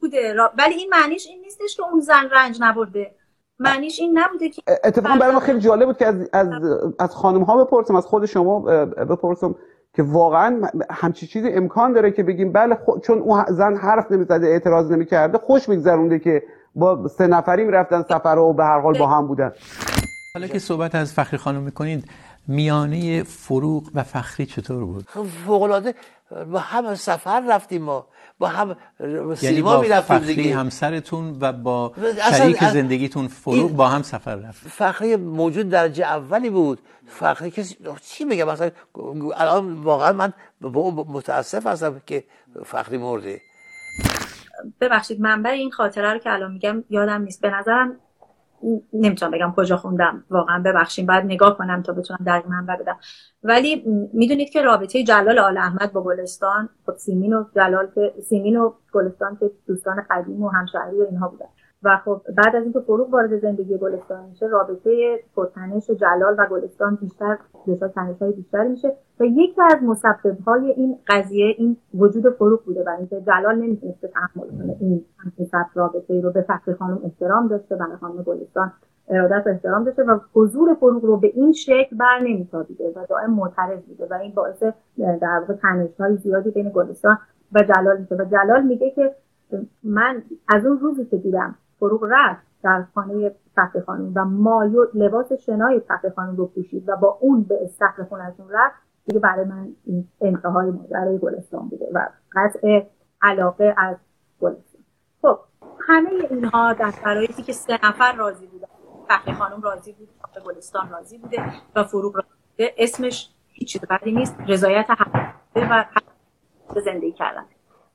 بوده. 0.00 0.34
ولی 0.58 0.74
این 0.74 0.88
معنیش 0.90 1.26
این 1.26 1.40
نیستش 1.40 1.76
که 1.76 1.82
اون 1.92 2.00
زن 2.00 2.28
رنج 2.32 2.58
نبرده. 2.60 3.14
معنیش 3.58 4.00
این 4.00 4.18
نبوده 4.18 4.48
که 4.48 4.62
اتفاقا 4.84 5.16
برای 5.16 5.32
ما 5.32 5.40
خیلی 5.40 5.60
جالب 5.60 5.86
بود 5.86 5.98
که 5.98 6.06
از 6.06 6.28
از, 6.32 6.48
از 6.98 7.14
خانم 7.14 7.42
ها 7.42 7.64
بپرسم 7.64 7.96
از 7.96 8.06
خود 8.06 8.26
شما 8.26 8.60
بپرسم 8.84 9.54
که 9.94 10.02
واقعا 10.02 10.68
همچی 10.90 11.26
چیزی 11.26 11.48
امکان 11.52 11.92
داره 11.92 12.10
که 12.10 12.22
بگیم 12.22 12.52
بله 12.52 12.78
چون 13.04 13.18
اون 13.18 13.44
زن 13.48 13.76
حرف 13.76 14.12
نمی‌زده 14.12 14.46
اعتراض 14.46 14.90
نمی‌کرده 14.90 15.38
خوش 15.38 15.68
میگذرونده 15.68 16.18
که 16.18 16.42
با 16.74 17.08
سه 17.08 17.26
نفری 17.26 17.64
می‌رفتن 17.64 18.02
سفر 18.02 18.38
و 18.38 18.52
به 18.52 18.64
هر 18.64 18.80
حال 18.80 18.98
با 18.98 19.06
هم 19.06 19.26
بودن. 19.26 19.52
حالا 20.34 20.46
که 20.46 20.58
صحبت 20.58 20.94
از 20.94 21.12
فخری 21.12 21.38
خانم 21.38 21.62
می‌کنید 21.62 22.04
میانه 22.48 23.22
فروغ 23.22 23.82
و 23.94 24.02
فخری 24.02 24.46
چطور 24.46 24.84
بود؟ 24.84 25.04
فوق 25.46 25.62
العاده 25.62 25.94
با 26.52 26.58
هم 26.58 26.94
سفر 26.94 27.42
رفتیم 27.48 27.82
ما. 27.82 28.06
با 28.42 28.48
هم 28.48 28.76
یعنی 29.42 29.62
با 29.62 29.82
فخری 29.82 30.34
دیگه. 30.34 30.56
همسرتون 30.56 31.36
و 31.40 31.52
با 31.52 31.92
شریک 32.32 32.64
زندگیتون 32.64 33.28
فروغ 33.28 33.70
با 33.70 33.88
هم 33.88 34.02
سفر 34.02 34.34
رفت. 34.34 34.68
فخری 34.68 35.16
موجود 35.16 35.68
درجه 35.68 36.04
اولی 36.04 36.50
بود. 36.50 36.78
فخری 37.06 37.50
کسی 37.50 37.76
چی 38.02 38.24
میگم؟ 38.24 38.48
مثلا 38.48 38.70
الان 39.36 39.74
واقعا 39.74 40.12
من 40.12 40.32
با 40.60 40.90
متاسف 40.90 41.66
هستم 41.66 42.00
که 42.06 42.24
فخری 42.64 42.98
مرده. 42.98 43.40
ببخشید 44.80 45.20
منبع 45.20 45.50
این 45.50 45.70
خاطره 45.70 46.12
رو 46.12 46.18
که 46.18 46.32
الان 46.32 46.52
میگم 46.52 46.84
یادم 46.90 47.22
نیست. 47.22 47.40
به 47.40 47.50
نظرم 47.50 47.96
نمی‌تونم 48.92 49.30
بگم 49.30 49.52
کجا 49.56 49.76
خوندم 49.76 50.24
واقعا 50.30 50.62
ببخشید. 50.62 51.06
باید 51.06 51.24
نگاه 51.24 51.58
کنم 51.58 51.82
تا 51.82 51.92
بتونم 51.92 52.18
دقیق 52.26 52.46
منبع 52.46 52.76
بدم. 52.76 52.96
ولی 53.42 53.82
می‌دونید 54.12 54.50
که 54.50 54.62
رابطه 54.62 55.04
جلال 55.04 55.38
آل 55.38 55.58
احمد 55.58 55.92
با 55.92 56.02
گلستان 56.02 56.68
خب 56.86 56.96
سیمین 56.96 57.32
و 57.32 57.44
جلال 57.54 57.88
که 57.94 58.14
سیمین 58.28 58.56
و 58.56 58.72
گلستان 58.92 59.36
که 59.40 59.50
دوستان 59.66 60.06
قدیم 60.10 60.42
و 60.42 60.48
همشهری 60.48 61.02
اینها 61.02 61.28
بودن. 61.28 61.46
و 61.84 61.96
خب 62.04 62.22
بعد 62.36 62.56
از 62.56 62.62
اینکه 62.62 62.80
فروغ 62.80 63.12
وارد 63.12 63.40
زندگی 63.40 63.78
گلستان 63.78 64.24
میشه 64.24 64.46
رابطه 64.46 65.20
پرتنش 65.36 65.90
جلال 65.90 66.34
و 66.38 66.46
گلستان 66.50 66.98
بیشتر 67.00 67.38
دچار 67.66 67.88
تنش 67.88 68.18
های 68.18 68.32
بیشتری 68.32 68.68
میشه 68.68 68.96
و 69.20 69.24
یکی 69.24 69.62
از 69.62 69.82
مسبب 69.82 70.40
های 70.46 70.70
این 70.70 70.98
قضیه 71.08 71.54
این 71.58 71.76
وجود 71.94 72.28
فروغ 72.30 72.64
بوده 72.64 72.82
برای 72.82 72.98
اینکه 72.98 73.20
جلال 73.20 73.58
نمی‌تونسته 73.58 74.08
تحمل 74.08 74.48
کنه. 74.48 74.76
این 74.80 75.04
همچین 75.18 75.46
رابطه 75.74 76.20
رو 76.20 76.30
به 76.30 76.42
فخر 76.42 76.72
خانم 76.72 77.00
احترام 77.04 77.48
داشته 77.48 77.76
برای 77.76 77.96
خانم 77.96 78.22
گلستان 78.22 78.72
ارادت 79.08 79.46
و 79.46 79.50
احترام 79.50 79.84
داشته 79.84 80.02
و 80.02 80.18
حضور 80.34 80.74
فروغ 80.74 81.04
رو 81.04 81.16
به 81.16 81.32
این 81.34 81.52
شکل 81.52 81.96
بر 81.96 82.18
نمیتابیده 82.18 82.92
و 82.96 83.06
دائم 83.08 83.30
معترض 83.30 83.82
بوده 83.82 84.06
و 84.10 84.14
این 84.14 84.32
باعث 84.34 84.62
در 84.98 85.38
واقع 85.40 85.54
تنش 85.54 86.00
های 86.00 86.16
زیادی 86.16 86.50
بین 86.50 86.70
گلستان 86.74 87.18
و 87.52 87.62
جلال 87.62 88.00
میشه. 88.00 88.14
و 88.14 88.24
جلال 88.24 88.62
میگه 88.62 88.90
که 88.90 89.14
من 89.82 90.22
از 90.48 90.66
اون 90.66 90.78
روزی 90.78 91.04
که 91.04 91.16
دیدم 91.16 91.54
فروغ 91.82 92.06
رفت 92.10 92.42
در 92.62 92.84
خانه 92.94 93.34
فخر 93.56 93.80
خانم 93.86 94.12
و 94.14 94.24
مایو 94.24 94.86
لباس 94.94 95.32
شنای 95.32 95.80
فخر 95.80 96.10
خانم 96.16 96.36
رو 96.36 96.46
پوشید 96.46 96.88
و 96.88 96.96
با 96.96 97.18
اون 97.20 97.42
به 97.42 97.58
استخر 97.64 98.04
خونشون 98.04 98.46
رفت. 98.50 98.76
دیگه 99.06 99.20
برای 99.20 99.44
من 99.44 99.68
این 99.84 100.08
انتهای 100.20 100.70
ماجرای 100.70 101.18
گلستان 101.18 101.68
بوده 101.68 101.88
و 101.94 102.08
قطع 102.32 102.82
علاقه 103.22 103.74
از 103.76 103.96
گلستان. 104.40 104.82
خب 105.22 105.38
همه 105.88 106.10
اینها 106.30 106.72
در 106.72 106.90
شرایطی 106.90 107.42
که 107.42 107.52
سه 107.52 107.78
نفر 107.84 108.12
راضی 108.16 108.46
بودن 108.46 108.68
فخر 109.08 109.32
خانم 109.32 109.62
راضی 109.62 109.92
بود 109.92 110.08
گلستان 110.46 110.90
راضی 110.90 111.18
بوده 111.18 111.44
و 111.76 111.84
فروغ 111.84 112.16
راضی 112.16 112.28
بوده. 112.50 112.74
اسمش 112.78 113.30
هیچ 113.48 113.72
چیز 113.72 113.82
بدی 113.90 114.12
نیست 114.12 114.36
رضایت 114.48 114.86
حق 114.90 115.32
و 116.76 116.80
زندگی 116.80 117.12
کردن. 117.12 117.44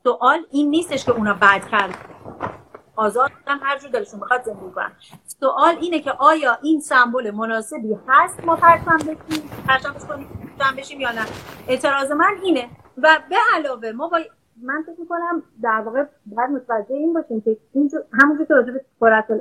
سوال 0.03 0.39
این 0.51 0.69
نیستش 0.69 1.05
که 1.05 1.11
اونا 1.11 1.33
بد 1.33 1.65
کرد 1.71 1.95
آزاد 2.97 3.31
بودن 3.31 3.59
هر 3.61 3.77
جور 3.77 3.91
دلشون 3.91 4.19
بخواد 4.19 4.43
زندگی 4.43 4.71
کنن 4.75 4.91
سوال 5.25 5.75
اینه 5.81 5.99
که 5.99 6.11
آیا 6.11 6.57
این 6.61 6.79
سمبل 6.79 7.31
مناسبی 7.31 7.97
هست 8.07 8.45
ما 8.45 8.55
پرچم 8.55 8.97
بشیم 8.97 9.49
پرچم 9.67 9.95
بشیم 10.77 11.01
یا 11.01 11.11
نه؟ 11.11 11.21
اعتراض 11.67 12.11
من 12.11 12.35
اینه. 12.43 12.69
و 12.97 13.19
به 13.29 13.35
علاوه 13.55 13.91
ما 13.91 14.07
با 14.07 14.19
من 14.61 14.83
فکر 14.83 14.99
می‌کنم 14.99 15.43
در 15.61 15.81
واقع 15.85 16.03
باید 16.25 16.49
متوجه 16.49 16.95
این 16.95 17.13
باشیم 17.13 17.41
که 17.41 17.57
اینجور 17.73 18.01
همونجور 18.13 18.45
که 18.45 18.53
راجع 18.53 18.71
به 18.71 18.81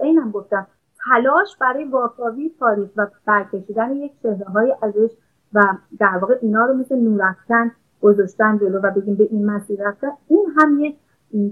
این 0.02 0.18
هم 0.18 0.30
گفتم 0.30 0.66
تلاش 1.08 1.56
برای 1.60 1.84
واکاوی 1.84 2.54
تاریخ 2.60 2.88
و 2.96 3.06
برکشیدن 3.26 3.96
یک 3.96 4.12
چهره 4.22 4.44
های 4.44 4.74
ازش 4.82 5.10
و 5.52 5.62
در 5.98 6.18
واقع 6.20 6.38
اینا 6.42 6.66
رو 6.66 6.74
مثل 6.74 6.96
نورافکن 6.96 7.72
گذاشتن 8.02 8.58
جلو 8.58 8.78
و 8.78 8.90
بگیم 8.90 9.14
به 9.14 9.28
این 9.30 9.46
مسیر 9.46 9.88
رفتن 9.88 10.10
این 10.28 10.46
هم 10.56 10.80
یک 10.80 10.96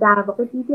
در 0.00 0.24
واقع 0.26 0.44
دید 0.44 0.70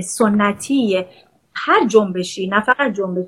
سنتی 0.00 1.06
هر 1.54 1.86
جنبشی 1.86 2.48
نه 2.48 2.60
فقط 2.60 2.92
جنبش 2.92 3.26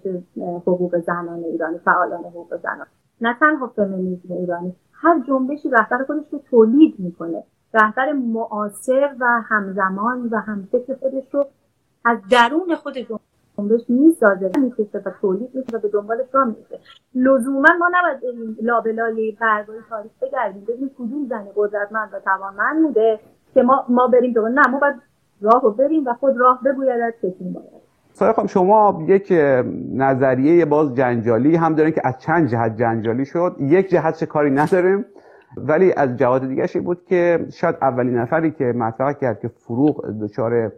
حقوق 0.63 0.99
زنان 0.99 1.45
ایرانی 1.45 1.79
فعالان 1.79 2.25
حقوق 2.25 2.57
زنان 2.57 2.87
نه 3.21 3.37
تنها 3.41 3.67
فمینیسم 3.67 4.33
ایرانی 4.33 4.75
هر 4.93 5.21
جنبشی 5.29 5.71
رهبر 5.71 6.05
خودش 6.05 6.25
رو 6.31 6.43
تولید 6.51 6.95
می‌کنه. 6.99 7.43
رهبر 7.75 8.13
معاصر 8.13 9.15
و 9.21 9.27
همزمان 9.49 10.29
و 10.33 10.37
همفکر 10.37 10.95
خودش 10.95 11.25
رو 11.35 11.47
از 12.05 12.19
درون 12.31 12.75
خود 12.75 12.95
جنبش 13.59 13.81
می‌سازه 13.89 14.51
می‌کشه 14.59 14.99
و 14.99 15.11
تولید 15.21 15.55
می‌کنه 15.55 15.79
و 15.79 15.83
به 15.83 15.89
دنبالش 15.89 16.27
راه 16.33 16.45
میفته 16.45 16.79
لزوما 17.15 17.69
ما 17.79 17.91
نباید 17.93 18.37
لابلای 18.63 19.37
برگای 19.41 19.79
تاریخ 19.89 20.13
بگردیم 20.23 20.65
ببینیم 20.65 20.91
کدوم 20.99 21.27
زن 21.29 21.47
قدرتمند 21.57 22.15
و 22.15 22.21
توانمند 22.21 22.83
بوده 22.83 23.21
که 23.55 23.63
ما 23.63 23.85
ما 23.89 24.07
بریم 24.07 24.33
دو 24.33 24.49
نه 24.49 24.69
ما 24.69 24.79
باید 24.79 25.10
راه 25.41 25.63
رو 25.63 25.71
بریم 25.71 26.07
و 26.07 26.15
خود 26.15 26.37
راه 26.37 26.61
بگوید 26.65 27.15
چشون 27.23 27.53
باید 27.53 27.91
سایه 28.13 28.33
خانم 28.33 28.49
شما 28.49 29.05
یک 29.09 29.33
نظریه 29.93 30.65
باز 30.65 30.95
جنجالی 30.95 31.57
هم 31.57 31.75
دارین 31.75 31.93
که 31.93 32.01
از 32.05 32.19
چند 32.19 32.49
جهت 32.49 32.77
جنجالی 32.77 33.25
شد. 33.25 33.57
یک 33.61 33.89
جهت 33.89 34.25
کاری 34.25 34.51
نداریم 34.51 35.05
ولی 35.57 35.93
از 35.93 36.17
جهات 36.17 36.45
دیگرش 36.45 36.77
بود 36.77 37.05
که 37.05 37.47
شاید 37.53 37.77
اولین 37.83 38.19
نفری 38.19 38.51
که 38.51 38.65
مطرح 38.65 39.13
کرد 39.13 39.41
که 39.41 39.49
فروغ 39.49 40.07
دچار 40.23 40.73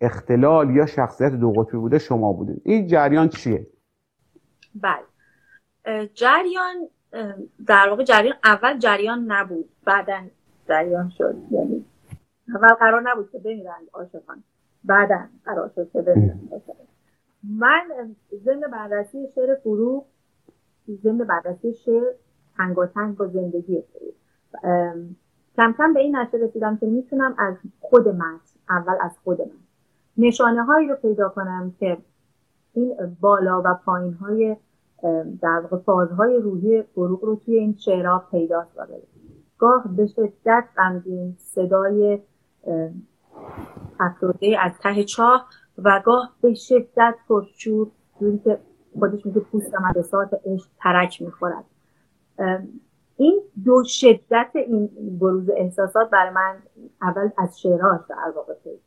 اختلال 0.00 0.70
یا 0.70 0.86
شخصیت 0.86 1.32
دو 1.32 1.52
قطبی 1.52 1.76
بوده 1.76 1.98
شما 1.98 2.32
بودین. 2.32 2.60
این 2.64 2.86
جریان 2.86 3.28
چیه؟ 3.28 3.66
بله. 4.74 6.06
جریان 6.14 6.74
در 7.66 7.88
واقع 7.88 8.04
جریان 8.04 8.34
اول 8.44 8.78
جریان 8.78 9.24
نبود 9.28 9.68
بعدا 9.84 10.20
جریان 10.68 11.08
شد. 11.08 11.36
یعنی 11.50 11.84
اول 12.48 12.74
قرار 12.74 13.02
نبود 13.10 13.30
که 13.30 13.38
بمیرند 13.38 13.88
عاشقان. 13.92 14.42
بعدا 14.84 15.18
قرار 15.44 15.70
شد 15.74 15.90
که 15.92 16.04
من 17.58 17.82
ضمن 18.44 18.60
بررسی 18.72 19.28
شعر 19.34 19.54
فروغ 19.54 20.06
ضمن 21.02 21.18
بررسی 21.18 21.74
شعر 21.74 22.12
تنگاتنگ 22.56 23.16
با 23.16 23.26
زندگی 23.26 23.82
فروغ. 23.82 24.14
کم 25.56 25.74
کم 25.78 25.92
به 25.92 26.00
این 26.00 26.16
نتیجه 26.16 26.44
رسیدم 26.44 26.76
که 26.76 26.86
می‌تونم 26.86 27.34
از 27.38 27.54
خود 27.80 28.08
من 28.08 28.40
اول 28.70 28.94
از 29.00 29.18
خود 29.24 29.40
من 29.40 29.64
نشانه 30.16 30.64
هایی 30.64 30.88
رو 30.88 30.96
پیدا 30.96 31.28
کنم 31.28 31.74
که 31.80 31.98
این 32.72 33.16
بالا 33.20 33.62
و 33.64 33.74
پایین 33.74 34.12
های 34.14 34.56
در 35.42 35.62
فازهای 35.86 36.36
روحی 36.36 36.82
فروغ 36.82 37.24
رو 37.24 37.36
توی 37.36 37.58
این 37.58 37.76
شعرها 37.76 38.24
پیدا 38.30 38.66
کنه 38.76 38.98
گاه 39.58 39.96
به 39.96 40.06
شدت 40.06 40.64
غمگین 40.76 41.34
صدای 41.38 42.18
افروده 44.00 44.56
از 44.60 44.72
ته 44.82 45.04
چاه 45.04 45.48
و 45.78 46.02
گاه 46.04 46.32
به 46.40 46.54
شدت 46.54 47.14
پرشور 47.28 47.90
جوری 48.20 48.38
که 48.38 48.58
خودش 48.98 49.26
میگه 49.26 49.40
پوستم 49.40 49.84
از 49.84 50.14
عشق 50.46 50.66
ترک 50.78 51.22
می‌خورد. 51.22 51.64
این 53.16 53.42
دو 53.64 53.84
شدت 53.84 54.50
این 54.54 54.90
بروز 55.20 55.50
احساسات 55.50 56.10
برای 56.10 56.30
من 56.30 56.56
اول 57.02 57.30
از 57.38 57.60
شعراش 57.60 58.00
در 58.08 58.32
واقع 58.36 58.54
پیدا 58.54 58.78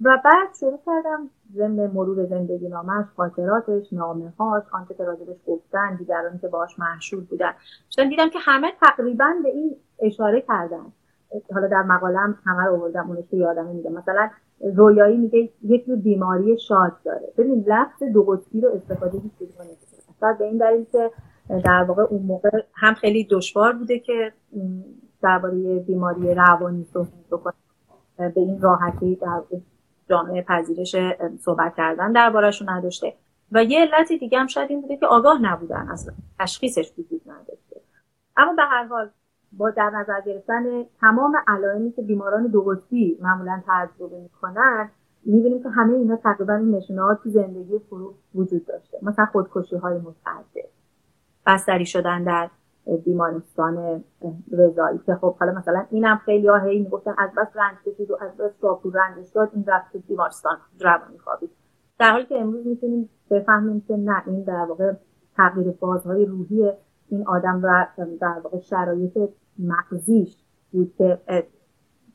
و 0.00 0.20
بعد 0.24 0.54
شروع 0.60 0.80
کردم 0.86 1.30
ضمن 1.54 1.86
مرور 1.86 2.26
زندگی 2.26 2.68
نامش 2.68 3.06
خاطراتش 3.16 3.92
نامه 3.92 4.32
هاش 4.38 4.64
آنچه 4.72 4.94
که 4.94 5.04
راجبش 5.04 5.36
گفتن 5.46 5.96
دیگرانی 5.96 6.38
که 6.38 6.48
باش 6.48 6.78
محشور 6.78 7.20
بودن. 7.20 7.52
چون 7.88 8.08
دیدم 8.08 8.30
که 8.30 8.38
همه 8.42 8.72
تقریبا 8.80 9.34
به 9.42 9.48
این 9.48 9.76
اشاره 9.98 10.40
کردن. 10.40 10.92
حالا 11.54 11.66
در 11.66 11.82
مقالم 11.82 12.38
همه 12.44 12.64
رو 12.64 12.74
آوردم 12.74 13.08
اونش 13.10 13.24
که 13.30 13.36
یادمه 13.36 13.72
میگه 13.72 13.90
مثلا 13.90 14.30
رویایی 14.74 15.16
میگه 15.16 15.48
یک 15.62 15.84
نوع 15.88 15.98
بیماری 15.98 16.58
شاد 16.58 16.92
داره. 17.04 17.32
ببین 17.38 17.64
لفظ 17.68 18.02
دو 18.02 18.22
قطبی 18.22 18.60
رو 18.60 18.68
استفاده 18.68 19.18
کدوم 19.18 19.66
به 20.38 20.44
این 20.44 20.58
دلیل 20.58 20.84
که 20.92 21.10
در 21.64 21.84
واقع 21.88 22.02
اون 22.02 22.22
موقع 22.22 22.62
هم 22.74 22.94
خیلی 22.94 23.28
دشوار 23.30 23.72
بوده 23.72 23.98
که 23.98 24.32
درباره 25.22 25.78
بیماری 25.78 26.34
روانی 26.34 26.84
صحبت 26.84 27.08
بکنه. 27.30 27.54
به 28.16 28.40
این 28.40 28.60
راحتی 28.60 29.16
در 29.16 29.42
جامعه 30.08 30.42
پذیرش 30.42 30.96
صحبت 31.40 31.74
کردن 31.76 32.12
دربارهشون 32.12 32.68
نداشته. 32.68 33.14
و 33.52 33.64
یه 33.64 33.80
علت 33.80 34.08
دیگه 34.08 34.38
هم 34.38 34.46
شاید 34.46 34.70
این 34.70 34.80
بوده 34.80 34.96
که 34.96 35.06
آگاه 35.06 35.42
نبودن 35.42 35.88
اصلا 35.88 36.14
تشخیصش 36.38 36.92
وجود 36.98 37.20
نداشته. 37.26 37.80
اما 38.36 38.52
به 38.52 38.62
هر 38.62 38.84
حال 38.84 39.10
با 39.58 39.70
در 39.70 39.90
نظر 39.90 40.20
گرفتن 40.20 40.64
تمام 41.00 41.36
علائمی 41.46 41.92
که 41.92 42.02
بیماران 42.02 42.46
دو 42.46 42.62
قطبی 42.62 43.18
معمولا 43.22 43.62
تجربه 43.66 44.18
می‌کنن 44.18 44.90
می‌بینیم 45.24 45.62
که 45.62 45.68
همه 45.68 45.94
اینا 45.94 46.16
تقریبا 46.16 46.54
این 46.54 46.74
نشونه 46.74 47.18
تو 47.22 47.30
زندگی 47.30 47.78
فروغ 47.78 48.14
وجود 48.34 48.66
داشته. 48.66 48.98
مثلا 49.02 49.26
خودکشی 49.26 49.76
های 49.76 49.98
متعدد. 49.98 50.68
بستری 51.46 51.86
شدن 51.86 52.24
در 52.24 52.50
بیمارستان 53.04 54.04
رضایی 54.52 54.98
که 55.06 55.14
خب 55.14 55.36
حالا 55.36 55.52
مثلا 55.52 55.86
اینم 55.90 56.20
خیلی 56.24 56.48
ها 56.48 56.58
هی 56.58 56.78
می‌گفتن 56.78 57.14
از 57.18 57.30
بس 57.36 57.48
رنج 57.54 57.76
کشید 57.86 58.10
و 58.10 58.16
از 58.20 58.36
بس 58.36 58.52
شاپور 58.60 58.92
رنجش 58.94 59.28
داد 59.28 59.50
این 59.54 59.64
رفت 59.66 59.96
بیمارستان 59.96 60.56
روانی 60.80 61.18
خوابید 61.18 61.50
در 61.98 62.10
حالی 62.10 62.26
که 62.26 62.40
امروز 62.40 62.66
می‌تونیم 62.66 63.10
بفهمیم 63.30 63.80
که 63.88 63.96
نه 63.96 64.22
این 64.26 64.42
در 64.42 64.64
واقع 64.68 64.92
تغییر 65.36 65.72
فازهای 65.72 66.26
روحی 66.26 66.72
این 67.08 67.26
آدم 67.26 67.60
و 67.62 67.86
در 68.20 68.40
واقع 68.44 68.58
شرایط 68.60 69.18
مغزیش 69.58 70.36
بود 70.72 70.94
که 70.98 71.18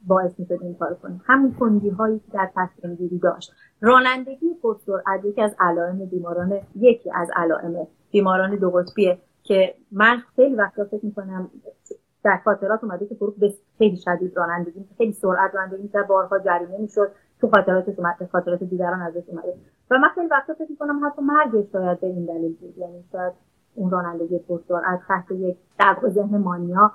باعث 0.07 0.39
می‌شد 0.39 0.59
این 0.61 0.75
کار 0.75 0.93
کنیم 0.93 1.21
همون 1.25 1.53
کندی 1.53 1.89
هایی 1.89 2.19
که 2.19 2.31
در 2.33 2.49
تصمیم 2.55 2.95
گیری 2.95 3.19
داشت. 3.19 3.53
رانندگی 3.81 4.53
پرسرعت 4.63 5.25
یکی 5.25 5.41
از 5.41 5.55
علائم 5.59 6.05
بیماران 6.05 6.59
یکی 6.75 7.11
از 7.15 7.29
علائم 7.35 7.87
بیماران 8.11 8.55
دو 8.55 8.71
قطبیه 8.71 9.17
که 9.43 9.75
من 9.91 10.17
خیلی 10.35 10.55
وقتا 10.55 10.85
فکر 10.85 11.05
می‌کنم 11.05 11.49
در 12.23 12.37
خاطرات 12.43 12.83
اومده 12.83 13.05
که 13.05 13.15
فروغ 13.15 13.35
به 13.35 13.53
خیلی 13.77 13.97
شدید 13.97 14.37
رانندگی 14.37 14.85
خیلی 14.97 15.11
سرعت 15.13 15.55
رانندگی 15.55 15.81
می‌کرد 15.81 16.07
بارها 16.07 16.39
جریمه 16.39 16.77
می‌شد 16.77 17.11
تو 17.41 17.49
خاطراتش 17.49 17.99
اومده 17.99 18.25
خاطرات 18.25 18.63
دیگران 18.63 19.01
ازش 19.01 19.29
اومده. 19.29 19.53
و 19.91 19.97
من 19.97 20.09
خیلی 20.15 20.27
وقتا 20.27 20.53
فکر 20.53 20.69
می‌کنم 20.69 21.05
حتی 21.05 21.21
مرگش 21.21 21.71
شاید 21.71 21.99
به 21.99 22.07
این 22.07 22.25
دلیل 22.25 22.55
بود. 22.55 22.77
یعنی 22.77 23.03
شاید 23.11 23.33
اون 23.79 23.91
رانندگی 23.91 24.39
پرسرعت 24.39 24.99
تحت 25.07 25.31
یک 25.31 25.57
در 25.79 25.97
ذهن 26.07 26.37
مانیا 26.37 26.91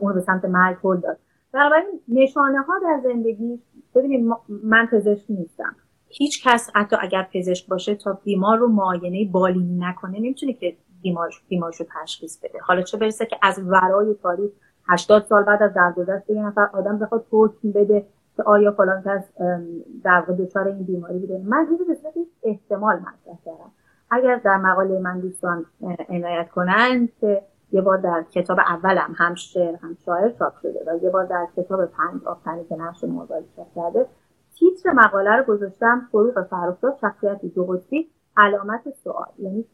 اون 0.00 0.14
به 0.14 0.20
سمت 0.20 0.44
مرگ 0.44 0.76
هل 0.84 0.96
داد. 0.96 1.18
بنابراین 1.52 2.00
نشانه 2.08 2.62
ها 2.62 2.78
در 2.82 3.00
زندگی 3.04 3.62
ببینید 3.94 4.34
من 4.48 4.86
پزشک 4.86 5.24
نیستم. 5.28 5.76
هیچ 6.08 6.48
کس 6.48 6.70
حتی 6.74 6.96
اگر 7.00 7.28
پزشک 7.34 7.68
باشه 7.68 7.94
تا 7.94 8.18
بیمار 8.24 8.58
رو 8.58 8.68
معاینه 8.68 9.30
بالینی 9.32 9.78
نکنه 9.78 10.18
نمی‌تونه 10.18 10.52
که 10.52 10.76
بیمارش 11.02 11.42
بیمارش 11.48 11.80
رو 11.80 11.86
تشخیص 12.02 12.38
بده. 12.38 12.58
حالا 12.62 12.82
چه 12.82 12.98
برسه 12.98 13.26
که 13.26 13.36
از 13.42 13.58
ورای 13.58 14.14
تاریخ 14.22 14.50
80 14.88 15.24
سال 15.24 15.42
بعد 15.44 15.62
از 15.62 15.74
درگذشت 15.74 16.30
یه 16.30 16.46
نفر 16.46 16.68
آدم 16.72 16.98
بخواد 16.98 17.26
حکم 17.30 17.70
بده 17.70 18.06
که 18.36 18.42
آیا 18.42 18.72
فلان 18.72 19.02
کس 19.02 19.24
در 20.04 20.20
دچار 20.20 20.68
این 20.68 20.82
بیماری 20.82 21.18
بوده. 21.18 21.42
من 21.44 21.66
این 21.70 21.78
به 21.78 21.96
احتمال 22.42 22.96
مطرح 22.96 23.38
کردم. 23.44 23.72
اگر 24.14 24.36
در 24.36 24.56
مقاله 24.56 24.98
من 24.98 25.20
دوستان 25.20 25.66
عنایت 26.08 26.50
کنند 26.50 27.12
که 27.20 27.42
یه 27.72 27.80
بار 27.80 27.98
در 27.98 28.24
کتاب 28.30 28.58
اولم 28.58 29.14
هم 29.16 29.34
شعر 29.34 29.76
هم 29.76 29.96
شاعر 30.06 30.28
چاپ 30.28 30.52
شده 30.62 30.84
و 30.86 31.04
یه 31.04 31.10
بار 31.10 31.24
در 31.24 31.46
کتاب 31.56 31.84
پنج 31.86 32.24
آفتنی 32.24 32.64
که 32.64 32.76
نقش 32.76 33.04
موبایل 33.04 33.44
چاپ 33.56 33.66
کرده 33.74 34.06
تیتر 34.54 34.92
مقاله 34.92 35.36
رو 35.36 35.44
گذاشتم 35.44 36.08
فروغ 36.12 36.42
فرخزاد 36.42 36.96
شخصیتی 37.00 37.48
دو 37.48 37.64
قطبی 37.64 38.10
علامت 38.36 38.80
سوال. 39.04 39.26
یعنی 39.38 39.64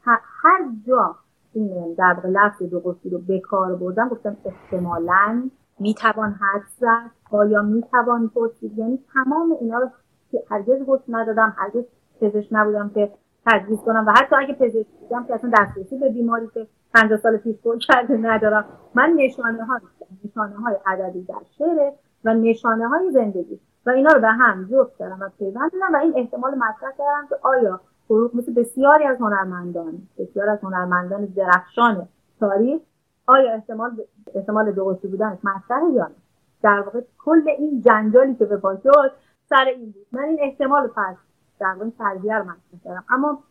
هر 0.42 0.68
جا 0.86 1.16
این 1.52 1.94
در 1.94 2.16
لفظ 2.24 2.62
دو 2.62 2.80
قطبی 2.80 3.10
رو 3.10 3.18
به 3.18 3.40
کار 3.40 3.76
بردم 3.76 4.08
گفتم 4.08 4.36
احتمالا 4.44 5.50
می‌توان 5.78 6.32
حد 6.32 6.62
زد 6.78 7.10
آیا 7.30 7.62
می‌توان 7.62 8.28
پرسید 8.28 8.78
یعنی 8.78 8.98
تمام 9.14 9.56
اینا 9.60 9.78
رو 9.78 9.90
که 10.30 10.42
هرگز 10.50 10.82
گفت 10.86 11.04
ندادم 11.08 11.56
هرگز 11.58 11.84
پزشک 12.20 12.48
نبودم 12.52 12.90
که 12.94 13.10
تجویز 13.50 13.80
کنم 13.80 14.04
و 14.06 14.10
حتی 14.10 14.36
اگه 14.36 14.54
پزشک 14.54 14.86
بودم 15.00 15.26
که 15.26 15.34
اصلا 15.34 15.50
دسترسی 15.58 15.98
به 15.98 16.08
بیماری 16.08 16.48
که 16.54 16.66
50 16.94 17.18
سال 17.18 17.36
پیش 17.36 17.56
فوت 17.62 17.78
کرده 17.88 18.16
ندارم 18.16 18.64
من 18.94 19.14
نشانه 19.16 19.64
ها 19.64 19.80
نشانه 20.24 20.56
های 20.56 20.74
عددی 20.86 21.22
در 21.22 21.34
شعر 21.58 21.92
و 22.24 22.34
نشانه 22.34 22.88
های 22.88 23.10
زندگی. 23.10 23.60
و 23.86 23.90
اینا 23.90 24.12
رو 24.12 24.20
به 24.20 24.28
هم 24.28 24.68
جفت 24.70 24.98
کردم 24.98 25.18
و 25.20 25.28
پیوند 25.38 25.70
و 25.94 25.96
این 25.96 26.12
احتمال 26.16 26.54
مطرح 26.54 26.90
کردم 26.98 27.26
که 27.28 27.36
آیا 27.42 27.80
فروغ 28.08 28.36
مثل 28.36 28.54
بسیاری 28.54 29.04
از 29.04 29.18
هنرمندان 29.20 29.98
بسیار 30.18 30.48
از 30.48 30.58
هنرمندان 30.62 31.24
درخشان 31.24 32.08
تاریخ 32.40 32.80
آیا 33.26 33.52
احتمال 33.52 33.90
احتمال 34.34 34.72
دو 34.72 34.98
بودنش 35.02 35.38
مطرحه 35.44 35.92
یا 35.92 36.04
نه؟ 36.04 36.14
در 36.62 36.80
واقع 36.80 37.00
کل 37.24 37.48
این 37.58 37.80
جنجالی 37.80 38.34
که 38.34 38.44
به 38.44 38.56
پا 38.56 38.76
شد 38.76 39.12
سر 39.48 39.64
این 39.64 39.84
بود. 39.84 40.06
من 40.12 40.22
این 40.22 40.38
احتمال 40.42 40.88
فرض 40.88 41.16
در 41.60 41.74
واقع 41.78 41.90
فرضیه 41.90 42.38
رو 42.38 42.44
مطرح 42.44 42.80
کردم. 42.84 43.04
اما 43.10 43.42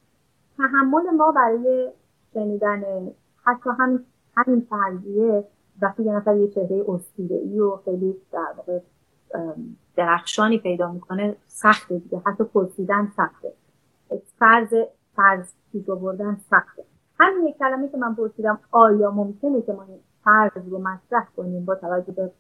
تحمل 0.57 1.09
ما 1.17 1.31
برای 1.31 1.91
شنیدن 2.33 2.83
حتی 3.43 3.69
همین 3.79 4.05
همین 4.35 4.67
فرضیه 4.69 5.43
وقتی 5.81 6.03
یه 6.03 6.13
نفر 6.13 6.35
یه 6.37 6.47
چهره 6.47 6.85
اسطوره‌ای 6.87 7.59
و 7.59 7.75
خیلی 7.85 8.15
در 8.31 8.53
واقع 8.57 8.79
درخشانی 9.95 10.57
پیدا 10.57 10.91
می‌کنه 10.91 11.35
سخته 11.47 11.99
دیگه. 11.99 12.21
حتی 12.25 12.43
پرسیدن 12.43 13.11
سخته. 13.17 13.53
فرض 14.39 14.73
فرض 15.15 15.53
آوردن 15.89 16.37
سخته. 16.49 16.83
همین 17.19 17.47
یک 17.47 17.57
کلمه 17.57 17.87
که 17.89 17.97
من 17.97 18.15
پرسیدم 18.15 18.59
آیا 18.71 19.11
ممکنه 19.11 19.61
که 19.61 19.73
ما 19.73 19.83
این 19.83 19.99
فرض 20.23 20.67
رو 20.69 20.79
مطرح 20.79 21.27
کنیم 21.37 21.65
با 21.65 21.75
توجه 21.75 22.11
به 22.11 22.31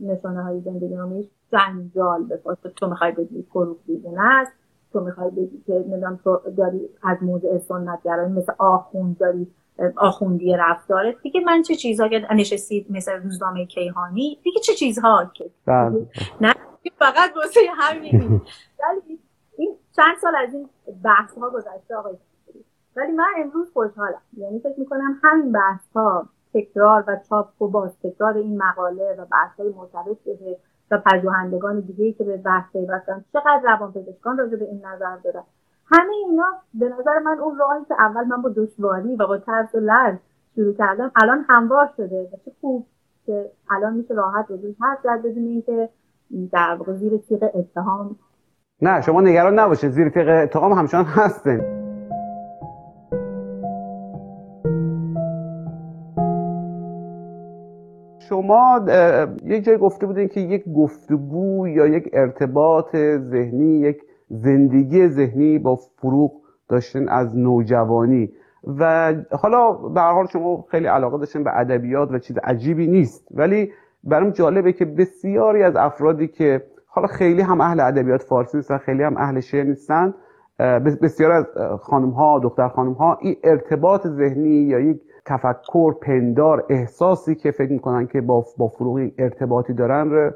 نشانه 0.00 0.42
های 0.42 0.60
زندگی 0.60 0.94
نامیش 0.94 1.26
جنجال 1.52 2.24
بپاس 2.24 2.58
تو 2.76 2.88
می‌خوای 2.88 3.12
بگی 3.12 3.42
فروغ 3.42 3.76
دیگه 3.86 4.10
است؟ 4.16 4.52
تو 4.94 5.00
می‌خوای 5.00 5.30
بگی 5.30 5.62
که 5.66 5.72
نمی‌دونم 5.72 6.20
تو 6.24 6.40
داری 6.56 6.88
از 7.02 7.18
موضع 7.22 7.58
سنتگرایی 7.58 8.32
مثل 8.32 8.52
آخوند 8.58 9.18
داری 9.18 9.50
آخوندی 9.96 10.56
رفتاره. 10.56 11.16
دیگه 11.22 11.40
من 11.40 11.62
چه 11.62 11.74
چیزها 11.74 12.08
که 12.08 12.26
نشستید 12.34 12.86
مثل 12.90 13.12
روزنامه 13.12 13.66
کیهانی؟ 13.66 14.38
دیگه 14.44 14.60
چه 14.60 14.72
چیزها 14.72 15.30
که؟ 15.34 15.50
بله. 15.66 16.06
نه 16.40 16.54
فقط 16.98 17.36
واسه 17.36 17.60
همین. 17.76 18.40
ولی 18.80 19.18
این 19.56 19.76
چند 19.96 20.16
سال 20.22 20.36
از 20.36 20.54
این 20.54 20.68
بحث 21.04 21.38
ها 21.38 21.50
گذشته 21.50 21.96
آقای 21.96 22.14
ولی 22.96 23.12
من 23.12 23.32
امروز 23.38 23.72
خوشحالم. 23.72 24.22
یعنی 24.36 24.58
فکر 24.58 24.80
می‌کنم 24.80 25.20
همین 25.22 25.52
بحث 25.52 25.92
ها 25.94 26.28
تکرار 26.54 27.04
و 27.08 27.16
چاپ 27.28 27.62
و 27.62 27.68
باز 27.68 27.98
تکرار 28.02 28.36
این 28.36 28.62
مقاله 28.62 29.16
و 29.18 29.24
بحث 29.24 29.60
های 29.60 29.68
مرتبط 29.68 30.18
بهش 30.24 30.56
پژوهندگان 30.98 31.80
دیگه 31.80 32.12
که 32.12 32.24
به 32.24 32.36
بحث 32.36 32.72
پیوستن 32.72 33.24
چقدر 33.32 33.60
روان 33.64 33.92
پزشکان 33.92 34.38
راجع 34.38 34.56
به 34.56 34.64
این 34.64 34.86
نظر 34.86 35.16
دارن؟ 35.16 35.42
همه 35.86 36.14
اینا 36.28 36.46
به 36.74 36.88
نظر 36.88 37.18
من 37.24 37.38
اون 37.38 37.58
راهی 37.58 37.84
که 37.88 37.94
اول 37.98 38.24
من 38.24 38.42
با 38.42 38.48
دشواری 38.56 39.16
و 39.16 39.26
با 39.26 39.38
ترس 39.38 39.74
و 39.74 39.78
لرز 39.78 40.16
شروع 40.54 40.74
کردم 40.74 41.12
الان 41.22 41.44
هموار 41.48 41.90
شده 41.96 42.30
و 42.32 42.36
چه 42.44 42.52
خوب 42.60 42.86
که 43.26 43.50
الان 43.70 43.94
میشه 43.94 44.14
راحت 44.14 44.50
و 44.50 44.56
زود 44.56 44.76
حرف 44.80 44.98
زد 45.02 45.22
بدون 45.22 45.44
اینکه 45.44 45.88
در 46.52 46.74
واقع 46.78 46.92
زیر 46.92 47.16
تیغ 47.16 47.50
اتهام. 47.54 48.16
نه 48.82 49.00
شما 49.00 49.20
نگران 49.20 49.58
نباشید 49.58 49.90
زیر 49.90 50.08
تیغ 50.08 50.28
اتهام 50.28 50.72
همچنان 50.72 51.04
هستن 51.04 51.83
شما 58.28 58.80
یک 59.44 59.64
جای 59.64 59.76
گفته 59.78 60.06
بودین 60.06 60.28
که 60.28 60.40
یک 60.40 60.64
گفتگو 60.76 61.68
یا 61.68 61.86
یک 61.86 62.10
ارتباط 62.12 62.96
ذهنی 63.16 63.80
یک 63.80 64.02
زندگی 64.28 65.08
ذهنی 65.08 65.58
با 65.58 65.76
فروغ 65.76 66.32
داشتن 66.68 67.08
از 67.08 67.36
نوجوانی. 67.36 68.30
و 68.78 69.14
حالا 69.32 69.72
به 69.72 70.00
حال 70.00 70.26
شما 70.26 70.64
خیلی 70.70 70.86
علاقه 70.86 71.18
داشتین 71.18 71.44
به 71.44 71.58
ادبیات 71.58 72.10
و 72.12 72.18
چیز 72.18 72.38
عجیبی 72.38 72.86
نیست. 72.86 73.28
ولی 73.30 73.72
برام 74.04 74.30
جالبه 74.30 74.72
که 74.72 74.84
بسیاری 74.84 75.62
از 75.62 75.76
افرادی 75.76 76.28
که 76.28 76.62
حالا 76.86 77.06
خیلی 77.06 77.42
هم 77.42 77.60
اهل 77.60 77.80
ادبیات 77.80 78.22
فارسی 78.22 78.56
نیستن 78.56 78.78
خیلی 78.78 79.02
هم 79.02 79.16
اهل 79.16 79.40
شعر 79.40 79.64
نیستن 79.64 80.14
بسیار 81.02 81.32
از 81.32 81.46
خانم 81.80 82.10
ها 82.10 82.38
دختر 82.38 82.68
خانم 82.68 82.92
ها 82.92 83.18
این 83.20 83.36
ارتباط 83.44 84.06
ذهنی 84.06 84.48
یا 84.48 84.80
یک 84.80 85.00
تفکر 85.26 85.94
پندار 85.94 86.64
احساسی 86.68 87.34
که 87.34 87.50
فکر 87.50 87.72
می‌کنن 87.72 88.06
که 88.06 88.20
با 88.20 88.44
با 88.56 88.68
فروغ 88.68 89.08
ارتباطی 89.18 89.72
دارن 89.72 90.32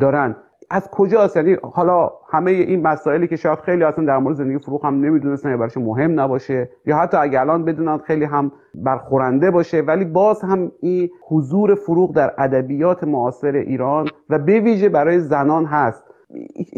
دارن. 0.00 0.36
از 0.70 0.90
کجا 0.90 1.30
یعنی 1.36 1.56
حالا 1.62 2.10
همه 2.30 2.50
این 2.50 2.82
مسائلی 2.82 3.28
که 3.28 3.36
شاید 3.36 3.58
خیلی 3.58 3.84
اصلا 3.84 4.04
در 4.04 4.18
مورد 4.18 4.36
زندگی 4.36 4.58
فروغ 4.58 4.86
هم 4.86 4.94
نمی‌دونستن 5.00 5.50
یا 5.50 5.56
براشون 5.56 5.82
مهم 5.82 6.20
نباشه 6.20 6.70
یا 6.86 6.96
حتی 6.96 7.16
اگه 7.16 7.40
الان 7.40 7.64
بدونن 7.64 7.98
خیلی 7.98 8.24
هم 8.24 8.52
برخورنده 8.74 9.50
باشه 9.50 9.80
ولی 9.80 10.04
باز 10.04 10.42
هم 10.42 10.72
این 10.80 11.10
حضور 11.28 11.74
فروغ 11.74 12.14
در 12.14 12.34
ادبیات 12.38 13.04
معاصر 13.04 13.52
ایران 13.52 14.08
و 14.30 14.38
به 14.38 14.60
ویژه 14.60 14.88
برای 14.88 15.20
زنان 15.20 15.64
هست. 15.64 16.04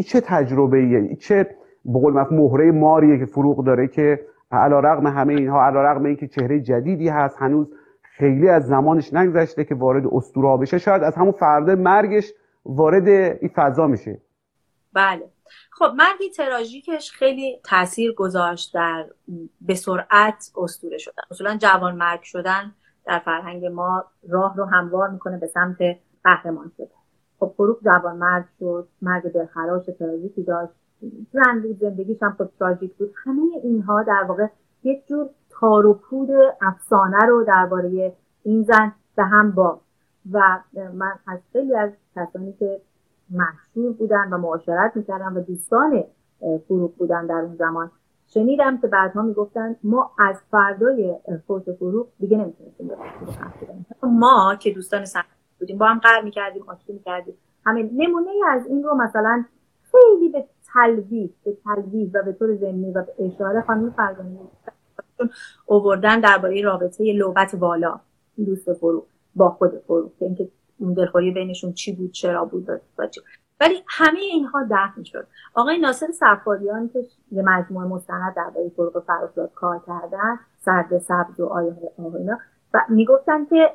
چه 0.07 0.21
تجربه 0.21 0.79
ایه 0.79 1.17
چه 1.17 1.47
بقول 1.87 2.25
مهره 2.31 2.73
ماریه 2.73 3.19
که 3.19 3.27
فروغ 3.27 3.65
داره 3.65 3.89
که 3.89 4.21
علا 4.51 4.81
رقم 4.81 5.07
همه 5.07 5.35
اینها 5.35 5.67
علا 5.67 5.83
رقم 5.83 6.05
اینکه 6.05 6.29
چهره 6.29 6.61
جدیدی 6.61 7.09
هست 7.09 7.37
هنوز 7.39 7.73
خیلی 8.03 8.49
از 8.49 8.67
زمانش 8.67 9.15
نگذشته 9.15 9.65
که 9.65 9.75
وارد 9.75 10.07
استورا 10.13 10.57
بشه. 10.57 10.79
شاید 10.79 11.03
از 11.03 11.15
همون 11.15 11.33
فردا 11.33 11.75
مرگش 11.75 12.33
وارد 12.65 13.09
این 13.09 13.51
فضا 13.55 13.87
میشه. 13.87 14.21
بله. 14.93 15.31
خب 15.71 15.93
مرگ 15.97 16.33
تراژیکش 16.37 17.13
خیلی 17.13 17.61
تاثیر 17.65 18.13
گذاشت 18.13 18.75
در 18.75 19.07
به 19.61 19.75
سرعت 19.75 20.53
استوره 20.57 20.99
شدن. 20.99 21.23
اصولا 21.31 21.57
جوان 21.57 21.97
مرگ 21.97 22.23
شدن 22.23 22.75
در 23.07 23.19
فرهنگ 23.19 23.67
ما 23.67 24.05
راه 24.29 24.57
رو 24.57 24.65
هموار 24.65 25.09
می‌کنه 25.09 25.39
به 25.39 25.47
سمت 25.47 25.79
قهرمان 26.25 26.73
شدن. 26.77 26.99
خب 27.41 27.53
فروغ 27.57 27.85
جوان 27.85 28.17
مرگ 28.17 28.45
شد 28.59 28.89
مرگ 29.03 29.23
دلخراش 29.23 29.87
تراژیکی 29.99 30.43
داشت. 30.43 30.73
زن 31.33 31.61
بود 31.63 31.79
زندگیش 31.81 32.23
هم 32.23 32.33
خود 32.33 32.51
تراژیک 32.59 32.95
بود. 32.95 33.15
همه 33.25 33.43
اینها 33.63 34.03
در 34.03 34.25
واقع 34.29 34.47
یک 34.85 35.07
جور 35.07 35.29
تار 35.51 35.87
افسانه 36.63 37.27
رو 37.27 37.45
درباره 37.45 38.13
این 38.43 38.63
زن 38.63 38.93
به 39.17 39.25
هم 39.25 39.51
با 39.51 39.81
و 40.33 40.61
من 40.95 41.13
از 41.27 41.39
خیلی 41.53 41.77
از 41.77 41.91
کسانی 42.17 42.53
که 42.53 42.81
مشهور 43.31 43.93
بودن 43.93 44.29
و 44.33 44.39
معاشرت 44.39 44.93
می‌کردن 44.97 45.33
و 45.33 45.41
دوستان 45.41 46.05
فروغ 46.69 46.95
بودن 46.97 47.27
در 47.27 47.35
اون 47.35 47.57
زمان 47.57 47.91
شنیدم 48.27 48.79
که 48.79 48.87
بعدها 48.87 49.23
می‌گفتن 49.23 49.77
ما 49.83 50.11
از 50.19 50.37
فردای 50.51 51.17
فوت 51.47 51.73
فروغ 51.73 52.07
دیگه 52.19 52.37
نمی‌تونستیم 52.37 52.91
ما 54.03 54.57
که 54.61 54.73
دوستان 54.73 55.05
سن 55.05 55.23
بودیم 55.61 55.79
با 55.79 55.87
هم 55.87 55.99
قرار 55.99 56.23
می‌کردیم 56.23 56.63
آشتی 56.67 56.93
می‌کردیم. 56.93 57.35
همه 57.67 57.83
نمونه 57.83 58.31
از 58.51 58.67
این 58.67 58.83
رو 58.83 58.95
مثلا 58.95 59.45
خیلی 59.83 60.29
به 60.29 60.45
تلویح 60.75 61.31
به 61.45 61.57
تلویح 61.65 62.11
و 62.15 62.23
به 62.23 62.33
طور 62.33 62.57
ضمنی 62.57 62.93
و 62.93 63.03
به 63.03 63.27
اشاره 63.27 63.61
خانم 63.67 63.91
فرزانه 63.91 64.39
اووردن 65.67 66.21
درباره 66.21 66.63
رابطه 66.63 67.13
لوبت 67.13 67.57
بالا 67.57 68.01
دوست 68.47 68.73
فرو 68.73 69.07
با 69.35 69.51
خود 69.51 69.79
فرو 69.87 70.11
که 70.19 70.25
اینکه 70.25 70.49
اون 70.79 70.95
دلخوری 70.95 71.31
بینشون 71.31 71.73
چی 71.73 71.97
بود 71.97 72.13
چرا 72.13 72.45
بود 72.45 72.71
و 72.99 73.07
چی. 73.07 73.21
ولی 73.61 73.75
همه 73.89 74.19
اینها 74.19 74.65
دفن 74.71 75.03
شد 75.03 75.27
آقای 75.55 75.79
ناصر 75.79 76.07
سفاریان 76.13 76.89
که 76.89 77.07
یه 77.33 77.43
مجموعه 77.43 77.87
مستند 77.87 78.35
درباره 78.37 78.69
فروغ 78.69 79.05
فرخزاد 79.07 79.53
کار 79.55 79.83
کردن 79.87 80.39
سرد 80.59 80.99
سبز 80.99 81.41
و 81.41 81.47
آیه 81.47 81.77
اینا 81.99 82.39
و 82.75 82.81
می‌گفتن 82.89 83.45
که 83.45 83.73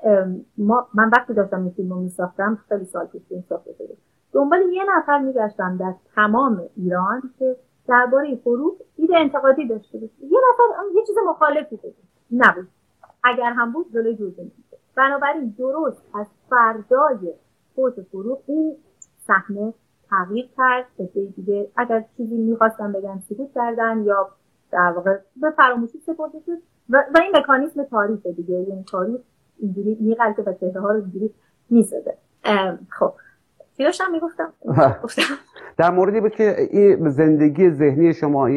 ما 0.57 0.87
من 0.93 1.09
وقتی 1.09 1.33
داشتم 1.33 1.61
این 1.61 1.71
فیلم 1.71 1.89
رو 1.89 1.99
میساختم 1.99 2.59
خیلی 2.69 2.85
سال 2.85 3.05
پیش 3.05 3.21
این 3.29 3.43
ساخته 3.49 3.73
شده 3.73 3.97
دنبال 4.33 4.61
یه 4.61 4.83
نفر 4.97 5.19
میگشتم 5.19 5.77
در 5.77 5.93
تمام 6.15 6.63
ایران 6.75 7.21
که 7.39 7.55
درباره 7.87 8.35
فروغ 8.35 8.77
دید 8.95 9.09
انتقادی 9.15 9.67
داشته 9.67 9.97
باشه. 9.97 10.23
یه 10.23 10.39
نفر 10.49 10.63
یه 10.95 11.03
چیز 11.07 11.15
مخالفی 11.29 11.75
بگه 11.75 11.93
نبود. 12.31 12.67
اگر 13.23 13.53
هم 13.53 13.71
بود 13.71 13.93
جلوی 13.93 14.15
جوزه 14.15 14.43
میشه 14.43 14.77
بنابراین 14.95 15.55
درست 15.57 16.01
از 16.13 16.27
فردای 16.49 17.33
فوت 17.75 18.01
فروغ 18.01 18.41
این 18.47 18.75
صحنه 19.17 19.73
تغییر 20.09 20.49
کرد. 20.57 20.85
به 20.97 21.05
دیگه 21.35 21.71
اگر 21.75 22.05
چیزی 22.17 22.37
می‌خواستن 22.37 22.91
بگن 22.91 23.19
سکوت 23.19 23.53
کردن 23.55 24.03
یا 24.03 24.29
در 24.71 24.91
واقع 24.95 25.17
به 25.41 25.49
فراموشی 25.49 25.99
سپرده 25.99 26.39
شد. 26.45 26.57
و, 26.89 27.03
و 27.15 27.19
این 27.21 27.31
مکانیسم 27.37 27.83
تاریخ 27.83 28.25
دیگه. 28.25 28.55
یعنی 28.55 28.83
تاریخ 28.83 29.21
اینجوری 29.57 29.97
میغلطه 30.01 30.43
و 30.43 30.53
چهره 30.53 30.81
ها 30.81 30.91
رو 30.91 31.01
اینجوری 31.01 31.33
می‌سازه. 31.69 32.17
خب. 32.89 33.13
داشتم 33.79 34.11
می‌گفتم؟ 34.11 34.53
در 35.77 35.91
موردی 35.91 36.21
بود 36.21 36.35
که 36.35 36.67
این 36.71 37.09
زندگی 37.09 37.69
ذهنی 37.69 38.13
شما 38.13 38.49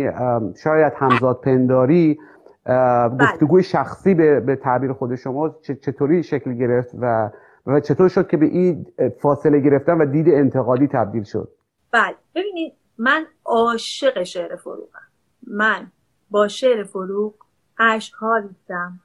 شاید 0.55 0.93
همزاد 0.97 1.41
پنداری 1.41 2.19
بله. 2.67 3.09
گفتگوی 3.09 3.63
شخصی 3.63 4.15
به, 4.15 4.41
به 4.41 4.57
تعبیر 4.57 4.93
خود 4.93 5.15
شما 5.15 5.57
چطوری 5.83 6.23
شکل 6.23 6.55
گرفت 6.55 6.95
و 7.01 7.31
و 7.67 7.81
چطور 7.81 8.09
شد 8.09 8.29
که 8.29 8.37
به 8.37 8.47
این 8.47 8.87
فاصله 9.21 9.61
گرفتن 9.61 9.99
و 9.99 10.07
دید 10.07 10.29
انتقادی 10.29 10.89
تبدیل 10.89 11.23
شد؟ 11.23 11.49
بله. 11.93 12.15
ببینید 12.35 12.73
من 12.99 13.25
عاشق 13.45 14.23
شعر 14.23 14.57
فروغم. 14.57 15.01
من 15.47 15.87
با 16.31 16.49
شعر 16.49 16.85
فروغ 16.85 17.35
عشق 17.79 18.15
ها 18.15 18.37
ریختم 18.37 19.01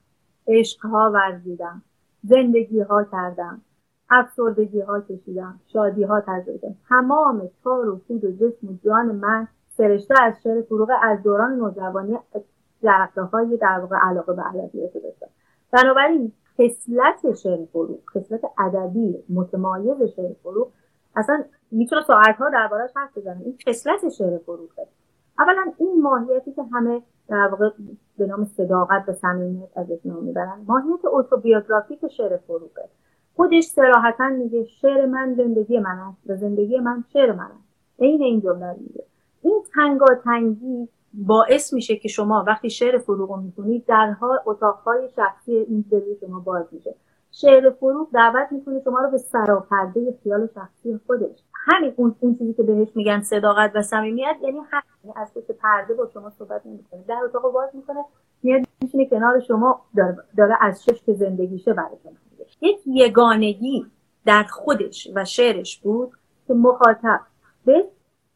عشق 0.47 0.86
ها 0.86 1.12
ورزیدم 1.14 1.82
زندگی 2.24 2.80
ها 2.82 3.03
کردم. 3.12 3.62
افسردگی 4.12 4.82
ها 4.82 5.01
کشیدم 5.01 5.59
شادی 5.74 6.03
ها 6.03 6.22
تجربه 6.22 6.76
تمام 6.89 7.49
تار 7.64 7.89
و 7.89 8.01
خود 8.07 8.26
و 8.26 8.32
جسم 8.32 8.68
و 8.68 8.74
جان 8.86 9.05
من 9.05 9.47
سرشته 9.70 10.14
از 10.22 10.34
شعر 10.43 10.62
فروغ 10.62 10.91
از 11.03 11.24
دوران 11.24 11.55
نوجوانی 11.55 12.20
جرقه 12.84 13.22
های 13.22 13.57
در 13.57 13.80
واقع 13.80 13.97
علاقه 14.01 14.34
به 14.34 14.47
ادبیات 14.47 14.93
داشتم 14.93 15.28
بنابراین 15.72 16.32
خصلت 16.59 17.34
شعر 17.34 17.66
فروغ 17.66 17.99
خصلت 18.09 18.41
ادبی 18.59 19.24
متمایز 19.30 20.03
شعر 20.16 20.34
فروغ 20.43 20.68
اصلا 21.16 21.43
می‌تونه 21.72 22.01
ساعتها 22.01 22.49
دربارهش 22.49 22.91
حرف 22.95 23.18
بزنم. 23.18 23.41
این 23.45 23.57
خصلت 23.68 24.09
شعر 24.09 24.38
فروغه. 24.38 24.88
اولا 25.39 25.72
این 25.78 26.01
ماهیتی 26.01 26.51
که 26.51 26.64
همه 26.64 27.01
در 27.28 27.47
واقع 27.51 27.70
به 28.18 28.26
نام 28.26 28.45
صداقت 28.45 29.09
و 29.09 29.14
صمیمیت 29.14 29.78
ازش 29.78 30.05
نام 30.05 30.24
می‌برن 30.24 30.66
ماهیت 30.68 30.99
اتوبیوگرافیک 31.05 32.07
شعر 32.07 32.38
فروغه. 32.38 32.89
خودش 33.36 33.63
سراحتا 33.63 34.29
میگه 34.29 34.63
شعر 34.63 35.05
من 35.05 35.34
زندگی 35.34 35.79
من 35.79 35.99
است 35.99 36.19
و 36.27 36.36
زندگی 36.36 36.79
من 36.79 37.03
شعر 37.13 37.32
من 37.32 37.43
است. 37.43 37.71
این 37.97 38.21
این 38.21 38.41
جمله 38.41 38.75
میگه. 38.79 39.03
این 39.41 39.63
تنگاتنگی 39.75 40.88
باعث 41.13 41.73
میشه 41.73 41.95
که 41.95 42.07
شما 42.07 42.43
وقتی 42.47 42.69
شعر 42.69 42.97
فروغ 42.97 43.32
رو 43.32 43.41
می‌کنید 43.41 43.86
درها 43.86 44.39
اتاقهای 44.45 45.09
شخصی 45.15 45.55
این 45.55 45.86
دلی 45.91 46.17
شما 46.21 46.39
باز 46.39 46.65
میشه. 46.71 46.95
شعر 47.32 47.69
فروغ 47.69 48.07
دعوت 48.13 48.51
می‌کنه 48.51 48.82
شما 48.84 48.99
رو 48.99 49.11
به 49.11 49.17
سراپرده 49.17 50.17
خیال 50.23 50.47
شخصی 50.55 50.99
خودش. 51.07 51.43
همین 51.53 51.93
اون, 51.95 52.15
اون 52.19 52.36
چیزی 52.36 52.53
که 52.53 52.63
بهش 52.63 52.88
میگن 52.95 53.21
صداقت 53.21 53.71
و 53.75 53.82
صمیمیت 53.82 54.36
یعنی 54.41 54.59
همین 54.71 55.13
از 55.15 55.34
پشت 55.34 55.51
پرده 55.51 55.93
با 55.93 56.09
شما 56.13 56.29
صحبت 56.29 56.65
نمی‌کنه. 56.65 57.03
در 57.07 57.19
اتاق 57.25 57.53
باز 57.53 57.69
می‌کنه 57.73 58.05
میاد 58.43 58.61
میشینه 58.82 59.05
کنار 59.05 59.39
شما 59.39 59.82
داره, 59.97 60.17
داره 60.38 60.57
از 60.61 60.86
که 60.86 61.13
زندگیشه 61.13 61.73
برای 61.73 61.97
شما. 62.03 62.13
یک 62.62 62.78
یگانگی 62.86 63.86
در 64.26 64.44
خودش 64.44 65.08
و 65.16 65.26
شعرش 65.26 65.80
بود 65.80 66.12
که 66.48 66.54
مخاطب 66.54 67.20
به 67.66 67.88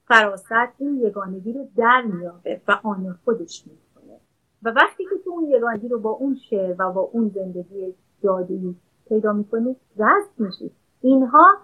فراست 0.08 0.51
این 0.78 1.01
یگانگی 1.01 1.53
رو 1.53 1.68
در 1.78 2.01
میابه 2.01 2.62
و 2.68 2.80
آن 2.84 3.20
خودش 3.26 3.64
می‌کنه. 3.68 4.20
و 4.64 4.70
وقتی 4.70 5.03
که 5.03 5.16
تو 5.24 5.30
اون 5.30 5.49
یگانگی 5.49 5.88
رو 5.88 5.99
با 5.99 6.10
اون 6.10 6.36
شعر 6.49 6.76
و 6.80 6.91
با 6.91 7.01
اون 7.01 7.32
زندگی 7.36 7.93
جادویی 8.24 8.76
پیدا 9.10 9.34
می‌کنید 9.34 9.78
رست 9.97 10.32
میشید 10.38 10.72
اینها 11.01 11.58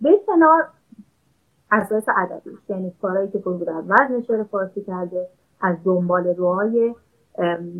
به 0.00 0.20
کنار 0.26 0.68
اساس 1.70 2.04
ادبی 2.16 2.50
یعنی 2.68 2.92
کارهایی 3.02 3.30
که 3.30 3.38
در 3.38 3.82
وزن 3.86 4.22
شعر 4.22 4.42
فارسی 4.42 4.84
کرده 4.84 5.28
از 5.60 5.76
دنبال 5.84 6.26
روهای 6.26 6.94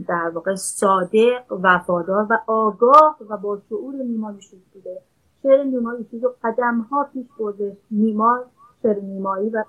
در 0.09 0.31
واقع 0.35 0.55
صادق 0.55 1.45
وفادار 1.51 2.27
و 2.31 2.39
آگاه 2.47 3.17
و 3.29 3.37
با 3.37 3.61
شعور 3.69 3.95
نیما 3.95 4.35
بوده 4.73 5.03
شعر 5.43 5.65
نیما 5.65 5.95
یوسف 5.95 6.25
رو 6.25 6.35
قدم 6.45 6.81
ها 6.81 7.09
پیش 7.13 7.27
برده. 7.39 7.77
نیما 7.91 8.45
شعر 8.83 9.01
نیمایی 9.01 9.51
و 9.51 9.65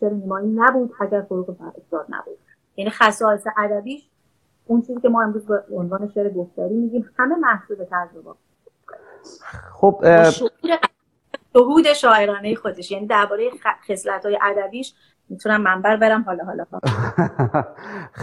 شعر 0.00 0.12
نیمایی 0.12 0.48
نبود 0.48 0.94
اگر 1.00 1.20
فروغ 1.20 1.56
فرستاد 1.56 2.06
نبود. 2.08 2.38
یعنی 2.76 2.90
خصائص 2.90 3.46
ادبیش 3.56 4.08
اون 4.66 4.82
چیزی 4.82 5.00
که 5.00 5.08
ما 5.08 5.22
امروز 5.22 5.46
به 5.46 5.64
عنوان 5.72 6.10
شعر 6.14 6.30
گفتاری 6.30 6.74
میگیم 6.74 7.10
همه 7.18 7.36
محصول 7.36 7.76
تجربه. 7.76 8.30
خب 9.72 10.04
شهود 11.52 11.92
شاعرانه 11.92 12.54
خودش. 12.54 12.90
یعنی 12.90 13.06
درباره 13.06 13.50
خصلت 13.86 14.24
های 14.24 14.38
ادبیش 14.42 14.94
می‌تونم 15.28 15.60
منبر 15.62 15.96
برم 15.96 16.22
حالا 16.22 16.44
حالا. 16.44 16.64
ها 16.72 16.80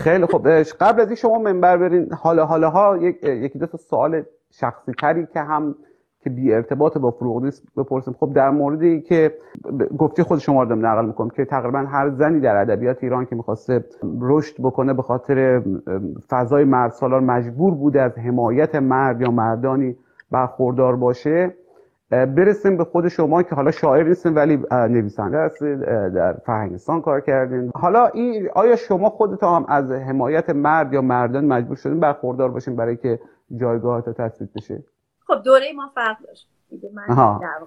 خیلی 0.03 0.25
خب 0.25 0.47
قبل 0.79 1.01
از 1.01 1.07
این 1.07 1.15
شما 1.15 1.39
منبر 1.39 1.77
برین. 1.77 2.13
حالا 2.13 2.45
حالا 2.45 2.69
ها 2.69 2.97
یکی 3.23 3.59
دو 3.59 3.65
تا 3.65 3.77
سوال 3.77 4.23
شخصی 4.51 4.91
تری 4.91 5.27
که 5.33 5.39
هم 5.39 5.75
که 6.23 6.29
بی 6.29 6.53
ارتباط 6.53 6.97
با 6.97 7.11
فروغ 7.11 7.43
نیست 7.43 7.63
بپرسیم. 7.77 8.15
خب 8.19 8.33
در 8.33 8.49
موردی 8.49 9.01
که 9.01 9.37
گفتی 9.97 10.23
خود 10.23 10.39
شما 10.39 10.63
رو 10.63 10.75
نقل 10.75 11.05
می‌کنم 11.05 11.29
که 11.29 11.45
تقریبا 11.45 11.79
هر 11.79 12.09
زنی 12.09 12.39
در 12.39 12.55
ادبیات 12.55 13.03
ایران 13.03 13.25
که 13.25 13.35
می‌خواسته 13.35 13.85
رشد 14.21 14.55
بکنه 14.61 14.93
به 14.93 15.01
خاطر 15.01 15.61
فضای 16.29 16.63
مرد 16.63 16.91
سالار 16.91 17.19
مجبور 17.21 17.73
بوده 17.73 18.01
از 18.01 18.17
حمایت 18.17 18.75
مرد 18.75 19.21
یا 19.21 19.31
مردانی 19.31 19.95
برخوردار 20.31 20.95
باشه 20.95 21.53
برسیم 22.09 22.77
به 22.77 22.83
خود 22.83 23.07
شما 23.07 23.43
که 23.43 23.55
حالا 23.55 23.71
شاعر 23.71 24.03
نیستین 24.03 24.33
ولی 24.33 24.63
نویسنده 24.71 25.37
هستید 25.37 25.79
در 26.13 26.33
فرهنگستان 26.45 27.01
کار 27.01 27.21
کردین. 27.21 27.71
حالا 27.75 28.07
این 28.07 28.49
آیا 28.55 28.75
شما 28.75 29.09
خودتون 29.09 29.49
هم 29.49 29.65
از 29.67 29.91
حمایت 29.91 30.49
مرد 30.49 30.93
یا 30.93 31.01
مردان 31.01 31.45
مجبور 31.45 31.75
شدین 31.75 31.99
برخوردار 31.99 32.49
باشین 32.51 32.75
برای 32.75 32.97
که 32.97 33.19
جایگاه 33.55 34.01
تثبیت 34.01 34.49
بشه؟ 34.55 34.83
خب 35.27 35.41
دوره 35.43 35.73
ما 35.75 35.91
فرق 35.95 36.17
داشت. 36.27 36.49
من 36.93 37.05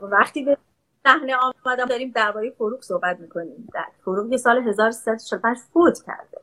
وقتی 0.02 0.44
به 0.44 0.56
صحنه 1.04 1.36
آمدم 1.36 1.84
داریم 1.84 2.12
درباره 2.14 2.50
فروغ 2.50 2.80
صحبت 2.82 3.20
می‌کنیم. 3.20 3.68
در 3.74 3.84
فروغ 4.04 4.36
سال 4.36 4.58
1345 4.68 5.58
فوت 5.72 6.02
کرده. 6.06 6.38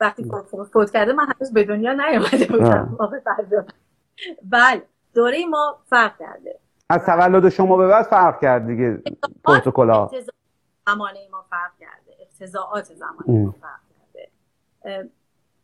وقتی 0.00 0.24
فروغ 0.50 0.66
فوت 0.66 0.90
کرده 0.90 1.12
من 1.12 1.24
هنوز 1.24 1.52
به 1.52 1.64
دنیا 1.64 1.92
نیومده 1.92 2.46
بودم. 2.46 2.98
بله 4.42 4.82
دوره 5.14 5.46
ما 5.50 5.78
فرق 5.86 6.18
کرده. 6.18 6.58
از 6.94 7.06
تولد 7.06 7.48
شما 7.48 7.76
به 7.76 7.88
بعد 7.88 8.04
فرق 8.04 8.40
کرد 8.40 8.66
دیگه 8.66 9.02
پروتکل 9.44 9.90
ها 9.90 10.10
زمانه 10.86 11.18
ما 11.32 11.44
فرق 11.50 11.70
کرده. 11.80 12.12
اقتضاعات 12.20 12.84
زمانه 12.84 13.44
ما 13.44 13.54
فرق 13.60 13.80
کرده. 13.90 15.10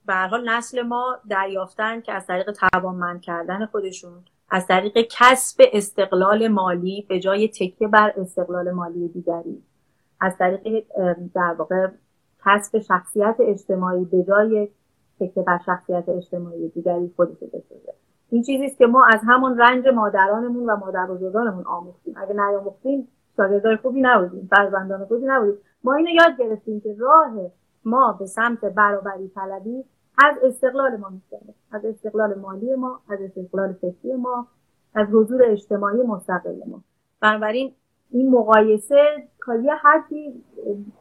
به 0.07 0.15
حال 0.15 0.49
نسل 0.49 0.83
ما 0.83 1.19
دریافتن 1.29 2.01
که 2.01 2.13
از 2.13 2.27
طریق 2.27 2.51
توانمند 2.53 3.21
کردن 3.21 3.67
خودشون 3.67 4.25
از 4.51 4.67
طریق 4.67 4.99
کسب 5.11 5.63
استقلال 5.73 6.49
مالی 6.49 7.07
به 7.09 7.21
جای 7.21 7.49
تکیه 7.49 7.89
بر 7.89 8.13
استقلال 8.17 8.71
مالی 8.71 9.09
دیگری 9.09 9.63
از 10.21 10.37
طریق 10.39 10.85
در 11.35 11.55
واقع 11.59 11.89
کسب 12.45 12.79
شخصیت 12.79 13.37
اجتماعی 13.41 14.05
به 14.05 14.23
جای 14.23 14.69
تکیه 15.21 15.43
بر 15.43 15.59
شخصیت 15.67 16.09
اجتماعی 16.09 16.69
دیگری 16.69 17.13
خودش 17.17 17.37
بسازه 17.37 17.95
این 18.31 18.43
چیزی 18.43 18.65
است 18.65 18.79
که 18.79 18.87
ما 18.87 19.05
از 19.13 19.21
همون 19.27 19.59
رنج 19.59 19.89
مادرانمون 19.89 20.71
و 20.71 20.77
مادر 20.77 21.07
بزرگانمون 21.07 21.65
آموختیم. 21.67 22.15
اگه 22.17 22.35
نیاموختیم 22.35 23.09
شاگردای 23.37 23.77
خوبی 23.77 24.01
نبودیم 24.01 24.49
فرزندان 24.57 25.05
خوبی 25.05 25.27
نبودیم. 25.27 25.55
ما 25.85 25.95
اینو 25.95 26.11
یاد 26.11 26.37
گرفتیم 26.39 26.81
که 26.81 26.97
راه 26.99 27.51
ما 27.85 28.17
به 28.19 28.27
سمت 28.27 28.65
برابری 28.65 29.29
طلبی 29.29 29.85
از 30.25 30.37
استقلال 30.43 30.97
ما 30.97 31.09
میگذره 31.09 31.55
از 31.73 31.85
استقلال 31.85 32.35
مالی 32.35 32.75
ما 32.75 33.01
از 33.11 33.19
استقلال 33.21 33.73
فکری 33.73 34.17
ما 34.17 34.47
از 34.95 35.09
حضور 35.09 35.43
اجتماعی 35.45 36.03
مستقل 36.03 36.57
ما. 36.67 36.83
بنابراین 37.21 37.73
این 38.11 38.31
مقایسه 38.31 39.29
تا 39.47 39.55
یه 39.55 39.75
حدی 39.75 40.45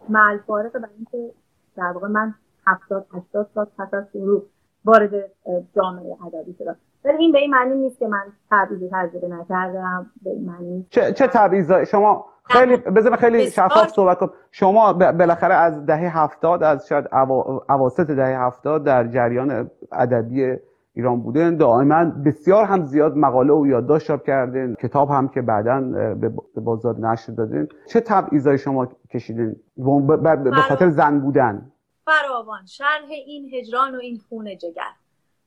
مع 0.10 0.38
فارق 0.38 0.72
برای 0.72 0.96
اینکه 0.96 1.34
در 1.76 1.92
واقع 1.92 2.08
من 2.08 2.34
70 2.68 3.08
80 3.12 3.50
سال 3.54 3.66
پس 3.78 3.94
از 3.94 4.06
شروع 4.14 4.46
وارد 4.86 5.12
جامعه 5.76 6.18
ادبی 6.26 6.54
شدم. 6.54 6.78
ولی 7.06 7.18
این 7.18 7.32
به 7.32 7.38
این 7.38 7.52
معنی 7.52 7.76
نیست 7.76 8.00
که 8.00 8.08
من 8.08 8.24
تبعیض 8.52 8.84
تجربه 8.92 9.28
نکردم 9.28 10.12
به 10.22 10.30
این 10.30 10.46
معنی 10.46 10.86
چه 10.90 11.14
چه 11.14 11.28
تبعیض؟ 11.28 11.72
شما 11.72 12.26
خیلی 12.44 12.78
بذار 12.78 13.16
خیلی 13.16 13.52
شفاف 13.52 13.88
صحبت 13.88 14.18
کنم. 14.20 14.30
شما 14.52 14.94
بالاخره 14.94 15.54
از 15.54 15.86
دهه 15.86 16.18
هفتاد 16.18 16.64
از 16.64 16.88
شاید 16.88 17.06
اواسط 17.70 18.12
دهه 18.12 18.40
هفتاد 18.42 18.84
در 18.84 19.08
جریان 19.08 19.72
ادبی 19.92 20.56
ایران 20.94 21.22
بودن 21.22 21.56
دائما 21.56 22.06
بسیار 22.26 22.66
هم 22.66 22.86
زیاد 22.86 23.18
مقاله 23.18 23.54
و 23.54 23.68
یادداشت 23.68 24.08
چاپ 24.08 24.24
کردین. 24.24 24.76
کتاب 24.76 25.10
هم 25.10 25.28
که 25.28 25.42
بعدا 25.42 25.82
به 26.56 26.62
بازار 26.62 27.00
نشر 27.00 27.34
دادین. 27.34 27.68
چه 27.88 28.00
تبعیضای 28.00 28.58
شما 28.58 28.88
کشیدین؟ 29.14 29.56
به 30.44 30.52
خاطر 30.52 30.90
زن 30.90 31.20
بودن. 31.20 31.72
فراوان. 32.06 32.66
شرح 32.66 33.10
این 33.26 33.50
هجران 33.54 33.96
و 33.96 34.00
این 34.00 34.18
خون 34.30 34.58
جگر. 34.58 34.94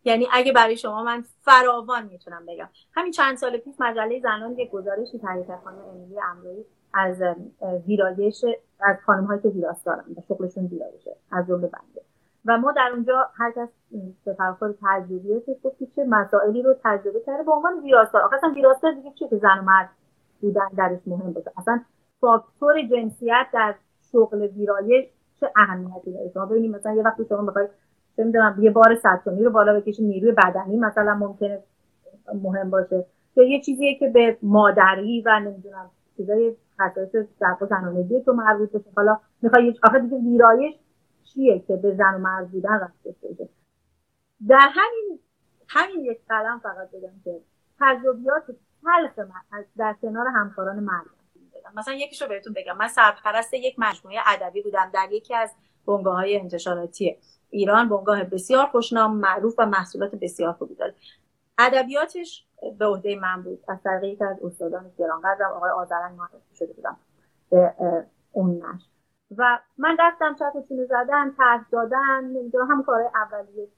یعنی 0.04 0.28
اگه 0.32 0.52
برای 0.52 0.76
شما 0.76 1.02
من 1.02 1.24
فراوان 1.40 2.06
می‌تونم 2.06 2.46
بگم. 2.46 2.68
همین 2.94 3.12
چند 3.12 3.36
سال 3.36 3.56
پیش 3.56 3.74
مجله 3.80 4.20
زنان 4.20 4.58
یک 4.58 4.70
گزارشی 4.70 5.18
تهیه 5.18 5.58
خانم 5.64 5.78
امیلی 5.78 6.20
امروی 6.20 6.64
از 6.94 7.22
ویرایش 7.86 8.44
از 8.80 8.96
خانم 9.06 9.24
هایی 9.24 9.42
که 9.42 9.48
ویراس 9.48 9.84
دارن 9.84 10.04
و 10.16 10.20
شغلشون 10.28 10.66
ویرایشه 10.66 11.16
از 11.32 11.46
جمله 11.46 11.66
بنده. 11.66 12.02
و 12.44 12.58
ما 12.58 12.72
در 12.72 12.90
اونجا 12.92 13.30
هر 13.34 13.52
کس 13.56 13.68
به 14.24 14.34
تجربه 14.34 14.74
تجربیاتش 14.82 15.56
گفت 15.64 15.76
چه 15.96 16.04
مسائلی 16.04 16.62
رو 16.62 16.74
تجربه 16.84 17.20
کرده 17.26 17.42
به 17.42 17.52
عنوان 17.52 17.80
ویراستار 17.82 18.22
آخه 18.22 18.36
اصلا 18.36 18.52
ویراستار 18.54 18.92
دیگه 18.92 19.12
چیه 19.18 19.28
که 19.28 19.36
زن 19.36 19.58
و 19.58 19.62
مرد 19.62 19.90
بودن 20.40 20.68
درش 20.76 21.00
مهم 21.06 21.32
باشه؟ 21.32 21.50
اصلا 21.56 21.80
فاکتور 22.20 22.82
جنسیت 22.82 23.46
در 23.52 23.74
شغل 24.12 24.42
ویرایش 24.42 25.04
چه 25.40 25.52
اهمیتی 25.56 26.12
داره؟ 26.12 26.30
شما 26.34 26.46
ببینید 26.46 26.76
مثلا 26.76 26.92
یه 26.92 27.02
وقتی 27.02 27.24
شما 27.28 27.42
بخواید 27.42 27.70
چه 28.16 28.32
یه 28.58 28.70
بار 28.70 28.94
100 28.94 29.22
رو 29.26 29.50
بالا 29.50 29.80
بکشید 29.80 30.04
نیروی 30.04 30.32
بدنی 30.32 30.76
مثلا 30.76 31.14
ممکنه 31.14 31.62
مهم 32.42 32.70
باشه. 32.70 33.06
یا 33.36 33.44
یه 33.44 33.60
چیزیه 33.60 33.98
که 33.98 34.08
به 34.08 34.38
مادری 34.42 35.22
و 35.26 35.40
نمی‌دونم 35.40 35.90
چیزای 36.16 36.56
خصایص 36.80 37.26
ضعف 37.40 37.64
زنانگی 37.70 38.22
تو 38.22 38.32
مربوط 38.32 38.72
بشه 38.72 38.90
حالا 38.96 39.18
می‌خوای 39.42 39.74
آخه 39.82 39.98
دیگه 39.98 40.16
ویرایش 40.16 40.74
چیه 41.24 41.58
که 41.58 41.76
به 41.76 41.94
زن 41.94 42.14
و 42.14 42.18
مرد 42.18 42.50
بودن 42.50 42.80
رفته 42.80 43.14
در 44.48 44.68
همین 44.72 45.18
همین 45.68 46.04
یک 46.04 46.20
قلم 46.28 46.58
فقط 46.58 46.90
بگم 46.90 47.12
که 47.24 47.40
تجربیات 47.80 48.42
تلخ 48.82 49.26
در 49.76 49.96
کنار 50.02 50.26
همکاران 50.26 50.80
مرد. 50.80 51.06
مثلا 51.76 51.94
یکیشو 51.94 52.28
بهتون 52.28 52.52
بگم. 52.52 52.76
من 52.76 52.88
سرپرست 52.88 53.54
یک 53.54 53.74
مجموعه 53.78 54.18
ادبی 54.26 54.62
بودم 54.62 54.90
در 54.94 55.08
یکی 55.12 55.34
از 55.34 55.54
بنگاه 55.86 56.14
های 56.14 56.40
انتشاراتی. 56.40 57.16
ایران 57.52 57.88
بنگاه 57.88 58.24
بسیار 58.24 58.66
خوشنام 58.66 59.16
معروف 59.16 59.54
و 59.58 59.66
محصولات 59.66 60.14
بسیار 60.14 60.52
خوبی 60.52 60.74
داره. 60.74 60.94
ادبیاتش 61.58 62.46
به 62.78 62.86
عهده 62.86 63.20
من 63.20 63.42
بود. 63.42 63.64
از 63.68 63.78
طریق 63.84 64.04
یکی 64.04 64.24
از 64.24 64.36
استادان 64.44 64.90
گرانقدرم 64.98 65.52
آقای 65.52 65.70
آذرنگ 65.70 66.18
معرفی 66.18 66.56
شده 66.56 66.72
بودم 66.72 66.96
به 67.50 67.74
اون 68.32 68.50
نشر 68.50 68.86
و 69.38 69.58
من 69.78 69.96
دستم 70.00 70.34
چپتون 70.34 70.86
زدن 70.86 71.30
طرح 71.30 71.64
دادن 71.72 72.24
نمی‌دونم 72.24 72.70
هم 72.70 72.82
کارهای 72.82 73.10
اولیه. 73.14 73.68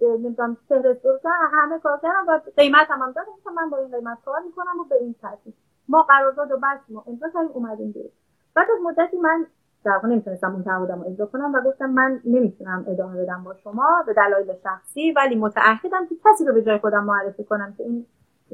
نمی‌دونم 0.00 0.56
فهرست 0.68 1.06
همه 1.52 1.78
کار 1.78 2.00
کردم 2.02 2.24
و 2.28 2.40
قیمت 2.56 2.90
هم, 2.90 3.02
هم 3.02 3.12
دادم 3.12 3.54
من 3.56 3.70
با 3.70 3.78
این 3.78 3.90
قیمت 3.90 4.18
کار 4.24 4.40
می‌کنم 4.40 4.80
و 4.80 4.84
به 4.84 4.94
این 4.94 5.14
ترتیب. 5.22 5.54
ما 5.88 6.02
قرارداد 6.02 6.52
و 6.52 6.56
بس 6.56 6.80
ما 6.88 7.04
امضا 7.06 7.30
کردیم 7.34 7.50
اومدیم 7.54 7.92
بیرون. 7.92 8.10
بعد 8.54 8.66
از 8.70 8.82
مدتی 8.82 9.16
من 9.16 9.46
در 9.86 9.92
واقع 9.92 10.08
نمی‌تونستم 10.08 10.52
اون 10.52 10.64
تعهدم 10.64 11.00
رو 11.02 11.08
اجرا 11.08 11.26
کنم 11.26 11.54
و 11.54 11.60
گفتم 11.60 11.90
من 11.90 12.20
نمی‌تونم 12.24 12.84
ادامه 12.88 13.22
بدم 13.22 13.44
با 13.44 13.54
شما 13.54 14.04
به 14.06 14.14
دلایل 14.14 14.54
شخصی 14.62 15.12
ولی 15.12 15.36
متعهدم 15.36 16.06
که 16.06 16.14
کسی 16.24 16.44
رو 16.44 16.54
به 16.54 16.62
جای 16.62 16.78
خودم 16.78 17.04
معرفی 17.04 17.44
کنم 17.44 17.74
که 17.78 17.82
این 17.82 18.06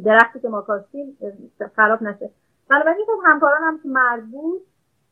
درختی 0.04 0.40
که 0.40 0.48
ما 0.48 0.60
کاشتیم 0.60 1.18
خراب 1.76 2.02
نشه. 2.02 2.30
بنابراین 2.70 3.06
خب 3.06 3.22
همکاران 3.24 3.62
هم 3.62 3.78
که 3.82 3.88
مرد 3.88 4.30
بود 4.30 4.62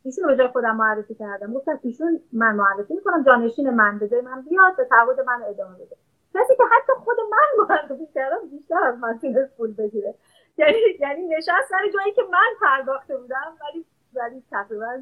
ایشون 0.05 0.25
رو 0.25 0.31
به 0.31 0.37
جای 0.37 0.49
خودم 0.49 0.77
معرفی 0.77 1.15
کردم. 1.15 1.53
گفتم 1.53 1.81
ایشون 1.83 2.21
من 2.33 2.57
معرفی 2.57 2.95
می‌کنم 2.95 3.23
جانشین 3.23 3.71
من 3.71 3.99
به 3.99 4.09
جای 4.09 4.21
من 4.21 4.43
بیاد 4.43 4.77
به 4.77 4.85
تعهد 4.85 5.21
من 5.21 5.43
ادامه 5.49 5.75
بده. 5.75 5.97
کسی 6.35 6.57
که 6.57 6.63
حتی 6.73 6.93
خود 7.05 7.17
من 7.31 7.65
معرفی 7.69 8.07
کردم 8.15 8.49
بیشتر 8.51 8.83
از 8.85 8.99
من 8.99 9.19
پول 9.57 9.75
بگیره. 9.75 10.15
یعنی 10.59 10.79
یعنی 11.01 11.27
نشست 11.29 11.69
سر 11.71 11.91
جایی 11.95 12.13
که 12.13 12.23
من 12.33 12.67
پرداخته 12.67 13.17
بودم 13.17 13.57
ولی 13.61 13.85
ولی 14.15 14.43
تقریبا 14.51 14.99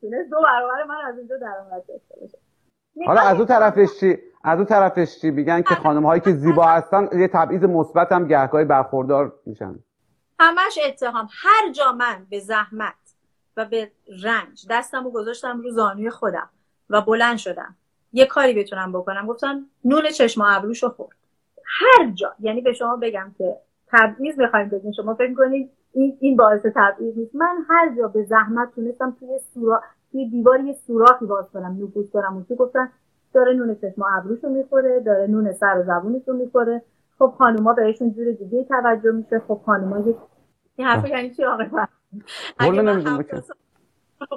تونست 0.00 0.30
دو 0.30 0.36
برابر 0.42 0.84
من 0.84 1.00
از 1.06 1.18
اینجا 1.18 1.36
درآمد 1.36 1.84
داشته 1.88 2.14
باشه. 2.20 2.38
حالا 3.06 3.20
از 3.20 3.36
اون 3.36 3.46
طرفش 3.46 4.00
چی؟ 4.00 4.18
از 4.44 4.56
اون 4.56 4.66
طرفش 4.66 5.20
چی؟ 5.20 5.30
میگن 5.30 5.62
که 5.62 5.74
خانم 5.74 6.06
هایی 6.06 6.20
که 6.20 6.32
زیبا 6.32 6.64
هستن 6.64 7.08
یه 7.12 7.28
تبعیض 7.28 7.64
مثبت 7.64 8.12
هم 8.12 8.28
گهگاهی 8.28 8.64
برخوردار 8.64 9.32
میشن. 9.46 9.78
همش 10.38 10.78
اتهام. 10.86 11.28
هر 11.42 11.72
جا 11.72 11.92
من 11.92 12.26
به 12.30 12.40
زحمت 12.40 12.94
و 13.56 13.64
به 13.64 13.90
رنج 14.22 14.66
دستم 14.70 15.04
رو 15.04 15.10
گذاشتم 15.10 15.60
رو 15.60 15.70
زانوی 15.70 16.10
خودم 16.10 16.50
و 16.90 17.00
بلند 17.00 17.36
شدم. 17.36 17.76
یه 18.12 18.26
کاری 18.26 18.54
بتونم 18.54 18.92
بکنم. 18.92 19.26
گفتن 19.26 19.66
نون 19.84 20.10
چشم 20.10 20.42
ابروشو 20.42 20.88
خورد. 20.88 21.16
هر 21.64 22.10
جا. 22.10 22.34
یعنی 22.40 22.60
به 22.60 22.72
شما 22.72 22.96
بگم 22.96 23.34
که 23.38 23.56
تبعیض 23.86 24.40
بخوایم 24.40 24.68
بگیم 24.68 24.92
شما 24.92 25.14
فکر 25.14 25.34
کنید 25.34 25.70
این 25.92 26.16
این 26.20 26.36
باعث 26.36 26.66
تبعیض 26.74 27.18
نیست. 27.18 27.34
من 27.34 27.56
هر 27.68 27.96
جا 27.96 28.08
به 28.08 28.22
زحمت 28.22 28.74
تونستم 28.74 29.16
توی 29.20 29.38
سورا 29.54 29.82
توی 30.12 30.30
دیوار 30.30 30.60
یه 30.60 30.72
سوراخی 30.72 31.26
باز 31.26 31.50
کنم 31.52 31.78
نفوذ 31.82 32.10
کنم. 32.10 32.34
اون 32.34 32.56
گفتن؟ 32.58 32.92
داره 33.34 33.52
نون 33.52 33.74
چشم 33.74 34.02
ابروشو 34.02 34.48
می‌خوره 34.48 35.00
داره 35.00 35.26
نون 35.26 35.52
سر 35.52 35.78
و 35.78 35.82
زبونشو 35.82 36.32
می‌خوره. 36.32 36.82
خب 37.18 37.34
خانوما 37.38 37.72
بهشون 37.72 38.12
جور 38.12 38.32
دیگه 38.32 38.64
توجه 38.64 39.10
میشه. 39.10 39.38
خب 39.48 39.60
خانوما 39.66 39.98
یه 39.98 40.14
این 40.76 40.88
حرف 40.88 41.08
یعنی 41.08 41.30
چی 41.30 41.44
آقای 41.44 41.66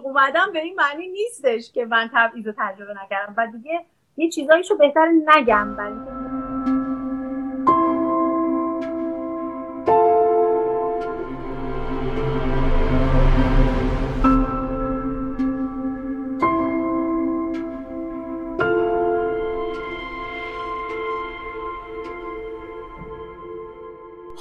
اومدم 0.03 0.51
به 0.53 0.59
این 0.59 0.75
معنی 0.75 1.07
نیستش 1.07 1.71
که 1.71 1.85
من 1.85 2.09
تبعیض 2.13 2.47
رو 2.47 2.53
تجربه 2.57 2.93
نکردم. 3.03 3.33
و 3.37 3.47
دیگه 3.51 3.79
یه 4.17 4.29
چیزایشو 4.29 4.77
بهتر 4.77 5.11
نگم. 5.25 5.75
برای 5.75 6.42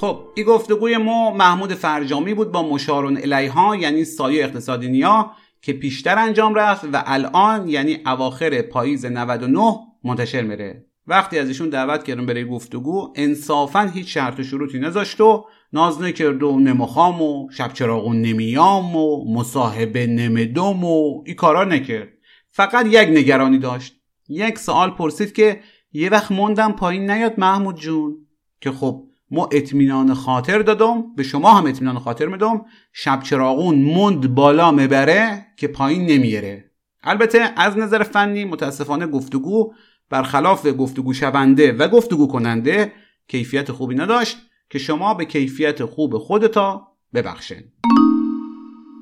خب 0.03 0.19
این 0.35 0.45
گفتگوی 0.45 0.97
ما 0.97 1.31
محمود 1.31 1.73
فرجامی 1.73 2.33
بود 2.33 2.51
با 2.51 2.69
مشارون 2.69 3.17
الیها 3.17 3.75
یعنی 3.75 4.03
سایه 4.03 4.43
اقتصادی 4.43 4.87
نیا 4.87 5.31
که 5.61 5.73
پیشتر 5.73 6.19
انجام 6.19 6.55
رفت 6.55 6.85
و 6.93 7.03
الان 7.05 7.69
یعنی 7.69 7.99
اواخر 8.05 8.61
پاییز 8.61 9.05
99 9.05 9.75
منتشر 10.03 10.41
میره. 10.41 10.85
وقتی 11.07 11.39
از 11.39 11.47
ایشون 11.47 11.69
دعوت 11.69 12.03
کردم 12.03 12.25
برای 12.25 12.45
گفتگو 12.45 13.13
انصافا 13.15 13.81
هیچ 13.81 14.13
شرط 14.13 14.39
و 14.39 14.43
شروطی 14.43 14.79
نذاشت 14.79 15.21
و 15.21 15.45
ناز 15.73 16.01
نکرد 16.01 16.43
و 16.43 16.59
نمخام 16.59 17.21
و 17.21 17.49
شب 17.51 17.73
چراغون 17.73 18.21
نمیام 18.21 18.95
و 18.95 19.33
مصاحبه 19.33 20.07
نمدم 20.07 20.83
و 20.83 21.23
این 21.25 21.35
کارا 21.35 21.63
نکرد. 21.63 22.09
فقط 22.49 22.85
یک 22.85 23.09
نگرانی 23.09 23.57
داشت. 23.57 23.93
یک 24.29 24.59
سوال 24.59 24.89
پرسید 24.91 25.33
که 25.33 25.59
یه 25.93 26.09
وقت 26.09 26.31
موندم 26.31 26.71
پایین 26.71 27.11
نیاد 27.11 27.39
محمود 27.39 27.75
جون. 27.75 28.17
که 28.61 28.71
خب 28.71 29.03
ما 29.33 29.49
اطمینان 29.51 30.13
خاطر 30.13 30.59
دادم 30.59 31.15
به 31.15 31.23
شما 31.23 31.53
هم 31.53 31.65
اطمینان 31.65 31.99
خاطر 31.99 32.25
میدم. 32.25 32.65
شب 32.91 33.23
چراغون 33.23 33.75
مند 33.75 34.35
بالا 34.35 34.71
مبره 34.71 35.45
که 35.57 35.67
پایین 35.67 36.05
نمیره. 36.05 36.71
البته 37.03 37.49
از 37.57 37.77
نظر 37.77 38.03
فنی 38.03 38.45
متاسفانه 38.45 39.07
گفتگو 39.07 39.73
برخلاف 40.09 40.67
گفتگو 40.79 41.13
شونده 41.13 41.71
و 41.71 41.87
گفتگو 41.87 42.27
کننده 42.27 42.91
کیفیت 43.27 43.71
خوبی 43.71 43.95
نداشت 43.95 44.37
که 44.69 44.79
شما 44.79 45.13
به 45.13 45.25
کیفیت 45.25 45.85
خوب 45.85 46.17
خودتا 46.17 46.87
ببخشین. 47.13 47.63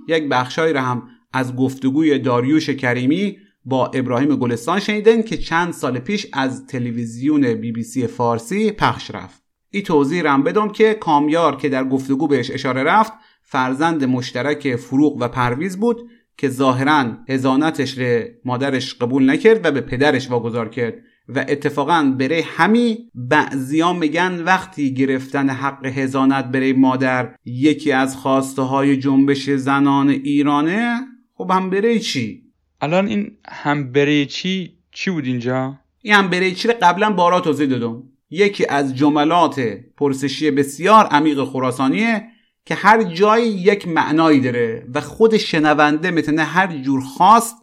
یک 0.07 0.29
بخشایی 0.29 0.73
را 0.73 0.81
هم 0.81 1.07
از 1.33 1.55
گفتگوی 1.55 2.19
داریوش 2.19 2.69
کریمی 2.69 3.37
با 3.65 3.87
ابراهیم 3.87 4.35
گلستان 4.35 4.79
شنیدن 4.79 5.21
که 5.21 5.37
چند 5.37 5.73
سال 5.73 5.99
پیش 5.99 6.27
از 6.33 6.67
تلویزیون 6.67 7.53
بی 7.53 7.71
بی 7.71 7.83
سی 7.83 8.07
فارسی 8.07 8.71
پخش 8.71 9.11
رفت. 9.11 9.40
این 9.71 9.83
توضیح 9.83 10.23
رم 10.23 10.43
بدم 10.43 10.69
که 10.69 10.93
کامیار 10.93 11.55
که 11.55 11.69
در 11.69 11.83
گفتگو 11.83 12.27
بهش 12.27 12.51
اشاره 12.51 12.83
رفت 12.83 13.13
فرزند 13.43 14.03
مشترک 14.03 14.75
فروغ 14.75 15.17
و 15.19 15.27
پرویز 15.27 15.79
بود 15.79 16.09
که 16.37 16.49
ظاهرا 16.49 17.05
هزانتش 17.29 17.97
رو 17.97 18.23
مادرش 18.45 18.95
قبول 18.95 19.29
نکرد 19.29 19.65
و 19.65 19.71
به 19.71 19.81
پدرش 19.81 20.29
واگذار 20.29 20.69
کرد 20.69 20.93
و 21.27 21.45
اتفاقا 21.49 22.15
برای 22.19 22.41
همی 22.41 22.97
بعضیا 23.15 23.93
میگن 23.93 24.43
وقتی 24.43 24.93
گرفتن 24.93 25.49
حق 25.49 25.85
هزانت 25.85 26.45
برای 26.45 26.73
مادر 26.73 27.35
یکی 27.45 27.91
از 27.91 28.17
خواسته 28.17 28.61
های 28.61 28.97
جنبش 28.97 29.49
زنان 29.49 30.09
ایرانه 30.09 30.99
خب 31.33 31.51
هم 31.51 31.69
برای 31.69 31.99
چی؟ 31.99 32.43
الان 32.81 33.07
این 33.07 33.37
هم 33.47 33.91
برای 33.91 34.25
چی 34.25 34.77
چی 34.91 35.11
بود 35.11 35.25
اینجا؟ 35.25 35.79
این 36.01 36.13
هم 36.13 36.29
برای 36.29 36.55
چی 36.55 36.67
قبلا 36.67 37.09
بارا 37.09 37.39
توضیح 37.39 37.67
دادم 37.67 38.03
یکی 38.31 38.65
از 38.65 38.95
جملات 38.95 39.61
پرسشی 39.97 40.51
بسیار 40.51 41.05
عمیق 41.05 41.43
خراسانیه 41.43 42.23
که 42.65 42.75
هر 42.75 43.03
جایی 43.03 43.47
یک 43.47 43.87
معنایی 43.87 44.39
داره 44.39 44.87
و 44.93 45.01
خود 45.01 45.37
شنونده 45.37 46.11
می‌تونه 46.11 46.43
هر 46.43 46.77
جور 46.77 47.01
خواست 47.01 47.55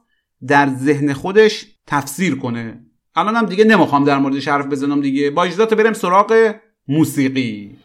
در 0.46 0.68
ذهن 0.68 1.12
خودش 1.12 1.66
تفسیر 1.86 2.34
کنه. 2.34 2.80
الان 3.16 3.36
هم 3.36 3.46
دیگه 3.46 3.64
نمی‌خوام 3.64 4.04
در 4.04 4.18
موردش 4.18 4.48
حرف 4.48 4.66
بزنم 4.66 5.00
دیگه. 5.00 5.30
با 5.30 5.44
اجازه 5.44 5.66
بریم 5.66 5.92
سراغ 5.92 6.54
موسیقی. 6.88 7.76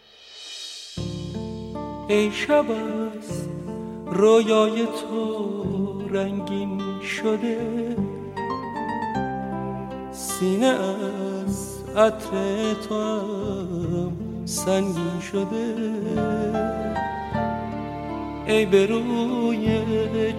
ای 2.07 2.31
شب 2.31 2.65
از 2.71 3.47
رویای 4.05 4.86
تو 4.86 6.07
رنگین 6.09 6.81
شده. 7.01 7.95
سینه 10.11 10.77
عطر 11.97 12.73
تو 12.89 12.95
هم 12.95 14.45
سنگین 14.45 15.19
شده. 15.31 15.75
ای 18.47 18.65
به 18.65 18.85
روی 18.85 19.83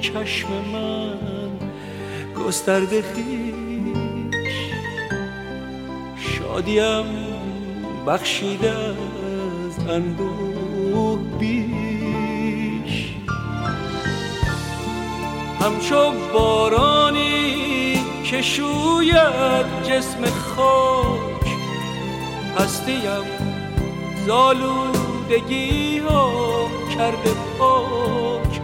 چشم 0.01 0.49
من 0.73 1.19
گسترده 2.35 3.03
خیش 3.03 4.55
شادیم 6.17 7.05
بخشیده 8.07 8.71
از 8.71 9.89
اندوه 9.89 11.19
بیش. 11.39 13.15
همچو 15.61 16.13
بارانی 16.33 17.55
که 18.25 18.43
شوید 18.43 19.83
جسم 19.83 20.25
خاک 20.25 21.34
هستیم. 22.59 23.25
زالودگی 24.27 25.99
ها 25.99 26.31
کرده 26.99 27.31
پاک. 27.59 28.61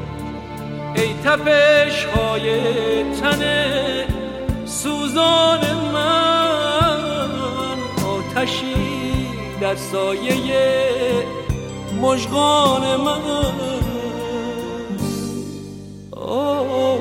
ای 0.94 1.14
تپش 1.24 2.04
های 2.04 2.50
تن 3.20 3.42
سوزان 4.64 5.60
من. 5.92 6.40
آتشی 8.06 8.74
در 9.60 9.76
سایه 9.76 10.34
مژگان 12.00 12.96
من 12.96 13.20
آه. 16.12 16.98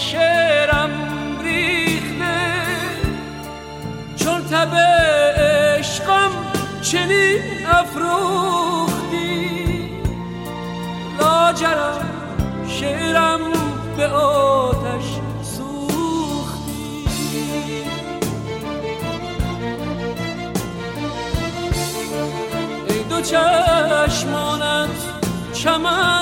شعرم 0.00 0.90
ریخته. 1.44 2.40
چون 4.16 4.44
تب 4.44 4.74
عشق 4.74 6.30
چنین 6.82 7.66
افروختی. 7.66 9.50
لاجرم 11.20 12.08
شعرم 12.68 13.40
به 13.96 14.06
آتش 14.08 15.04
سوختی. 15.42 17.06
ای 22.88 23.02
دو 23.02 23.20
چشمانت 23.20 24.88
چمن 25.52 26.19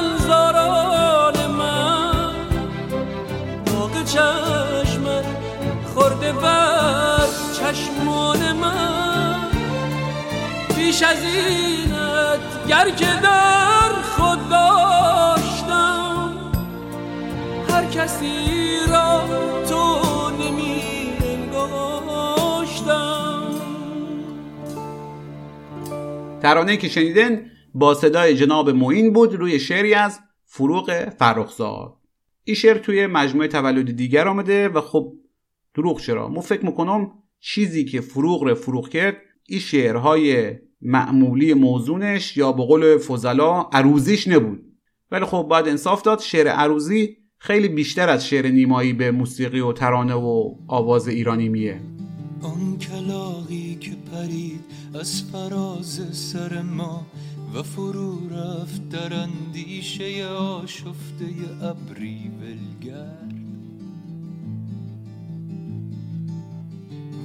بر 6.42 7.26
چشمان 7.52 8.52
من. 8.52 9.34
بیش 10.76 11.02
از 11.02 11.24
اینت 11.24 12.66
گر 12.68 12.90
که 12.90 13.20
در 13.22 14.02
خود 14.02 14.48
داشتم 14.48 16.34
هر 17.68 17.84
کسی 17.84 18.36
را 18.92 19.24
تو 19.68 20.00
نمی 20.30 20.78
ترانه 26.42 26.76
که 26.76 26.88
شنیدن 26.88 27.50
با 27.74 27.94
صدای 27.94 28.34
جناب 28.34 28.70
معین 28.70 29.12
بود 29.12 29.34
روی 29.34 29.60
شعری 29.60 29.94
از 29.94 30.20
فروغ 30.44 31.08
فرخزاد. 31.18 31.94
این 32.44 32.56
شعر 32.56 32.78
توی 32.78 33.06
مجموعه 33.06 33.48
تولد 33.48 33.96
دیگر 33.96 34.28
آمده 34.28 34.68
و 34.68 34.80
خب 34.80 35.12
دروغ 35.74 36.00
چرا؟ 36.00 36.28
مو 36.28 36.40
فکر 36.40 36.66
می‌کنم 36.66 37.10
چیزی 37.40 37.84
که 37.84 38.00
فروغ 38.00 38.42
رو 38.42 38.54
فروغ 38.54 38.88
کرد 38.88 39.16
این 39.48 39.60
شعرهای 39.60 40.54
معمولی 40.80 41.54
موزونش 41.54 42.36
یا 42.36 42.52
به 42.52 42.62
قول 42.66 42.98
فضلا 42.98 43.60
عروزیش 43.60 44.28
نبود. 44.28 44.60
ولی 45.10 45.24
خب 45.24 45.46
باید 45.50 45.68
انصاف 45.68 46.02
داد 46.02 46.20
شعر 46.20 46.48
عروزی 46.48 47.16
خیلی 47.38 47.68
بیشتر 47.68 48.08
از 48.08 48.26
شعر 48.26 48.46
نیمایی 48.46 48.92
به 48.92 49.10
موسیقی 49.10 49.60
و 49.60 49.72
ترانه 49.72 50.14
و 50.14 50.54
آواز 50.68 51.08
ایرانی 51.08 51.48
میه 51.48 51.80
آن 52.42 52.78
کلاقی 52.78 53.74
که 53.80 53.90
پرید 54.12 54.60
از 54.94 55.22
فراز 55.22 56.16
سر 56.16 56.62
ما 56.62 57.06
و 57.54 57.62
فرو 57.62 58.28
رفت 58.28 58.88
در 58.88 59.14
اندیشه 59.14 60.26
آشفته 60.26 61.24
ابری 61.62 62.30
ولگرد. 62.40 63.27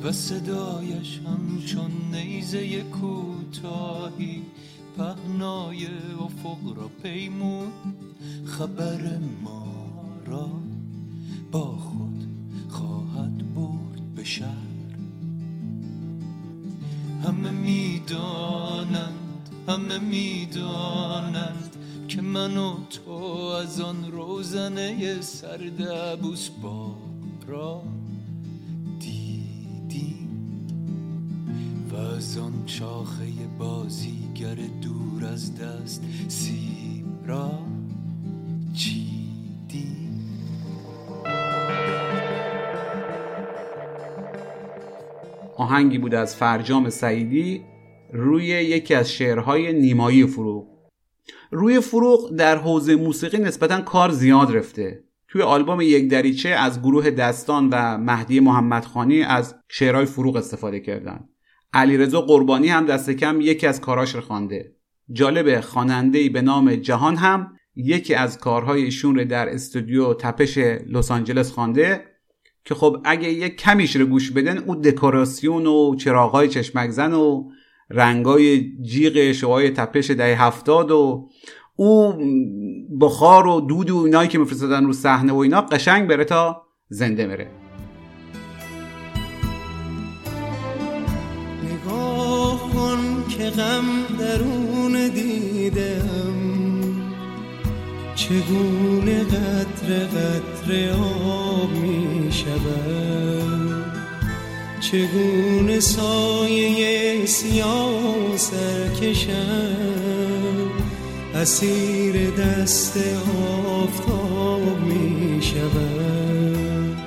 و 0.04 0.12
صدایش 0.12 1.20
همچون 1.20 1.91
نیزه 2.12 2.82
کوتاهی 2.82 4.41
پهنای 4.97 5.88
افق 6.20 6.78
را 6.78 6.89
پیمود. 7.04 7.74
خبر 8.45 9.18
ما 9.43 9.66
را 10.26 10.49
با 11.51 11.66
خود 11.66 12.28
خواهد 12.70 13.54
برد 13.56 14.16
به 14.16 14.24
شهر. 14.24 14.47
همه 17.24 17.51
می‌دانند 17.51 19.49
همه 19.68 19.99
می‌دانند 19.99 21.76
که 22.08 22.22
من 22.22 22.58
و 22.58 22.76
تو 22.89 23.12
از 23.62 23.82
آن 23.82 24.12
روزنه 24.12 25.22
سرد 25.22 25.82
عبوس 25.82 26.49
را 27.47 27.82
از 31.95 32.37
آن 32.37 32.53
بازیگر 33.59 34.55
دور 34.81 35.25
از 35.33 35.59
دست 35.59 36.03
سیب 36.27 37.05
را 37.25 37.51
چیدیم 38.73 40.29
آهنگی 45.57 45.97
بود 45.97 46.15
از 46.15 46.35
فرجام 46.35 46.89
سعیدی 46.89 47.61
روی 48.13 48.45
یکی 48.45 48.93
از 48.93 49.11
شعرهای 49.11 49.73
نیمایی 49.73 50.27
فروغ. 50.27 50.67
روی 51.51 51.79
فروغ 51.79 52.35
در 52.35 52.57
حوزه 52.57 52.95
موسیقی 52.95 53.37
نسبتا 53.37 53.81
کار 53.81 54.11
زیاد 54.11 54.55
رفته. 54.55 55.03
توی 55.27 55.41
آلبوم 55.41 55.81
یک 55.81 56.09
دریچه 56.09 56.49
از 56.49 56.81
گروه 56.81 57.09
دستان 57.09 57.69
و 57.71 57.97
مهدی 57.97 58.39
محمدخانی 58.39 59.23
از 59.23 59.55
شعرهای 59.69 60.05
فروغ 60.05 60.35
استفاده 60.35 60.79
کردن. 60.79 61.29
علیرضا 61.74 62.21
قربانی 62.21 62.67
هم 62.67 62.86
دست 62.86 63.09
کم 63.09 63.41
یکی 63.41 63.67
از 63.67 63.82
کاراش 63.82 64.15
رو 64.15 64.21
خوانده. 64.21 64.76
جالب 65.11 65.59
خواننده 65.59 66.30
به 66.30 66.41
نام 66.41 66.76
جهان 66.76 67.15
هم 67.15 67.53
یکی 67.76 68.13
از 68.13 68.38
کارهای 68.38 68.84
ایشون 68.84 69.15
رو 69.15 69.26
در 69.26 69.49
استودیو 69.49 70.13
تپش 70.13 70.57
لس 70.88 71.11
آنجلس 71.11 71.51
خوانده 71.51 72.05
که 72.65 72.76
خب 72.76 73.01
اگه 73.05 73.30
یک 73.30 73.55
کمیش 73.55 73.95
رو 73.95 74.05
گوش 74.05 74.32
بدن 74.32 74.57
او 74.57 74.76
دکوراسیون 74.76 75.65
و 75.65 75.95
چراغای 75.95 76.47
چشمک 76.47 76.89
زن 76.89 77.13
و 77.13 77.49
رنگای 77.89 78.71
جیغ 78.82 79.32
شوهای 79.32 79.69
تپش 79.69 80.11
دهه 80.11 80.43
هفتاد 80.43 80.91
و 80.91 81.30
او 81.76 82.13
بخار 83.01 83.47
و 83.47 83.61
دود 83.61 83.89
و 83.89 83.97
اینایی 83.97 84.30
که 84.30 84.38
میفرستادن 84.39 84.86
رو 84.86 84.93
صحنه 84.93 85.34
و 85.34 85.38
اینا 85.38 85.61
قشنگ 85.61 86.07
بره 86.09 86.24
تا 86.24 86.61
زنده 86.89 87.28
مره 87.28 87.62
که 93.38 93.49
غم 93.49 93.86
درون 94.19 95.07
دیدم. 95.07 96.34
چگونه 98.15 99.23
قطر 99.23 100.05
قطر 100.05 100.91
آب 100.91 101.71
می 101.71 102.31
شود؟ 102.31 103.86
چگونه 104.79 105.79
سایه 105.79 107.25
سیاه 107.25 108.38
سرکشم 108.38 109.73
اسیر 111.36 112.29
دست 112.29 112.97
آفتاب 113.67 114.79
می 114.79 115.41
شود. 115.41 116.97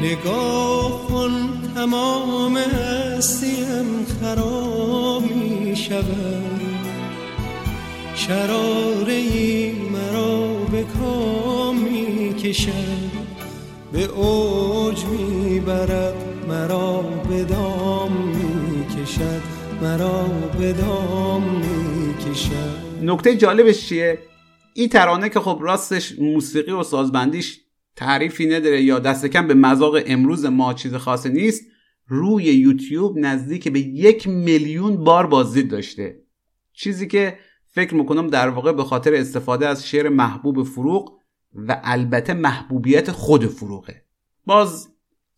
نگاه 0.00 1.06
کن 1.08 1.61
تمام 1.74 2.56
هستیم 2.56 4.06
خراب 4.20 5.22
می 5.22 5.76
شود 5.76 6.62
شراره 8.14 9.12
ای 9.12 9.72
مرا 9.72 10.54
به 10.72 10.82
کام 10.82 11.76
می 11.78 12.34
کشد 12.34 13.12
به 13.92 14.04
اوج 14.04 15.04
می 15.04 15.60
برد 15.60 16.14
مرا 16.48 17.00
به 17.28 17.44
دام 17.44 18.12
می 18.12 18.86
کشد 18.86 19.42
مرا 19.82 20.24
به 20.58 20.72
دام 20.72 21.42
می 21.42 22.14
کشد 22.14 23.02
نکته 23.02 23.36
جالبش 23.36 23.88
چیه؟ 23.88 24.18
این 24.74 24.88
ترانه 24.88 25.28
که 25.28 25.40
خب 25.40 25.58
راستش 25.62 26.18
موسیقی 26.18 26.72
و 26.72 26.82
سازبندیش 26.82 27.60
تعریفی 27.96 28.46
نداره 28.46 28.82
یا 28.82 28.98
دست 28.98 29.26
کم 29.26 29.46
به 29.46 29.54
مذاق 29.54 29.94
امروز 30.06 30.44
ما 30.44 30.74
چیز 30.74 30.94
خاصی 30.94 31.28
نیست. 31.28 31.62
روی 32.06 32.44
یوتیوب 32.44 33.18
نزدیک 33.18 33.68
به 33.68 33.80
یک 33.80 34.28
میلیون 34.28 35.04
بار 35.04 35.26
بازدید 35.26 35.70
داشته. 35.70 36.22
چیزی 36.72 37.06
که 37.06 37.38
فکر 37.66 37.94
می‌کنم 37.94 38.26
در 38.26 38.48
واقع 38.48 38.72
به 38.72 38.84
خاطر 38.84 39.14
استفاده 39.14 39.68
از 39.68 39.88
شعر 39.88 40.08
محبوب 40.08 40.62
فروغ 40.62 41.18
و 41.54 41.80
البته 41.84 42.34
محبوبیت 42.34 43.10
خود 43.10 43.46
فروغه. 43.46 44.04
باز 44.46 44.88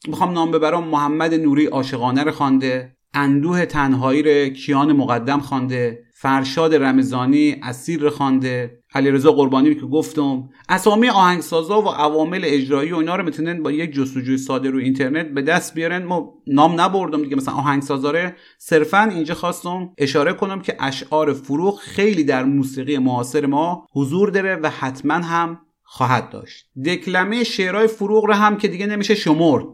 می‌خوام 0.09 0.33
نام 0.33 0.51
ببرم 0.51 0.85
محمد 0.85 1.35
نوری 1.35 1.67
عاشقانه 1.67 2.23
رو 2.23 2.31
خوانده 2.33 2.97
اندوه 3.15 3.67
تنهایی 3.67 4.23
رو 4.23 4.49
کیان 4.49 4.93
مقدم 4.93 5.41
خوانده 5.41 6.05
فرشاد 6.15 6.75
رمضانی 6.75 7.57
اسیر 7.63 8.01
رو 8.01 8.11
خوانده 8.11 8.84
علیرضا 8.95 9.33
قربانی 9.33 9.75
که 9.75 9.87
گفتم. 9.87 10.49
اسامی 10.69 11.09
آهنگسازا 11.09 11.83
و 11.83 11.89
عوامل 11.89 12.41
اجرایی 12.45 12.93
و 12.93 12.97
اینا 12.97 13.17
رو 13.17 13.25
می‌تونن 13.25 13.63
با 13.63 13.73
یک 13.73 13.93
جستجوی 13.93 14.39
ساده 14.39 14.71
رو 14.71 14.79
اینترنت 14.79 15.27
به 15.27 15.43
دست 15.43 15.75
بیارن. 15.75 16.05
ما 16.05 16.35
نام 16.47 16.81
نبردم 16.81 17.23
دیگه 17.23 17.37
مثلا 17.37 17.55
آهنگسازاره 17.55 18.37
صرفا 18.59 19.03
اینجا 19.03 19.35
خواستم 19.35 19.91
اشاره 19.99 20.33
کنم 20.33 20.61
که 20.61 20.77
اشعار 20.81 21.33
فروغ 21.33 21.79
خیلی 21.79 22.25
در 22.25 22.45
موسیقی 22.45 22.99
معاصر 22.99 23.47
ما 23.47 23.87
حضور 23.93 24.31
داره 24.31 24.57
و 24.57 24.71
حتما 24.71 25.15
هم 25.15 25.61
خواهد 25.83 26.31
داشت. 26.31 26.67
دکلمه 26.87 27.45
شعرهای 27.45 27.87
فروغ 27.87 28.25
رو 28.25 28.35
هم 28.35 28.57
که 28.57 28.69
دیگه 28.69 28.87
نمیشه 28.87 29.15
شمرد. 29.15 29.65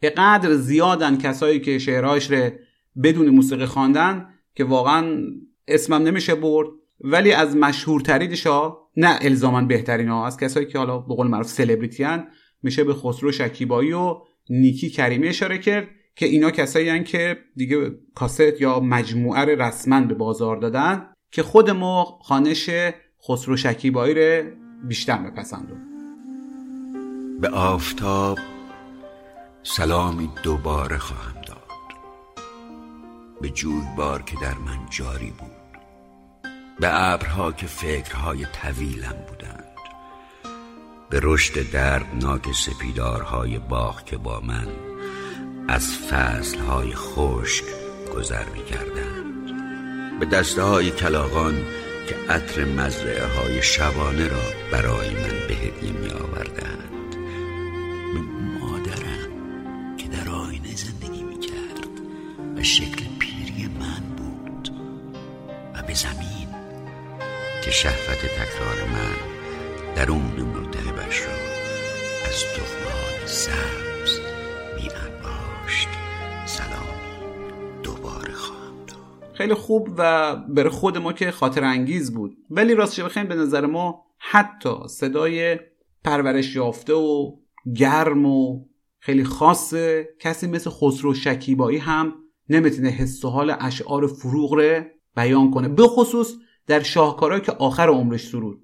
به 0.00 0.10
قدر 0.10 0.54
زیادن 0.54 1.18
کسایی 1.18 1.60
که 1.60 1.78
شعرهاش 1.78 2.30
رو 2.30 2.50
بدون 3.02 3.28
موسیقی 3.28 3.66
خواندن 3.66 4.28
که 4.54 4.64
واقعا 4.64 5.18
اسمم 5.68 6.02
نمیشه 6.02 6.34
برد. 6.34 6.68
ولی 7.04 7.32
از 7.32 7.56
مشهورترینش 7.56 8.46
ها 8.46 8.90
نه 8.96 9.18
الزاما 9.20 9.60
بهترین 9.60 10.08
ها 10.08 10.26
از 10.26 10.36
کسایی 10.36 10.66
که 10.66 10.78
حالا 10.78 10.98
به 10.98 11.14
قول 11.14 11.26
معروف 11.26 11.48
سلبریتی 11.48 12.06
میشه 12.62 12.84
به 12.84 12.94
خسرو 12.94 13.32
شکیبایی 13.32 13.92
و 13.92 14.16
نیکی 14.50 14.90
کریمی 14.90 15.28
اشاره 15.28 15.58
کرد 15.58 15.88
که 16.16 16.26
اینا 16.26 16.50
کسایی 16.50 16.88
هن 16.88 17.04
که 17.04 17.38
دیگه 17.56 17.90
کاست 18.14 18.60
یا 18.60 18.80
مجموعه 18.80 19.40
رو 19.40 19.62
رسما 19.62 20.00
به 20.00 20.14
بازار 20.14 20.56
دادن 20.56 21.06
که 21.30 21.42
خود 21.42 21.70
ما 21.70 22.04
خانش 22.04 22.70
خسرو 23.28 23.56
شکیبایی 23.56 24.14
رو 24.14 24.50
بیشتر 24.88 25.18
میپسندون 25.18 25.78
به 27.40 27.48
آفتاب 27.48 28.38
سلامی 29.62 30.30
دوباره 30.42 30.98
خواهم 30.98 31.40
داد. 31.46 31.58
به 33.40 33.48
جویبار 33.48 34.22
که 34.22 34.36
در 34.42 34.54
من 34.54 34.78
جاری 34.90 35.30
بود. 35.30 35.61
به 36.80 37.12
ابرها 37.12 37.52
که 37.52 37.66
فکرهای 37.66 38.46
طویلم 38.62 39.16
بودند. 39.28 39.64
به 41.10 41.20
رشد 41.22 41.70
دردناک 41.70 42.52
سپیدارهای 42.52 43.58
باغ 43.58 44.04
که 44.04 44.16
با 44.16 44.40
من 44.40 44.66
از 45.68 45.96
فصلهای 45.96 46.94
خشک 46.94 47.64
گذر 48.16 48.44
می 48.44 48.64
کردند 48.64 49.32
به 50.20 50.26
دسته 50.26 50.62
های 50.62 50.90
کلاغان 50.90 51.62
که 52.08 52.32
عطر 52.32 52.64
مزرعه 52.64 53.26
های 53.26 53.62
شبانه 53.62 54.28
را 54.28 54.42
برای 54.72 55.10
من 55.10 55.48
به 55.48 55.54
هدیه 55.54 55.92
می 55.92 56.10
آوردند 56.10 56.81
شهوت 67.82 68.18
تکرار 68.18 68.90
من 68.92 69.16
درون 69.96 70.22
ملتهبش 70.22 71.20
را 71.20 71.32
از 72.26 72.44
تخمهان 72.44 73.26
سبز 73.26 74.20
می 74.76 74.82
انباشت. 74.82 75.88
سلامی 76.46 77.82
دوباره 77.82 78.32
خواهم 78.32 78.72
خیلی 79.34 79.54
خوب 79.54 79.88
و 79.98 80.36
بر 80.36 80.68
خود 80.68 80.98
ما 80.98 81.12
که 81.12 81.30
خاطر 81.30 81.64
انگیز 81.64 82.14
بود. 82.14 82.36
ولی 82.50 82.74
راستش 82.74 83.00
بخوایم 83.00 83.28
به 83.28 83.34
نظر 83.34 83.66
ما 83.66 84.04
حتی 84.18 84.74
صدای 84.88 85.58
پرورش 86.04 86.56
یافته 86.56 86.94
و 86.94 87.36
گرم 87.76 88.26
و 88.26 88.64
خیلی 88.98 89.24
خاصه 89.24 90.08
کسی 90.20 90.46
مثل 90.46 90.70
خسرو 90.70 91.14
شکیبایی 91.14 91.78
هم 91.78 92.14
نمی‌تونه 92.48 92.88
حس 92.88 93.24
و 93.24 93.28
حال 93.28 93.56
اشعار 93.60 94.06
فروغ 94.06 94.54
رو 94.54 94.82
بیان 95.16 95.50
کنه. 95.50 95.68
به 95.68 95.82
خصوص 95.82 96.34
در 96.66 96.82
شاهکارهایی 96.82 97.44
که 97.44 97.52
آخر 97.52 97.88
عمرش 97.88 98.28
سرود. 98.28 98.62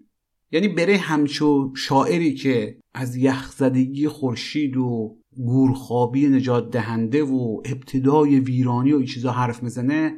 یعنی 0.51 0.69
بره 0.69 0.97
همچو 0.97 1.73
شاعری 1.77 2.35
که 2.35 2.81
از 2.95 3.17
یخزدگی 3.17 4.09
خورشید 4.09 4.77
و 4.77 5.17
گورخوابی 5.37 6.29
نجات 6.29 6.71
دهنده 6.71 7.23
و 7.23 7.63
ابتدای 7.65 8.41
ویرانی 8.41 8.93
و 8.93 8.97
این 8.97 9.07
چیزا 9.07 9.33
حرف 9.33 9.63
می‌زنه 9.63 10.17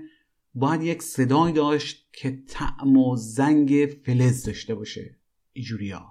باید 0.54 0.82
یک 0.82 1.02
صدایی 1.02 1.54
داشت 1.54 2.08
که 2.12 2.42
طعم 2.48 2.96
و 2.96 3.16
زنگ 3.16 3.98
فلز 4.06 4.44
داشته 4.44 4.74
باشه. 4.74 5.18
ایجوریا. 5.52 6.06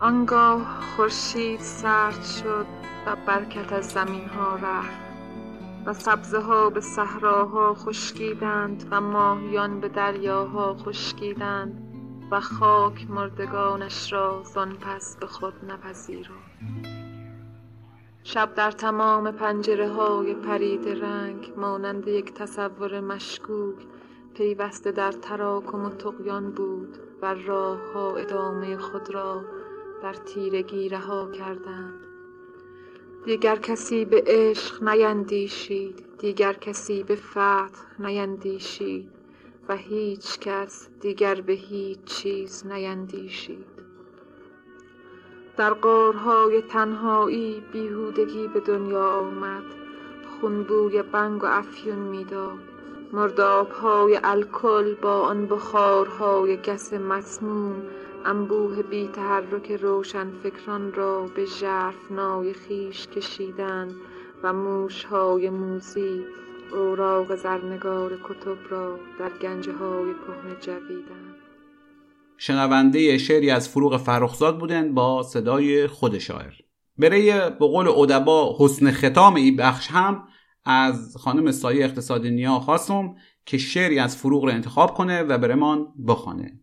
آنگاه 0.00 0.80
خورشید 0.80 1.60
سرد 1.60 2.24
شد 2.24 2.66
و 3.06 3.16
برکت 3.26 3.72
از 3.72 3.88
زمین 3.88 4.24
ها 4.24 4.56
رفت. 4.56 5.05
و 5.86 5.92
سبزه 5.92 6.40
ها 6.40 6.70
به 6.70 6.80
صحراها 6.80 7.74
خشکیدند 7.74 8.88
و 8.90 9.00
ماهیان 9.00 9.80
به 9.80 9.88
دریاها 9.88 10.74
خشکیدند 10.74 11.82
و 12.30 12.40
خاک 12.40 13.10
مردگانش 13.10 14.12
را 14.12 14.42
زان 14.42 14.76
پس 14.76 15.16
به 15.16 15.26
خود 15.26 15.54
نپذیرفت. 15.68 16.32
شب 18.22 18.54
در 18.54 18.70
تمام 18.70 19.30
پنجره 19.30 19.88
های 19.88 20.34
پرید 20.34 20.88
رنگ 20.88 21.52
مانند 21.56 22.08
یک 22.08 22.34
تصور 22.34 23.00
مشکوک 23.00 23.76
پیوسته 24.34 24.92
در 24.92 25.12
تراکم 25.12 25.84
و 25.84 25.90
تقیان 25.90 26.50
بود 26.50 26.98
و 27.22 27.34
راه 27.34 27.78
ها 27.94 28.16
ادامه 28.16 28.76
خود 28.76 29.14
را 29.14 29.44
در 30.02 30.12
تیرگی 30.12 30.88
رها 30.88 31.30
کردند. 31.30 32.05
دیگر 33.26 33.56
کسی 33.56 34.04
به 34.04 34.22
عشق 34.26 34.82
نیندیشید 34.82 36.04
دیگر 36.18 36.52
کسی 36.52 37.02
به 37.02 37.16
فتح 37.16 37.82
نیندیشید 37.98 39.10
و 39.68 39.76
هیچ 39.76 40.38
کس 40.38 40.88
دیگر 41.00 41.40
به 41.40 41.52
هیچ 41.52 41.98
چیز 42.04 42.66
نیندیشید. 42.66 43.66
در 45.56 45.72
قارهای 45.72 46.62
تنهایی 46.62 47.62
بیهودگی 47.72 48.48
به 48.48 48.60
دنیا 48.60 49.06
آمد 49.06 49.64
خونبوی 50.40 51.02
بنگ 51.02 51.44
و 51.44 51.46
افیون 51.46 51.98
می‌داد. 51.98 52.58
مردابهای 53.12 54.20
الکل 54.24 54.94
با 54.94 55.20
آن 55.20 55.46
بخارهای 55.46 56.56
گس 56.56 56.92
مسموم 56.92 57.82
انبوه 58.26 58.82
بی 58.82 59.08
تحرک 59.08 59.70
روشن 59.70 60.30
فکران 60.42 60.92
را 60.92 61.26
به 61.26 61.44
ژرفنای 61.44 62.52
خیش 62.52 63.06
کشیدند 63.06 63.94
و 64.42 64.52
موشهای 64.52 65.50
موزی 65.50 66.24
اوراق 66.72 67.36
زرنگار 67.36 68.18
کتب 68.24 68.56
را 68.70 68.98
در 69.18 69.30
گنجه 69.42 69.72
های 69.72 70.14
کهنه 70.14 70.60
جویدند 70.60 71.34
شنونده 72.38 73.18
شعری 73.18 73.50
از 73.50 73.68
فروغ 73.68 73.96
فرخزاد 73.96 74.58
بودند 74.58 74.94
با 74.94 75.22
صدای 75.22 75.86
خود 75.86 76.18
شاعر. 76.18 76.54
برای 76.98 77.32
به 77.50 77.66
قول 77.66 77.88
ادبا 77.88 78.56
حسن 78.58 78.92
ختام 78.92 79.34
این 79.34 79.56
بخش 79.56 79.90
هم 79.90 80.28
از 80.64 81.16
خانم 81.16 81.52
سایه 81.52 81.84
اقتصادی 81.84 82.30
نیا 82.30 82.58
خواستم 82.58 83.14
که 83.46 83.58
شعری 83.58 83.98
از 83.98 84.16
فروغ 84.16 84.44
رو 84.44 84.50
انتخاب 84.50 84.94
کنه 84.94 85.22
و 85.22 85.38
برمان 85.38 85.86
بخوانه. 86.08 86.60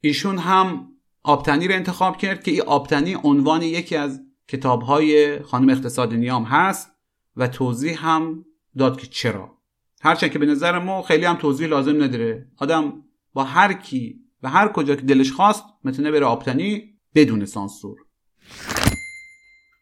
ایشون 0.00 0.38
هم 0.38 0.91
آبتنی 1.24 1.68
رو 1.68 1.74
انتخاب 1.74 2.16
کرد 2.16 2.42
که 2.42 2.50
این 2.50 2.62
آبتنی 2.62 3.16
عنوان 3.24 3.62
یکی 3.62 3.96
از 3.96 4.20
کتابهای 4.48 5.42
خانم 5.42 5.70
اقتصاد 5.70 6.14
نیام 6.14 6.44
هست 6.44 6.92
و 7.36 7.48
توضیح 7.48 8.06
هم 8.06 8.44
داد 8.78 9.00
که 9.00 9.06
چرا. 9.06 9.58
هرچند 10.02 10.30
که 10.30 10.38
به 10.38 10.46
نظر 10.46 10.78
ما 10.78 11.02
خیلی 11.02 11.24
هم 11.24 11.36
توضیح 11.36 11.68
لازم 11.68 12.02
نداره. 12.02 12.46
آدم 12.58 13.02
با 13.32 13.44
هر 13.44 13.72
کی 13.72 14.20
و 14.42 14.48
هر 14.48 14.68
کجا 14.68 14.94
که 14.94 15.02
دلش 15.02 15.32
خواست 15.32 15.64
می‌تونه 15.84 16.10
بره 16.10 16.26
آبتنی 16.26 16.98
بدون 17.14 17.44
سانسور. 17.44 17.98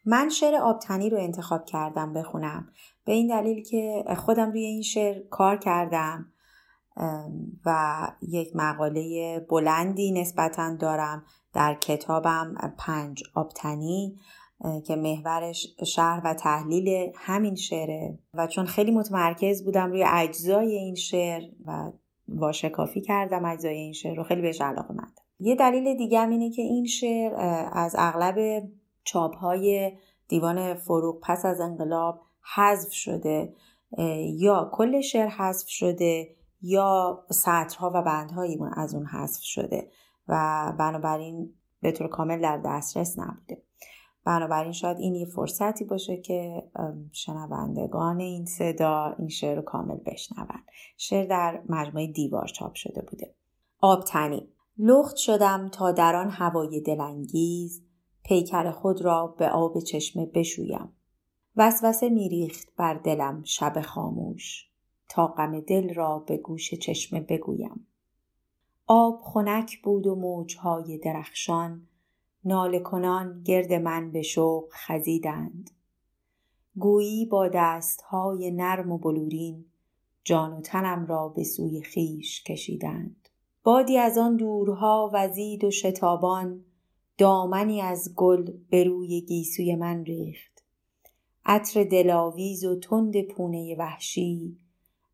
من 0.06 0.28
شعر 0.28 0.54
آبتنی 0.54 1.10
رو 1.10 1.18
انتخاب 1.18 1.64
کردم 1.64 2.12
بخونم. 2.12 2.68
به 3.04 3.12
این 3.12 3.26
دلیل 3.28 3.62
که 3.62 4.04
خودم 4.16 4.50
روی 4.50 4.64
این 4.64 4.82
شعر 4.82 5.22
کار 5.30 5.56
کردم. 5.56 6.32
و 7.66 8.06
یک 8.28 8.56
مقاله 8.56 9.38
بلندی 9.50 10.12
نسبتا 10.12 10.76
دارم 10.76 11.24
در 11.52 11.74
کتابم 11.74 12.74
پنج 12.78 13.22
آبتنی 13.34 14.16
که 14.86 14.96
محورش 14.96 15.66
شهر 15.86 16.20
و 16.24 16.34
تحلیل 16.34 17.12
همین 17.14 17.54
شعره. 17.54 18.18
و 18.34 18.46
چون 18.46 18.66
خیلی 18.66 18.90
متمرکز 18.90 19.64
بودم 19.64 19.90
روی 19.90 20.04
اجزای 20.08 20.74
این 20.74 20.94
شعر 20.94 21.42
و 21.66 21.92
واشکافی 22.28 23.00
کردم 23.00 23.44
اجزای 23.44 23.74
این 23.74 23.92
شعر 23.92 24.16
رو 24.16 24.22
خیلی 24.22 24.42
بهش 24.42 24.60
علاقه 24.60 24.94
مندم. 24.94 25.22
یه 25.40 25.54
دلیل 25.54 25.96
دیگه 25.96 26.28
اینه 26.28 26.50
که 26.50 26.62
این 26.62 26.86
شعر 26.86 27.34
از 27.72 27.94
اغلب 27.98 28.68
چاپ 29.04 29.36
های 29.36 29.92
دیوان 30.28 30.74
فروغ 30.74 31.20
پس 31.22 31.44
از 31.44 31.60
انقلاب 31.60 32.20
حذف 32.54 32.92
شده 32.92 33.52
یا 34.38 34.70
کل 34.72 35.00
شعر 35.00 35.28
حذف 35.28 35.68
شده 35.68 36.28
یا 36.62 37.24
سطرها 37.30 37.90
و 37.94 38.02
بندهایی 38.02 38.58
از 38.72 38.94
اون 38.94 39.06
حذف 39.06 39.42
شده 39.42 39.90
و 40.28 40.72
بنابراین 40.78 41.54
به 41.80 41.92
طور 41.92 42.08
کامل 42.08 42.42
در 42.42 42.62
دسترس 42.64 43.18
نبوده. 43.18 43.62
بنابراین 44.24 44.72
شاید 44.72 44.98
این 44.98 45.14
یه 45.14 45.26
فرصتی 45.26 45.84
باشه 45.84 46.16
که 46.16 46.62
شنوندگان 47.12 48.20
این 48.20 48.46
صدا 48.46 49.14
این 49.18 49.28
شعر 49.28 49.56
رو 49.56 49.62
کامل 49.62 49.96
بشنون. 50.06 50.46
شعر 50.96 51.26
در 51.26 51.62
مجموعه 51.68 52.06
دیوار 52.06 52.46
چاپ 52.46 52.74
شده 52.74 53.02
بوده. 53.10 53.34
آبتنی. 53.80 54.48
لخت 54.78 55.16
شدم 55.16 55.68
تا 55.68 55.92
در 55.92 56.16
آن 56.16 56.30
هوای 56.30 56.80
دلانگیز 56.80 57.82
پیکر 58.24 58.70
خود 58.70 59.02
را 59.02 59.26
به 59.38 59.48
آب 59.48 59.80
چشمه 59.80 60.26
بشویم. 60.26 60.92
وسوسه 61.56 62.08
میریخت 62.08 62.68
بر 62.76 62.94
دلم 62.94 63.42
شب 63.44 63.80
خاموش. 63.80 64.69
تا 65.10 65.26
غم 65.26 65.60
دل 65.60 65.94
را 65.94 66.18
به 66.18 66.36
گوش 66.36 66.74
چشمه 66.74 67.20
بگویم. 67.20 67.86
آب 68.86 69.20
خنک 69.22 69.82
بود 69.82 70.06
و 70.06 70.14
موجهای 70.14 70.98
درخشان 70.98 71.86
ناله 72.44 72.80
کنان 72.80 73.42
گرد 73.42 73.72
من 73.72 74.10
به 74.12 74.22
شوق 74.22 74.64
خزیدند. 74.72 75.70
گویی 76.76 77.26
با 77.26 77.48
دستهای 77.48 78.50
نرم 78.50 78.92
و 78.92 78.98
بلورین 78.98 79.64
جان 80.24 80.52
و 80.52 80.60
تنم 80.60 81.06
را 81.06 81.28
به 81.28 81.44
سوی 81.44 81.82
خیش 81.82 82.44
کشیدند. 82.44 83.28
بادی 83.62 83.98
از 83.98 84.18
آن 84.18 84.36
دورها 84.36 85.10
وزید 85.14 85.64
و 85.64 85.70
شتابان 85.70 86.64
دامنی 87.18 87.80
از 87.80 88.14
گل 88.16 88.50
به 88.70 88.84
روی 88.84 89.20
گیسوی 89.20 89.74
من 89.74 90.04
ریخت. 90.04 90.64
عطر 91.44 91.84
دلاویز 91.84 92.64
و 92.64 92.80
تند 92.80 93.22
پونه 93.22 93.76
وحشی 93.78 94.58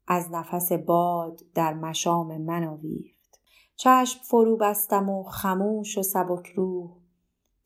از 0.07 0.33
نفس 0.33 0.73
باد 0.73 1.41
در 1.55 1.75
مشام 1.75 2.43
من 2.43 2.65
آویخت. 2.65 3.41
چشم 3.77 4.21
فرو 4.23 4.57
بستم 4.57 5.09
و 5.09 5.23
خموش 5.23 5.99
و 5.99 6.03
سبک 6.03 6.47
روح. 6.47 6.91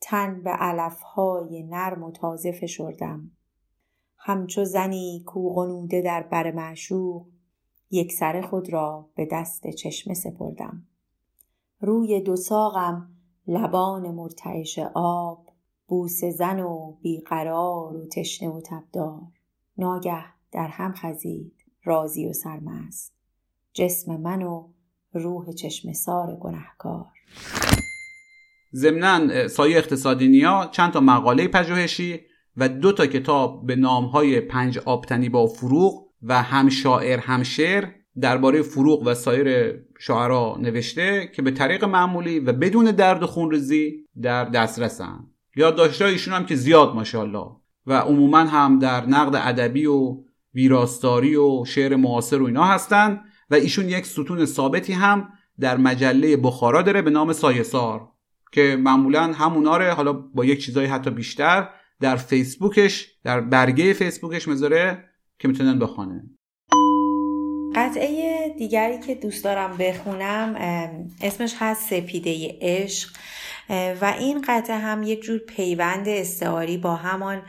تن 0.01 0.41
به 0.43 0.49
علفهای 0.49 1.63
نرم 1.63 2.03
و 2.03 2.11
تازه 2.11 2.51
فشردم. 2.51 3.31
همچو 4.17 4.65
زنی 4.65 5.23
کو 5.25 5.53
غنوده 5.53 6.01
در 6.01 6.23
بر 6.23 6.51
معشوق 6.51 7.25
یک 7.91 8.11
سر 8.11 8.41
خود 8.41 8.73
را 8.73 9.09
به 9.15 9.27
دست 9.31 9.69
چشمه 9.69 10.13
سپردم. 10.13 10.87
روی 11.79 12.21
دو 12.21 12.35
ساقم 12.35 13.09
لبان 13.47 14.11
مرتعش 14.11 14.79
آب 14.93 15.49
بوس 15.87 16.23
زن 16.23 16.59
و 16.59 16.91
بیقرار 17.01 17.95
و 17.95 18.07
تشنه 18.07 18.49
و 18.49 18.61
تبدار. 18.65 19.21
ناگه 19.77 20.23
در 20.51 20.67
هم 20.67 20.93
خزید. 20.93 21.60
راضی 21.83 22.27
و 22.27 22.33
سرمست 22.33 23.13
جسم 23.73 24.17
من 24.17 24.41
و 24.41 24.67
روح 25.13 25.51
چشم 25.51 25.93
سار 25.93 26.35
گنهکار. 26.35 27.05
ضمنا 28.75 29.47
سایه 29.47 29.77
اقتصادی 29.77 30.27
نیا 30.27 30.69
چند 30.71 30.91
تا 30.91 30.99
مقاله 30.99 31.47
پژوهشی 31.47 32.19
و 32.57 32.69
دو 32.69 32.91
تا 32.91 33.05
کتاب 33.05 33.65
به 33.65 33.75
نامهای 33.75 34.41
پنج 34.41 34.77
آبتنی 34.77 35.29
با 35.29 35.47
فروغ 35.47 36.07
و 36.23 36.43
هم 36.43 36.69
شاعر 36.69 37.19
هم 37.19 37.43
شعر 37.43 37.85
درباره 38.21 38.61
فروغ 38.61 39.03
و 39.05 39.13
سایر 39.13 39.79
شاعرها 39.99 40.57
نوشته 40.61 41.31
که 41.35 41.41
به 41.41 41.51
طریق 41.51 41.83
معمولی 41.83 42.39
و 42.39 42.53
بدون 42.53 42.85
درد 42.85 43.23
و 43.23 43.27
خونریزی 43.27 44.05
در 44.21 44.45
دسترسن 44.45 45.19
یادداشت‌های 45.55 46.11
ایشون 46.11 46.33
هم 46.33 46.45
که 46.45 46.55
زیاد 46.55 46.95
ماشاءالله. 46.95 47.47
و 47.85 47.93
عموما 47.93 48.39
هم 48.39 48.79
در 48.79 49.05
نقد 49.05 49.35
ادبی 49.35 49.85
و 49.85 50.23
ویراستاری 50.53 51.35
و 51.35 51.65
شعر 51.65 51.95
معاصر 51.95 52.41
و 52.41 52.45
اینا 52.45 52.63
هستن 52.63 53.21
و 53.49 53.55
ایشون 53.55 53.89
یک 53.89 54.05
ستون 54.05 54.45
ثابتی 54.45 54.93
هم 54.93 55.29
در 55.59 55.77
مجله 55.77 56.37
بخارا 56.37 56.81
داره 56.81 57.01
به 57.01 57.09
نام 57.09 57.33
سایسار 57.33 58.07
که 58.51 58.77
معمولا 58.79 59.33
همونا 59.33 59.77
رو 59.77 59.91
حالا 59.91 60.13
با 60.13 60.45
یک 60.45 60.65
چیزایی 60.65 60.87
حتی 60.87 61.09
بیشتر 61.09 61.69
در 61.99 62.15
فیسبوکش 62.15 63.07
در 63.23 63.41
برگه 63.41 63.93
فیسبوکش 63.93 64.47
مذاره 64.47 65.03
که 65.39 65.47
می‌تونن 65.47 65.79
بخونه 65.79 66.23
قطعه 67.75 68.49
دیگری 68.57 68.99
که 68.99 69.15
دوست 69.15 69.43
دارم 69.43 69.77
بخونم 69.77 70.55
اسمش 71.21 71.55
هست 71.59 71.89
سپیده 71.89 72.57
عشق. 72.61 73.09
و 73.71 74.13
این 74.19 74.41
قطعه 74.47 74.77
هم 74.77 75.03
یک 75.03 75.21
جور 75.21 75.39
پیوند 75.39 76.09
استعاری 76.09 76.77
با 76.77 76.95
همان 76.95 77.41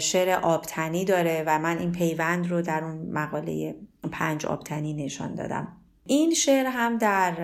شعر 0.00 0.40
آبتنی 0.40 1.04
داره 1.04 1.44
و 1.46 1.58
من 1.58 1.78
این 1.78 1.92
پیوند 1.92 2.50
رو 2.50 2.62
در 2.62 2.84
اون 2.84 3.10
مقاله 3.12 3.74
پنج 4.12 4.46
آبتنی 4.46 4.94
نشان 4.94 5.34
دادم. 5.34 5.68
این 6.06 6.34
شعر 6.34 6.66
هم 6.66 6.98
در 6.98 7.34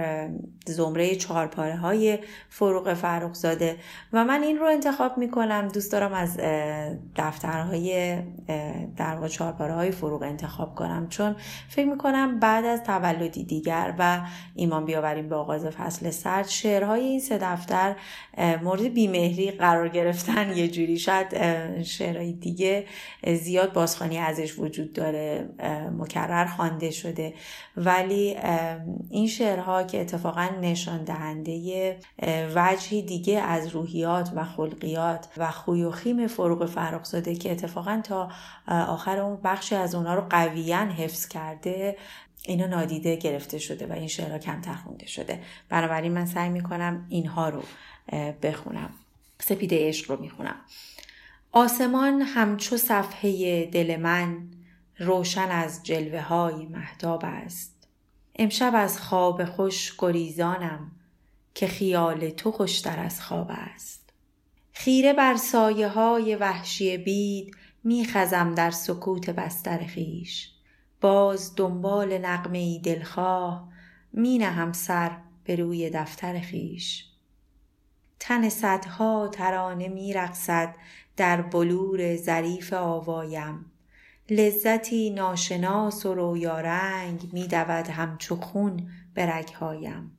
زمره 0.70 1.14
چهارپاره 1.14 1.76
های 1.76 2.18
فروغ 2.48 2.94
فرخزاده 2.94 3.76
و 4.12 4.24
من 4.24 4.42
این 4.42 4.58
رو 4.58 4.66
انتخاب 4.66 5.18
می 5.18 5.30
کنم 5.30 5.68
دوست 5.68 5.92
دارم 5.92 6.12
از 6.12 6.36
دفترهای 7.16 8.18
در 8.96 9.14
واقع 9.14 9.28
چهارپاره 9.28 9.74
های 9.74 9.90
فروغ 9.90 10.22
انتخاب 10.22 10.74
کنم. 10.74 11.08
چون 11.08 11.36
فکر 11.68 11.86
می 11.86 11.98
کنم 11.98 12.40
بعد 12.40 12.64
از 12.64 12.82
تولدی 12.82 13.44
دیگر 13.44 13.94
و 13.98 14.20
ایمان 14.54 14.84
بیاوریم 14.84 15.28
به 15.28 15.36
آغاز 15.36 15.66
فصل 15.66 16.10
سرد 16.10 16.48
شعرهای 16.48 17.00
این 17.00 17.20
سه 17.20 17.38
دفتر 17.38 17.96
مورد 18.62 18.94
بیمهری 18.94 19.50
قرار 19.50 19.88
گرفتن. 19.88 20.56
یه 20.56 20.68
جوری 20.68 20.98
شاید 20.98 21.82
شعرهای 21.82 22.32
دیگه 22.32 22.86
زیاد 23.34 23.72
بازخانی 23.72 24.18
ازش 24.18 24.58
وجود 24.58 24.92
داره 24.92 25.48
مکرر 25.98 26.46
خوانده 26.46 26.90
شده. 26.90 27.34
ولی 27.76 28.36
این 29.10 29.26
شعرها 29.26 29.82
که 29.82 30.00
اتفاقا 30.00 30.48
نشان 30.60 31.05
دهنده 31.05 31.98
وجهی 32.55 33.02
دیگه 33.02 33.40
از 33.40 33.68
روحیات 33.68 34.32
و 34.35 34.44
خلقیات 34.44 35.28
و 35.36 35.51
خوی 35.51 35.85
و 35.85 35.90
خیم 35.90 36.26
فروغ 36.26 36.66
فرخزاده 36.66 37.35
که 37.35 37.52
اتفاقا 37.52 38.01
تا 38.05 38.28
آخر 38.68 39.18
اون 39.18 39.40
بخشی 39.44 39.74
از 39.74 39.94
اونها 39.94 40.14
رو 40.14 40.20
قویا 40.30 40.78
حفظ 40.78 41.28
کرده 41.28 41.97
اینا 42.43 42.66
نادیده 42.66 43.16
گرفته 43.16 43.59
شده 43.59 43.86
و 43.86 43.93
این 43.93 44.09
شعرها 44.09 44.39
کمتر 44.39 44.74
خونده 44.74 45.06
شده. 45.06 45.43
بنابراین 45.68 46.12
من 46.12 46.26
سعی 46.26 46.48
می‌کنم 46.48 47.06
اینها 47.09 47.48
رو 47.48 47.62
بخونم. 48.43 48.90
سپید 49.40 49.70
عشق 49.74 50.10
رو 50.10 50.20
می‌خونم. 50.20 50.56
آسمان 51.52 52.22
همچو 52.22 52.76
صفحه 52.76 53.64
دل 53.66 53.97
من 53.97 54.48
روشن 54.98 55.51
از 55.51 55.82
جلوه 55.82 56.20
های 56.20 56.66
محتاب 56.66 57.22
است. 57.24 57.77
امشب 58.39 58.73
از 58.74 59.01
خواب 59.01 59.44
خوش 59.44 59.94
گریزانم 59.98 60.93
که 61.55 61.66
خیال 61.66 62.31
تو 62.31 62.52
خوشتر 62.52 62.98
از 62.98 63.23
خواب 63.23 63.47
است. 63.51 64.10
خیره 64.73 65.12
بر 65.12 65.36
سایه 65.36 65.89
های 65.89 66.36
وحشی 66.36 66.97
بید 66.98 67.56
میخزم 67.85 68.55
در 68.55 68.70
سکوت 68.70 69.31
بستر 69.31 69.86
خیش 69.86 70.51
باز 71.01 71.52
دنبال 71.56 72.19
نقمه 72.19 72.59
ای 72.59 72.78
دلخواه 72.78 73.69
می 74.12 74.39
نهم 74.39 74.73
سر 74.73 75.16
به 75.44 75.56
روی 75.56 75.90
دفتر 75.90 76.40
خیش 76.40 77.05
تن 78.20 78.48
صدها 78.48 79.28
ترانه 79.32 79.89
میرقصد 79.89 80.77
در 81.16 81.43
بلور 81.43 82.16
ظریف 82.16 82.73
آوایم. 82.73 83.73
لذتی 84.30 85.10
ناشناس 85.10 86.06
و 86.06 86.14
رویارنگ 86.14 87.28
می 87.32 87.46
دود 87.46 87.86
همچو 87.88 88.36
خون 88.36 88.88
به 89.14 89.26
رگهایم. 89.26 90.18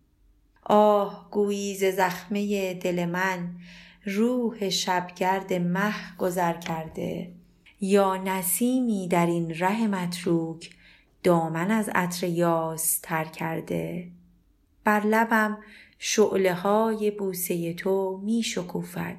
آه 0.63 1.27
گویی 1.31 1.75
ز 1.75 1.83
زخمه 1.83 2.73
دل 2.73 3.05
من 3.05 3.55
روح 4.05 4.69
شبگرد 4.69 5.53
مه 5.53 6.17
گذر 6.17 6.53
کرده. 6.53 7.31
یا 7.81 8.17
نسیمی 8.17 9.07
در 9.07 9.25
این 9.25 9.53
ره 9.59 9.87
متروک 9.87 10.69
دامن 11.23 11.71
از 11.71 11.89
عطر 11.95 12.27
یاس 12.27 12.99
تر 13.03 13.25
کرده. 13.25 14.07
بر 14.83 15.05
لبم 15.05 15.57
شعله 15.99 16.53
های 16.53 17.11
بوسه 17.11 17.73
تو 17.73 18.21
می 18.23 18.43
شکوفد 18.43 19.17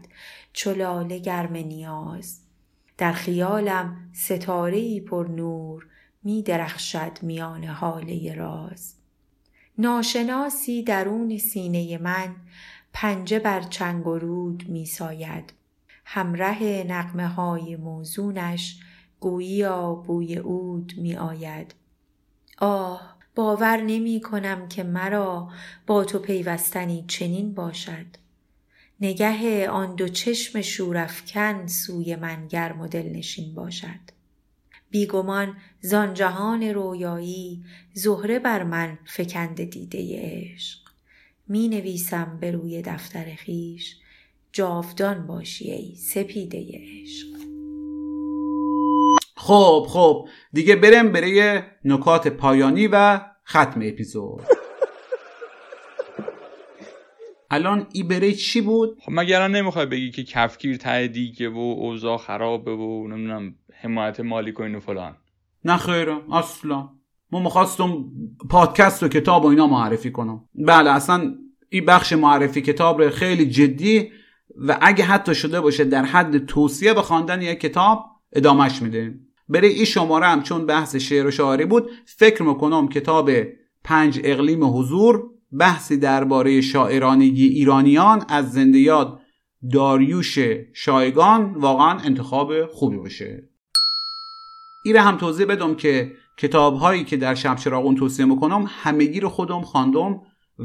گرم 1.19 1.57
نیاز. 1.57 2.41
در 3.01 3.13
خیالم 3.13 4.11
ستاره 4.13 5.01
پر 5.01 5.27
نور 5.31 5.87
می 6.23 6.43
درخشد 6.43 7.19
میان 7.23 7.65
حاله 7.65 8.35
راز. 8.35 8.95
ناشناسی 9.79 10.83
درون 10.83 11.39
سینه 11.39 11.99
من 11.99 12.37
پنجه 12.93 13.39
بر 13.39 13.61
چنگ 13.61 14.07
و 14.07 14.19
رود 14.19 14.65
می 14.69 14.87
ساید. 14.87 15.53
همره 16.05 16.85
نقمه 16.89 17.29
های 17.29 17.77
موزونش 17.77 18.81
گوییا 19.21 19.95
بوی 19.95 20.35
عود 20.35 20.93
می 20.97 21.17
آید. 21.17 21.75
آه 22.59 23.17
باور 23.35 23.77
نمی 23.77 24.21
کنم 24.21 24.69
که 24.69 24.83
مرا 24.83 25.49
با 25.87 26.05
تو 26.05 26.19
پیوستنی 26.19 27.05
چنین 27.09 27.55
باشد. 27.55 28.20
نگه 29.01 29.69
آن 29.69 29.95
دو 29.95 30.09
چشم 30.09 30.61
شورافکن 30.61 31.67
سوی 31.67 32.17
من 32.17 32.49
گرم 32.49 32.81
و 32.81 32.89
دلنشین 32.89 33.55
باشد. 33.55 34.21
بیگمان 34.91 35.57
زان 35.81 36.15
جهان 36.15 36.63
رویایی 36.63 37.65
زهره 37.93 38.39
بر 38.39 38.63
من 38.63 38.99
فکنده 39.05 39.65
دیده 39.65 39.99
عشق. 40.23 40.79
می 41.49 41.69
نویسم 41.69 42.39
به 42.41 42.51
روی 42.51 42.83
دفتر 42.83 43.35
خیش 43.35 43.97
جاودان 44.53 45.27
باشی 45.27 45.71
ای 45.71 45.95
سپیده 45.97 46.67
عشق. 46.73 47.27
خب 49.37 49.87
خب 49.89 50.29
دیگه 50.53 50.77
برم 50.77 51.13
برای 51.13 51.63
نکات 51.85 52.29
پایانی 52.29 52.87
و 52.87 53.21
ختم 53.47 53.81
اپیزود. 53.83 54.60
الان 57.51 57.87
ای 57.93 58.03
بره 58.03 58.33
چی 58.33 58.61
بود؟ 58.61 58.99
خب 59.01 59.13
مگر 59.13 59.41
الان 59.41 59.57
نمی‌خوای 59.57 59.87
بگی 59.87 60.11
که 60.11 60.25
کفگیر 60.25 60.77
ته 60.77 61.09
دیگه 61.09 61.49
و 61.49 61.59
اوضاع 61.59 62.17
خرابه 62.17 62.73
و 62.73 63.09
نمی‌دونم 63.09 63.55
حمایت 63.83 64.21
مالی 64.21 64.53
کنین 64.53 64.75
و 64.75 64.81
فلان؟ 64.81 65.17
نه 65.65 65.77
خیره 65.77 66.17
اصلا. 66.33 66.89
ما 67.33 67.41
می‌خواستم 67.41 68.05
پادکست 68.51 69.03
و 69.03 69.09
کتاب 69.09 69.45
و 69.45 69.49
اینا 69.49 69.67
معرفی 69.67 70.11
کنم. 70.11 70.45
بله 70.55 70.91
اصلا 70.91 71.35
این 71.69 71.85
بخش 71.85 72.13
معرفی 72.13 72.61
کتاب 72.61 73.03
رو 73.03 73.11
خیلی 73.11 73.47
جدی 73.47 74.11
و 74.57 74.79
اگه 74.81 75.05
حتی 75.05 75.35
شده 75.35 75.61
باشه 75.61 75.85
در 75.85 76.05
حد 76.05 76.47
توصیه 76.47 76.95
به 76.95 77.03
خواندن 77.03 77.43
یک 77.43 77.61
کتاب 77.61 78.05
ادامش 78.33 78.83
میدیم. 78.83 79.27
برای 79.49 79.69
این 79.69 79.85
شماره 79.85 80.27
هم 80.27 80.43
چون 80.43 80.67
بحث 80.67 80.97
شعر 80.97 81.27
و 81.27 81.31
شاعری 81.31 81.65
بود 81.65 81.91
فکر 82.05 82.43
می‌کنم 82.43 82.89
کتاب 82.89 83.31
پنج 83.85 84.21
اقلیم 84.25 84.79
حضور 84.79 85.30
بحثی 85.59 85.97
درباره 85.97 86.61
شاعرانگی 86.61 87.47
ایرانیان 87.47 88.25
از 88.29 88.53
زنده 88.53 88.79
یاد 88.79 89.21
داریوش 89.73 90.39
شایگان 90.73 91.55
واقعا 91.55 91.99
انتخاب 91.99 92.67
خوبی 92.67 92.97
باشه. 92.97 93.49
ایره 94.85 95.01
هم 95.01 95.17
توضیح 95.17 95.47
بدم 95.47 95.75
که 95.75 96.13
کتاب 96.39 96.75
هایی 96.75 97.05
که 97.05 97.17
در 97.17 97.35
شب 97.35 97.57
چراغون 97.57 97.95
توصیه 97.95 98.25
می‌کنم 98.27 98.65
همگی 98.69 99.21
رو 99.21 99.29
خودم 99.29 99.61
خواندم 99.61 100.21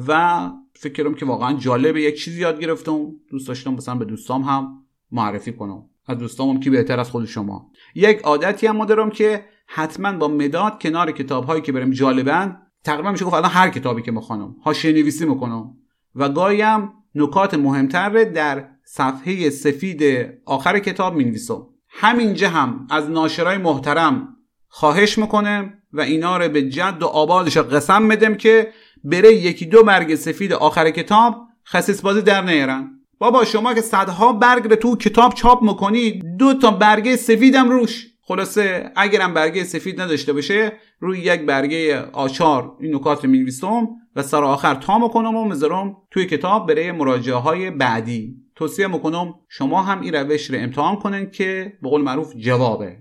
و 0.08 0.50
فکر 0.74 0.94
کردم 0.94 1.14
که 1.14 1.26
واقعا 1.26 1.54
جالبه 1.54 2.02
یک 2.02 2.20
چیزی 2.20 2.42
یاد 2.42 2.62
گرفتم. 2.62 3.08
دوست 3.32 3.48
داشتم 3.48 3.74
مثلا 3.74 3.96
به 3.96 4.06
دوستام 4.06 4.42
هم 4.42 4.86
معرفی 5.12 5.54
کنم. 5.54 5.90
از 6.08 6.18
دوستامم 6.18 6.60
که 6.60 6.70
بهتر 6.70 7.00
از 7.00 7.12
خود 7.12 7.26
شما. 7.26 7.72
یک 7.96 8.18
عادتی 8.18 8.68
هم 8.68 8.86
دارم 8.86 9.10
که 9.10 9.46
حتما 9.68 10.12
با 10.12 10.28
مداد 10.28 10.82
کنار 10.82 11.12
کتاب 11.12 11.46
هایی 11.46 11.62
که 11.62 11.72
برم 11.72 11.92
جالبن 11.92 12.62
تقریبا 12.86 13.12
میشه 13.12 13.26
گفت 13.26 13.34
الان 13.34 13.52
هر 13.52 13.70
کتابی 13.70 14.02
که 14.02 14.12
می‌خوانم 14.12 14.56
حاشیه 14.62 14.92
نویسی 14.92 15.26
می‌کنم 15.26 15.72
و 16.16 16.30
گایم 16.30 16.90
نکات 17.16 17.54
مهمتر 17.54 18.24
در 18.24 18.68
صفحه 18.86 19.50
سفید 19.50 20.04
آخر 20.46 20.80
کتاب 20.80 21.16
می‌نویسم. 21.16 21.68
همینجا 21.90 22.50
هم 22.50 22.88
از 22.90 23.10
ناشرای 23.10 23.58
محترم 23.58 24.36
خواهش 24.68 25.18
می‌کنم 25.18 25.74
و 25.94 26.02
اینا 26.02 26.38
رو 26.38 26.50
به 26.50 26.70
جد 26.70 26.98
و 27.02 27.06
آبادش 27.06 27.58
قسم 27.58 28.02
میدم 28.02 28.36
که 28.36 28.72
بره 29.04 29.34
یکی 29.34 29.66
دو 29.66 29.84
برگ 29.84 30.16
سفید 30.16 30.54
آخر 30.54 30.90
کتاب 30.90 31.48
خصیص 31.68 32.02
بازی 32.02 32.22
در 32.22 32.42
نیارن. 32.42 32.92
بابا 33.20 33.46
شما 33.46 33.74
که 33.74 33.82
صدها 33.82 34.34
برگ 34.34 34.70
رو 34.70 34.76
تو 34.76 34.96
کتاب 34.96 35.34
چاپ 35.34 35.64
می‌کنی 35.64 36.22
دو 36.40 36.54
تا 36.54 36.72
برگه 36.72 37.16
سفیدم 37.16 37.70
روش. 37.70 38.08
خلاصه 38.28 38.92
اگرم 38.96 39.34
برگه 39.34 39.64
سفید 39.64 40.02
نداشته 40.02 40.34
باشه 40.34 40.74
روی 41.00 41.20
یک 41.20 41.42
برگه 41.42 42.02
آچار 42.02 42.78
این 42.80 42.96
نکات 42.96 43.26
رو 43.26 43.32
می‌نویسم 43.32 43.88
و 44.16 44.24
سر 44.24 44.44
آخر 44.44 44.76
تا 44.76 45.00
می‌کنم 45.00 45.36
و 45.36 45.46
مذارم 45.46 45.98
توی 46.12 46.26
کتاب 46.26 46.68
برای 46.68 46.92
مراجعه 46.92 47.36
های 47.36 47.72
بعدی. 47.72 48.36
توصیه 48.56 48.88
می‌کنم 48.88 49.34
شما 49.50 49.82
هم 49.82 50.02
این 50.02 50.16
روش 50.16 50.50
رو 50.50 50.60
امتحان 50.60 50.96
کنن 50.96 51.32
که 51.32 51.74
به 51.82 51.90
قول 51.90 52.02
معروف 52.02 52.36
جوابه. 52.36 52.98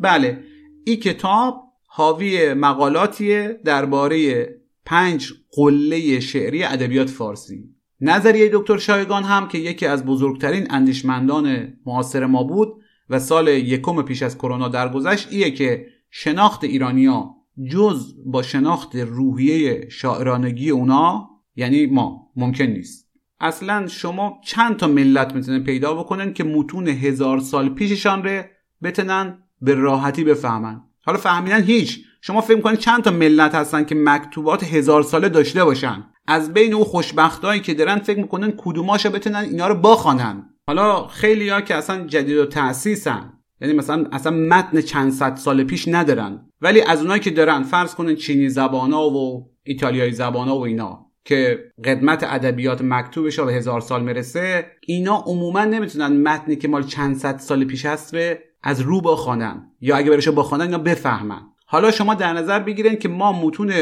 بله 0.00 0.44
این 0.84 0.96
کتاب 0.96 1.62
حاوی 1.86 2.54
مقالاتیه 2.54 3.60
درباره 3.64 4.48
پنج 4.86 5.32
قله 5.52 6.20
شعری 6.20 6.64
ادبیات 6.64 7.10
فارسی. 7.10 7.64
نظریه 8.00 8.50
دکتر 8.52 8.78
شایگان 8.78 9.22
هم 9.22 9.48
که 9.48 9.58
یکی 9.58 9.86
از 9.86 10.04
بزرگترین 10.04 10.66
اندیشمندان 10.70 11.72
معاصر 11.86 12.26
ما 12.26 12.42
بود 12.42 12.82
و 13.10 13.18
سال 13.18 13.48
یکم 13.48 14.02
پیش 14.02 14.22
از 14.22 14.38
کرونا 14.38 14.68
درگذشت 14.68 15.28
ایه 15.30 15.50
که 15.50 15.86
شناخت 16.10 16.64
ایرانیا 16.64 17.34
جز 17.70 18.14
با 18.26 18.42
شناخت 18.42 18.96
روحیه 18.96 19.88
شاعرانگی 19.88 20.70
اونا 20.70 21.30
یعنی 21.56 21.86
ما 21.86 22.30
ممکن 22.36 22.64
نیست. 22.64 23.08
اصلا 23.40 23.86
شما 23.86 24.40
چند 24.44 24.76
تا 24.76 24.86
ملت 24.86 25.34
می‌تونن 25.34 25.64
پیدا 25.64 25.94
بکنن 25.94 26.32
که 26.32 26.44
متون 26.44 26.88
هزار 26.88 27.40
سال 27.40 27.68
پیششان 27.68 28.24
ره 28.24 28.50
بتونن 28.82 29.42
به 29.60 29.74
راحتی 29.74 30.24
بفهمن. 30.24 30.82
حالا 31.04 31.18
فهمیدن 31.18 31.62
هیچ. 31.62 32.04
شما 32.20 32.40
فکر 32.40 32.56
می‌کنید 32.56 32.78
چند 32.78 33.02
تا 33.02 33.10
ملت 33.10 33.54
هستن 33.54 33.84
که 33.84 33.94
مکتوبات 33.94 34.64
هزار 34.64 35.02
ساله 35.02 35.28
داشته 35.28 35.64
باشن؟ 35.64 36.04
از 36.26 36.54
بین 36.54 36.74
اون 36.74 36.84
خوشبختایی 36.84 37.60
که 37.60 37.74
دارن 37.74 37.98
فکر 37.98 38.18
می‌کنن 38.18 38.52
کدوماشو 38.56 39.10
بتونن 39.10 39.36
اینا 39.36 39.68
رو 39.68 39.74
بخوانن. 39.74 40.54
حالا 40.68 41.06
خیلی 41.06 41.48
ها 41.48 41.60
که 41.60 41.74
اصلا 41.74 42.06
جدید 42.06 42.36
و 42.36 42.46
تأسیسن. 42.46 43.32
یعنی 43.60 43.74
مثلا 43.74 44.06
اصلا 44.12 44.32
متن 44.32 44.80
چند 44.80 45.12
صد 45.12 45.36
سال 45.36 45.64
پیش 45.64 45.88
ندارن. 45.88 46.50
ولی 46.60 46.82
از 46.82 47.00
اونایی 47.00 47.20
که 47.20 47.30
دارن 47.30 47.62
فرض 47.62 47.94
کنن 47.94 48.14
چینی 48.14 48.48
زبانا 48.48 49.10
و 49.10 49.50
ایتالیایی 49.62 50.12
زبانا 50.12 50.58
و 50.58 50.64
اینا 50.64 51.06
که 51.24 51.58
قدمت 51.84 52.24
ادبیات 52.24 52.82
مکتوبش 52.82 53.40
به 53.40 53.52
هزار 53.52 53.80
سال 53.80 54.02
مرسه 54.02 54.66
اینا 54.86 55.16
عموما 55.26 55.64
نمی‌تونن 55.64 56.22
متنی 56.22 56.56
که 56.56 56.68
مال 56.68 56.82
چند 56.82 57.16
صد 57.16 57.38
سال 57.38 57.64
پیش 57.64 57.86
هست 57.86 58.14
از 58.62 58.80
رو 58.80 59.00
بخوانن. 59.00 59.70
یا 59.80 59.96
اگه 59.96 60.10
برشو 60.10 60.32
بخوانن 60.32 60.64
اینا 60.64 60.78
بفهمن. 60.78 61.40
حالا 61.66 61.90
شما 61.90 62.14
در 62.14 62.32
نظر 62.32 62.58
بگیرین 62.58 62.96
که 62.96 63.08
ما 63.08 63.32
متون 63.32 63.72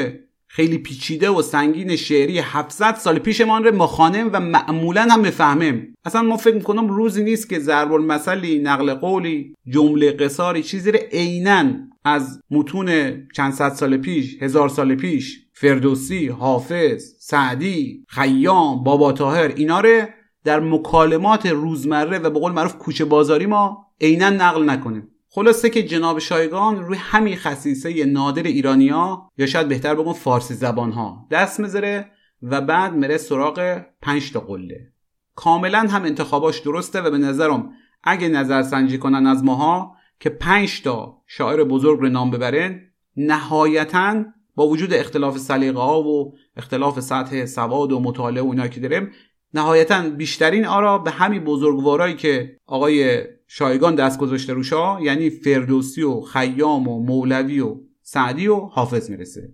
خیلی 0.48 0.78
پیچیده 0.78 1.31
و 1.31 1.43
سنگین 1.43 1.97
شعری 1.97 2.39
700 2.39 2.94
سال 2.94 3.18
پیشمان 3.18 3.64
رو 3.64 3.77
مخانم 3.77 4.31
و 4.32 4.40
معمولا 4.40 5.02
هم 5.10 5.23
بفهمیم 5.23 5.94
اصلا 6.05 6.23
ما 6.23 6.36
فکر 6.36 6.55
می‌کنم 6.55 6.89
روزی 6.89 7.24
نیست 7.24 7.48
که 7.48 7.59
ضرب 7.59 7.93
المثلی 7.93 8.59
نقل 8.59 8.94
قولی 8.94 9.55
جمله 9.68 10.12
قصاری 10.12 10.62
چیزی 10.62 10.93
رو 10.93 10.98
عینا 11.12 11.64
از 12.05 12.40
متون 12.51 12.90
چند 13.36 13.52
صد 13.52 13.73
سال 13.73 13.97
پیش 13.97 14.43
هزار 14.43 14.68
سال 14.68 14.94
پیش 14.94 15.47
فردوسی 15.52 16.28
حافظ 16.28 17.14
سعدی 17.18 18.05
خیام 18.09 18.85
بابا 18.85 19.12
تاهر 19.12 19.52
اینا 19.56 19.81
رو 19.81 20.06
در 20.44 20.60
مکالمات 20.60 21.47
روزمره 21.47 22.18
و 22.18 22.31
به 22.31 22.39
قول 22.40 22.52
معروف 22.52 22.74
کوچه 22.78 23.05
بازاری 23.05 23.47
ما 23.47 23.86
عینا 24.01 24.31
نقل 24.31 24.70
نکنیم. 24.70 25.09
خلاصه 25.37 25.71
که 25.71 25.83
جناب 25.83 26.19
شایگان 26.19 26.85
روی 26.85 26.99
همین 26.99 27.37
خصیصه 27.37 28.05
نادر 28.05 28.43
ایرانیا 28.43 29.31
یا 29.39 29.47
شاید 29.47 29.69
بهتر 29.69 29.95
بگم 29.95 30.13
فارسی 30.13 30.55
زبان 30.55 30.93
ها 30.93 31.27
دست 31.31 31.61
می‌ذاره 31.61 32.11
و 32.43 32.61
بعد 32.61 32.95
مره 32.95 33.17
سراغ 33.17 33.83
پنج 34.03 34.33
تا 34.33 34.41
قله. 34.41 34.93
کاملا 35.35 35.79
هم 35.79 36.05
انتخاباش 36.05 36.59
درسته 36.59 37.01
و 37.01 37.11
به 37.11 37.19
نظرم 37.19 37.71
اگه 38.05 38.29
نظر 38.29 38.63
سنجی 38.63 38.99
کنن 38.99 39.27
از 39.27 39.45
ماها 39.45 39.97
که 40.21 40.31
پنج 40.31 40.83
تا 40.83 41.23
شاعر 41.27 41.65
بزرگ 41.65 42.01
رو 42.01 42.09
نام 42.09 42.31
ببرن 42.31 42.81
نهایتا 43.17 44.25
با 44.55 44.69
وجود 44.69 44.95
اختلاف 44.95 45.39
سلیقه 45.39 45.81
ها 45.81 46.03
و 46.03 46.35
اختلاف 46.57 47.01
سطح 47.01 47.47
سواد 47.47 47.93
و 47.93 48.01
مطالعه 48.01 48.43
و 48.43 48.69
که 48.69 48.81
داریم 48.81 49.11
نهایتا 49.55 50.10
بیشترین 50.10 50.66
آرا 50.66 50.98
به 50.98 51.10
همین 51.10 51.44
بزرگوارایی 51.44 52.14
که 52.14 52.56
آقای 52.66 53.24
شایگان 53.47 53.94
دست 53.94 54.18
گذاشته 54.18 54.52
روشا 54.52 55.01
یعنی 55.01 55.31
فردوسی 55.31 56.02
و 56.02 56.20
خیام 56.20 56.89
و 56.89 57.02
مولوی 57.02 57.60
و 57.60 57.77
سعدی 58.02 58.48
و 58.48 58.56
حافظ 58.56 59.10
می‌رسه. 59.10 59.52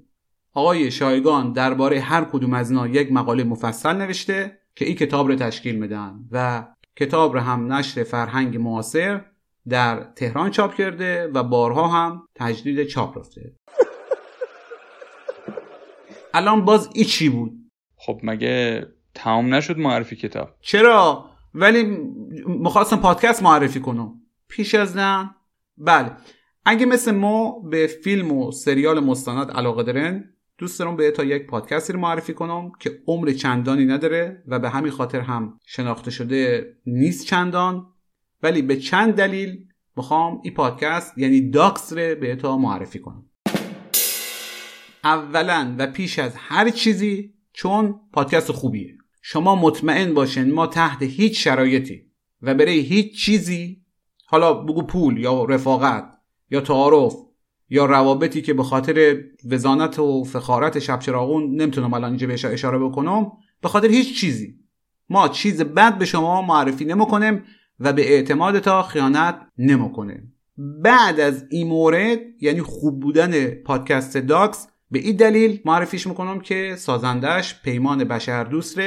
آقای 0.54 0.90
شایگان 0.90 1.52
درباره 1.52 2.00
هر 2.00 2.24
کدوم 2.24 2.54
از 2.54 2.70
اینا 2.70 2.88
یک 2.88 3.12
مقاله 3.12 3.44
مفصل 3.44 3.92
نوشته 3.92 4.58
که 4.76 4.84
این 4.84 4.94
کتاب 4.94 5.28
رو 5.28 5.34
تشکیل 5.34 5.74
میدن 5.74 6.14
و 6.30 6.66
کتاب 6.96 7.34
رو 7.34 7.40
هم 7.40 7.72
نشر 7.72 8.02
فرهنگ 8.02 8.56
معاصر 8.56 9.24
در 9.68 10.12
تهران 10.16 10.50
چاپ 10.50 10.74
کرده 10.74 11.26
و 11.26 11.42
بارها 11.42 11.88
هم 11.88 12.26
تجدید 12.34 12.86
چاپ 12.86 13.18
رفته. 13.18 13.54
الان 16.34 16.64
باز 16.64 16.88
ای 16.94 17.04
چی 17.04 17.28
بود؟ 17.28 17.52
خب 17.96 18.20
مگه 18.22 18.86
تمام 19.14 19.54
نشد 19.54 19.78
معرفی 19.78 20.16
کتاب. 20.16 20.54
چرا؟ 20.60 21.30
ولی 21.54 21.82
می‌خواستم 22.46 22.96
پادکست 22.96 23.42
معرفی 23.42 23.80
کنم. 23.80 24.14
پیش 24.48 24.74
از 24.74 24.96
نه؟ 24.96 25.34
بله. 25.78 26.12
اگه 26.64 26.86
مثل 26.86 27.10
ما 27.10 27.60
به 27.70 27.86
فیلم 27.86 28.32
و 28.32 28.52
سریال 28.52 29.00
مستند 29.00 29.50
علاقه 29.50 29.82
دارن 29.82 30.24
دوست 30.58 30.78
دارم 30.78 30.96
به 30.96 31.10
تا 31.10 31.24
یک 31.24 31.46
پادکستی 31.46 31.92
رو 31.92 32.00
معرفی 32.00 32.34
کنم 32.34 32.72
که 32.80 32.98
عمر 33.06 33.32
چندانی 33.32 33.84
نداره 33.84 34.42
و 34.46 34.58
به 34.58 34.70
همین 34.70 34.90
خاطر 34.90 35.20
هم 35.20 35.58
شناخته 35.66 36.10
شده 36.10 36.66
نیست 36.86 37.26
چندان. 37.26 37.86
ولی 38.42 38.62
به 38.62 38.76
چند 38.76 39.14
دلیل 39.14 39.66
می‌خوام 39.96 40.40
این 40.44 40.54
پادکست 40.54 41.18
یعنی 41.18 41.50
داکس 41.50 41.92
رو 41.92 42.14
به 42.14 42.36
تا 42.36 42.58
معرفی 42.58 42.98
کنم. 42.98 43.26
اولا 45.04 45.74
و 45.78 45.86
پیش 45.86 46.18
از 46.18 46.34
هر 46.36 46.70
چیزی 46.70 47.34
چون 47.52 48.00
پادکست 48.12 48.52
خوبیه. 48.52 48.98
شما 49.22 49.56
مطمئن 49.56 50.14
باشین 50.14 50.52
ما 50.52 50.66
تحت 50.66 51.02
هیچ 51.02 51.44
شرایطی 51.44 52.02
و 52.42 52.54
برای 52.54 52.78
هیچ 52.78 53.24
چیزی 53.24 53.82
حالا 54.26 54.54
بگو 54.54 54.82
پول 54.82 55.18
یا 55.18 55.44
رفاقت 55.44 56.04
یا 56.50 56.60
تعارف 56.60 57.16
یا 57.70 57.86
روابطی 57.86 58.42
که 58.42 58.54
به 58.54 58.62
خاطر 58.62 59.24
وزانت 59.50 59.98
و 59.98 60.24
فخارت 60.24 60.78
شب 60.78 60.98
چراغون 60.98 61.54
نمی‌تونم 61.54 61.94
الان 61.94 62.10
اینجا 62.10 62.26
بهش 62.26 62.44
اشاره 62.44 62.78
بکنم 62.78 63.32
به 63.60 63.68
خاطر 63.68 63.88
هیچ 63.88 64.20
چیزی. 64.20 64.54
ما 65.08 65.28
چیز 65.28 65.62
بد 65.62 65.98
به 65.98 66.04
شما 66.04 66.42
معرفی 66.42 66.84
نمی‌کنیم 66.84 67.44
و 67.80 67.92
به 67.92 68.12
اعتماد 68.12 68.58
تا 68.58 68.82
خیانت 68.82 69.40
نمی‌کنیم. 69.58 70.34
بعد 70.56 71.20
از 71.20 71.44
این 71.50 71.68
مورد 71.68 72.18
یعنی 72.40 72.60
خوب 72.60 73.00
بودن 73.00 73.50
پادکست 73.50 74.16
داکس 74.16 74.68
به 74.90 74.98
این 74.98 75.16
دلیل 75.16 75.60
معرفیش 75.64 76.06
می‌کنم 76.06 76.40
که 76.40 76.74
سازندش 76.78 77.62
پیمان 77.62 78.04
بشر 78.04 78.44
دوست 78.44 78.78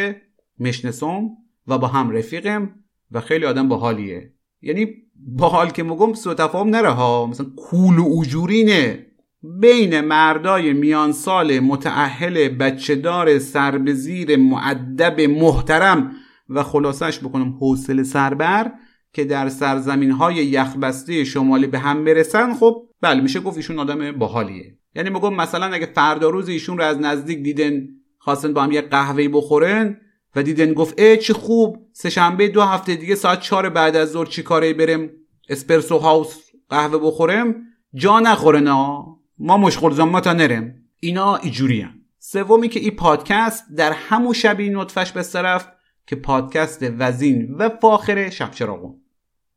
مشنسم 0.60 1.30
و 1.68 1.77
با 1.77 1.88
هم 1.88 2.11
رفیقم 2.11 2.69
و 3.11 3.22
خیلی 3.22 3.45
آدم 3.45 3.68
باحالیه. 3.68 4.34
یعنی 4.61 4.88
باحال 5.15 5.69
که 5.69 5.84
مگم 5.84 6.14
سو 6.14 6.34
تفاهم 6.34 6.69
نره 6.69 6.90
ها. 6.90 7.26
مثلا 7.26 7.45
کول 7.56 7.98
و 7.98 8.19
اجورینه 8.19 9.06
بین 9.44 10.02
مردای 10.02 10.73
میان 10.73 11.11
سال 11.11 11.60
متعهل 11.60 12.48
بچه 12.48 12.95
دار 12.95 13.40
سربزیر 13.40 14.36
معدب 14.36 15.22
محترم 15.22 16.11
و 16.49 16.64
خلاصش 16.64 17.19
بکنم 17.19 17.57
حوصله 17.60 18.03
سربر 18.03 18.72
که 19.14 19.26
در 19.26 19.49
سرزمین 19.49 20.11
های 20.11 20.36
یخبسته 20.36 21.23
شمالی 21.23 21.68
به 21.68 21.80
هم 21.80 22.03
برسن 22.03 22.53
خب 22.53 22.88
بله 23.02 23.22
میشه 23.22 23.40
گفت 23.40 23.57
ایشون 23.57 23.80
آدم 23.80 24.11
باحالیه. 24.11 24.77
یعنی 24.95 25.10
میگم 25.10 25.34
مثلا 25.34 25.65
اگه 25.65 25.86
فردا 25.86 26.30
روز 26.30 26.49
ایشون 26.49 26.77
رو 26.77 26.84
از 26.84 26.99
نزدیک 26.99 27.40
دیدن 27.40 27.88
خواستن 28.18 28.53
با 28.53 28.64
هم 28.64 28.72
یه 28.72 28.82
قهوه 28.82 29.27
بخورن 29.27 29.98
و 30.36 30.44
دیدن 30.44 30.74
گفت 30.74 30.99
ای 30.99 31.18
چه 31.18 31.34
خوب 31.34 31.88
سه 31.94 32.10
شنبه 32.10 32.48
دو 32.48 32.62
هفته 32.62 32.95
دیگه 32.95 33.16
ساعت 33.16 33.40
چهار 33.40 33.70
بعد 33.70 33.95
از 33.95 34.12
ظهر 34.12 34.26
چی 34.26 34.44
کاره 34.44 34.74
بریم 34.74 35.12
اسپرسو 35.49 35.98
هاوس 35.98 36.38
قهوه 36.70 36.98
بخورم 36.98 37.56
جا 37.94 38.20
نخوره 38.20 38.60
نه 38.60 39.03
ما 39.38 39.57
مشغول 39.57 39.94
زماتا 39.94 40.34
نرم 40.34 40.76
اینا 40.99 41.36
ایجوری. 41.36 41.88
سومی 42.20 42.70
که 42.70 42.80
این 42.80 42.91
پادکست 42.91 43.66
در 43.78 43.91
همون 43.91 44.34
شبی 44.34 44.70
نطفش 44.70 45.12
به 45.12 45.24
طرف 45.24 45.68
که 46.07 46.16
پادکست 46.16 46.86
وزین 46.99 47.56
و 47.60 47.70
فاخر 47.70 48.30
شب 48.30 48.52
چراغون. 48.52 49.02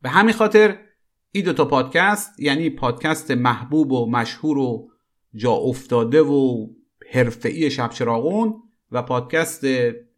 به 0.01 0.09
همین 0.09 0.33
خاطر 0.33 0.77
این 1.31 1.45
دوتا 1.45 1.65
پادکست 1.65 2.39
یعنی 2.39 2.69
پادکست 2.69 3.31
محبوب 3.31 3.91
و 3.91 4.11
مشهور 4.11 4.57
و 4.57 4.89
جا 5.35 5.51
افتاده 5.51 6.21
و 6.21 6.67
حرفه‌ای 7.11 7.71
شب 7.71 7.89
چراغون 7.89 8.53
و 8.91 9.01
پادکست 9.01 9.65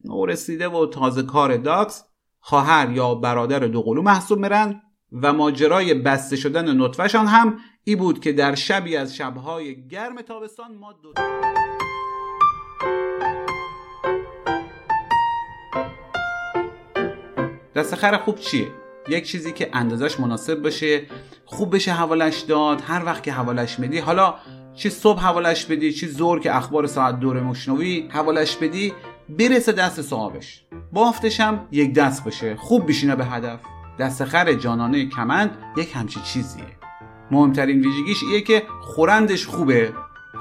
نورسیده 0.05 0.67
و 0.67 0.85
تازه 0.85 1.23
کار 1.23 1.57
داکس 1.57 2.03
خواهر 2.39 2.91
یا 2.91 3.15
برادر 3.15 3.59
دوقلو 3.59 4.01
محسوب 4.01 4.39
میرن 4.39 4.81
و 5.11 5.33
ماجرای 5.33 5.93
بسته 5.93 6.35
شدن 6.35 6.81
نطفشان 6.81 7.25
هم 7.25 7.57
ای 7.83 7.95
بود 7.95 8.19
که 8.19 8.33
در 8.33 8.55
شبی 8.55 8.97
از 8.97 9.15
شبهای 9.15 9.87
گرم 9.87 10.21
تابستان 10.21 10.75
ما 10.75 10.93
دو 10.93 11.13
دستخر 17.75 18.17
خوب 18.17 18.39
چیه؟ 18.39 18.67
یک 19.07 19.27
چیزی 19.27 19.51
که 19.51 19.69
اندازش 19.73 20.19
مناسب 20.19 20.61
باشه 20.61 21.05
خوب 21.45 21.75
بشه 21.75 21.91
حوالش 21.91 22.39
داد 22.39 22.81
هر 22.81 23.05
وقت 23.05 23.23
که 23.23 23.31
حوالش 23.31 23.79
میدی 23.79 23.99
حالا 23.99 24.35
چی 24.75 24.89
صبح 24.89 25.19
حوالش 25.19 25.65
بدی 25.65 25.93
چی 25.93 26.07
زور 26.07 26.39
که 26.39 26.55
اخبار 26.55 26.87
ساعت 26.87 27.19
دور 27.19 27.39
مشنوی 27.39 28.07
حوالش 28.11 28.57
بدی 28.57 28.93
برسه 29.39 29.71
دست 29.71 30.01
صاحبش. 30.01 30.63
بافتش 30.91 31.39
هم 31.39 31.67
یک 31.71 31.93
دست 31.93 32.23
باشه 32.23 32.55
خوب 32.55 32.87
بشینه 32.87 33.15
به 33.15 33.25
هدف. 33.25 33.59
دستخر 33.99 34.53
جانانه 34.53 35.09
کمند 35.09 35.57
یک 35.77 35.95
همچی 35.95 36.19
چیزیه. 36.19 36.63
مهمترین 37.31 37.81
ویژگیش 37.81 38.23
ایه 38.23 38.41
که 38.41 38.63
خورندش 38.81 39.45
خوبه. 39.45 39.93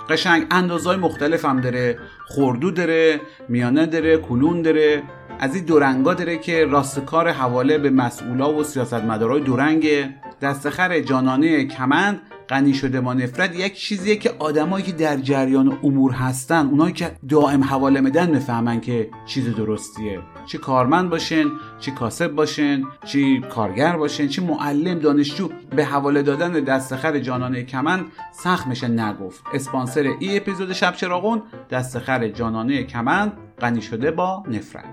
قشنگ 0.09 0.47
اندازهای 0.51 0.97
مختلف 0.97 1.45
هم 1.45 1.61
داره. 1.61 1.99
خوردو 2.27 2.71
داره 2.71 3.21
میانه 3.49 3.87
داره 3.87 4.17
کلون 4.17 4.63
داره. 4.63 5.03
از 5.41 5.55
این 5.55 5.65
دورنگا 5.65 6.15
داره 6.15 6.39
که 6.39 6.65
راستکار 6.65 7.29
حواله 7.29 7.79
به 7.79 7.91
مسئولا 7.91 8.55
و 8.55 8.65
سیاستمدارای 8.65 9.41
دورنگه. 9.41 10.15
دستخر 10.43 11.01
جانانه 11.01 11.65
کمند 11.65 12.21
غنی 12.51 12.75
شده 12.75 13.01
ما 13.01 13.15
نفرت 13.15 13.57
یک 13.57 13.75
چیزیه 13.75 14.17
که 14.17 14.35
آدمایی 14.39 14.85
که 14.85 14.93
در 14.93 15.17
جریان 15.17 15.79
امور 15.83 16.13
هستن 16.13 16.67
اونایی 16.67 16.93
که 16.93 17.17
دائم 17.29 17.65
حواله 17.65 18.01
میدن 18.01 18.31
می‌فهمن 18.31 18.81
که 18.81 19.11
چیز 19.27 19.55
درستیه. 19.57 20.21
چی 20.47 20.59
کارمند 20.59 21.11
باشن 21.11 21.45
چی 21.81 21.91
کاسب 21.91 22.33
باشن 22.33 22.83
چی 23.05 23.41
کارگر 23.41 23.97
باشن 23.97 24.29
چی 24.29 24.41
معلم 24.41 24.99
دانشجو 24.99 25.49
به 25.77 25.85
حواله 25.85 26.23
دادن 26.23 26.53
دستخر 26.53 27.19
جانانه 27.19 27.63
کمند 27.63 28.05
سخت 28.33 28.67
میشه 28.67 28.89
نگفت. 28.89 29.45
اسپانسر 29.55 30.15
ای 30.21 30.37
اپیزود 30.37 30.73
شب 30.73 30.95
چراغون 30.95 31.43
دستخر 31.71 32.29
جانانه 32.29 32.83
کمند 32.83 33.33
غنی 33.61 33.83
شده 33.83 34.11
با 34.11 34.43
نفرت. 34.49 34.85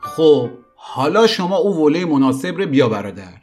خب 0.00 0.50
حالا 0.86 1.26
شما 1.26 1.56
او 1.56 1.76
وله 1.76 2.04
مناسب 2.04 2.58
رو 2.58 2.66
بیا 2.66 2.88
برادر. 2.88 3.40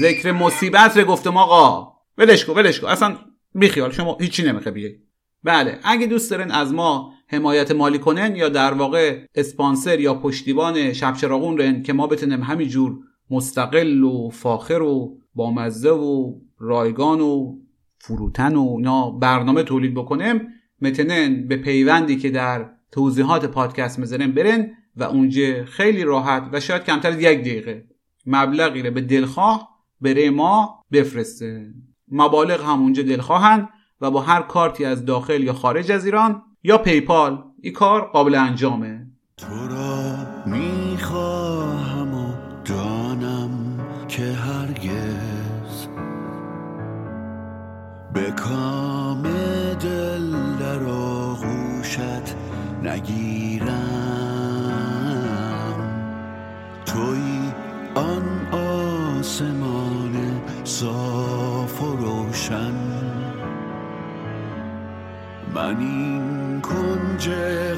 ذکر 0.00 0.32
مصیبت 0.32 0.96
رو 0.96 1.04
گفتم 1.04 1.36
آقا. 1.36 1.92
ولش 2.18 2.44
کن 2.44 2.52
ولش 2.52 2.80
کن. 2.80 2.88
اصلا 2.88 3.18
بیخیال 3.54 3.92
شما 3.92 4.16
هیچی 4.20 4.42
نمیخه 4.42 4.70
بیه 4.70 4.98
بله 5.44 5.78
اگه 5.84 6.06
دوست 6.06 6.30
دارین 6.30 6.50
از 6.50 6.72
ما 6.72 7.12
حمایت 7.28 7.70
مالی 7.70 7.98
کنن 7.98 8.36
یا 8.36 8.48
در 8.48 8.74
واقع 8.74 9.24
اسپانسر 9.34 10.00
یا 10.00 10.14
پشتیبان 10.14 10.92
شب 10.92 11.14
چراغون 11.14 11.58
رن 11.58 11.82
که 11.82 11.92
ما 11.92 12.06
بتونیم 12.06 12.42
همینجور 12.42 12.98
مستقل 13.30 14.04
و 14.04 14.30
فاخر 14.30 14.82
و 14.82 15.18
بامزه 15.34 15.90
و 15.90 16.34
رایگان 16.58 17.20
و 17.20 17.58
فروتن 17.98 18.56
و 18.56 18.74
اینا 18.76 19.10
برنامه 19.10 19.62
تولید 19.62 19.94
بکنیم 19.94 20.40
متنن 20.82 21.48
به 21.48 21.56
پیوندی 21.56 22.16
که 22.16 22.30
در 22.30 22.70
توضیحات 22.92 23.44
پادکست 23.46 23.98
می‌ذاریم 23.98 24.32
برن 24.32 24.70
و 24.98 25.02
اونجا 25.02 25.64
خیلی 25.64 26.04
راحت 26.04 26.48
و 26.52 26.60
شاید 26.60 26.84
کمتر 26.84 27.08
از 27.08 27.20
یک 27.20 27.40
دقیقه. 27.40 27.84
مبلغی 28.26 28.82
رو 28.82 28.90
به 28.90 29.00
دلخواه 29.00 29.68
بره 30.00 30.30
ما 30.30 30.84
بفرسته. 30.92 31.74
مبالغ 32.08 32.64
هم 32.64 32.82
اونجا 32.82 33.02
دلخواهن 33.02 33.68
و 34.00 34.10
با 34.10 34.20
هر 34.20 34.42
کارتی 34.42 34.84
از 34.84 35.04
داخل 35.04 35.42
یا 35.42 35.52
خارج 35.52 35.92
از 35.92 36.04
ایران 36.04 36.42
یا 36.62 36.78
پیپال. 36.78 37.44
این 37.62 37.72
کار 37.72 38.00
قابل 38.00 38.34
انجامه. 38.34 39.06
تو 39.36 39.68
را 39.68 40.16
می‌خواهم 40.46 42.14
و 42.14 42.32
دانم 42.64 43.78
که 44.08 44.22
هرگز 44.22 45.86
به 48.14 48.30
کام 48.30 49.22
دل 49.80 50.32
در 50.60 50.84
آغوشت 50.84 52.36
نگیرم 52.82 53.27
صاف 60.80 61.82
و 61.82 61.96
روشن. 61.96 62.74
من 65.54 65.76
این 65.80 66.60
کنج 66.60 67.28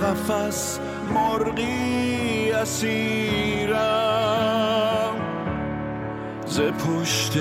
قفس 0.02 0.80
مرغی 1.14 2.50
اسیرم. 2.52 3.80
ز 6.46 6.60
پشت 6.60 7.38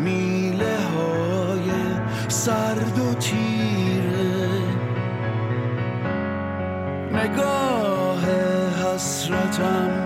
میله 0.00 0.78
های 0.96 1.70
سرد 2.28 2.98
و 2.98 3.14
تیره. 3.14 4.60
نگاه 7.12 8.24
حسرتم 8.84 10.05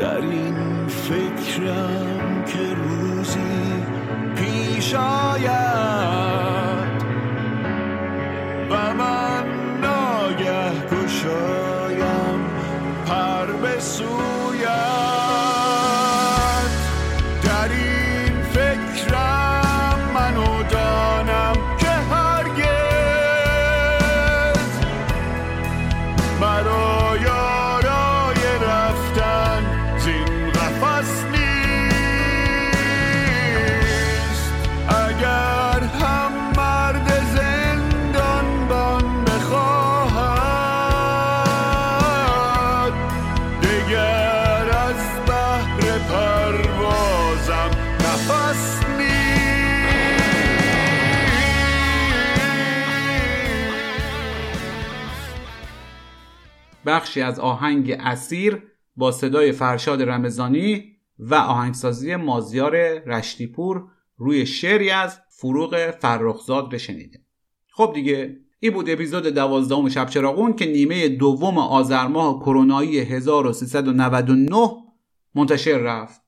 در 0.00 0.20
این 0.20 0.86
فکرم 0.86 2.44
که 2.46 2.74
روزی 2.74 3.84
پیش 4.36 4.94
آید 4.94 5.50
و 8.70 8.94
من 8.94 9.29
بخشی 56.86 57.20
از 57.20 57.40
آهنگ 57.40 57.96
اسیر 58.00 58.62
با 58.96 59.12
صدای 59.12 59.52
فرشاد 59.52 60.02
رمضانی 60.02 60.96
و 61.18 61.34
آهنگسازی 61.34 62.16
مازیار 62.16 62.76
رشتیپور 62.98 63.84
روی 64.16 64.46
شعری 64.46 64.90
از 64.90 65.18
فروغ 65.28 65.90
فرخزاد 65.90 66.76
شنیده 66.76 67.20
خب 67.72 67.92
دیگه 67.94 68.36
این 68.60 68.72
بود 68.72 68.90
اپیزود 68.90 69.26
دوازدهم 69.26 69.88
شب 69.88 70.08
چراغون 70.08 70.52
که 70.52 70.66
نیمه 70.66 71.08
دوم 71.08 71.58
آذر 71.58 72.06
ماه 72.06 72.40
کرونایی 72.40 72.98
1399 72.98 74.70
منتشر 75.34 75.78
رفت. 75.78 76.20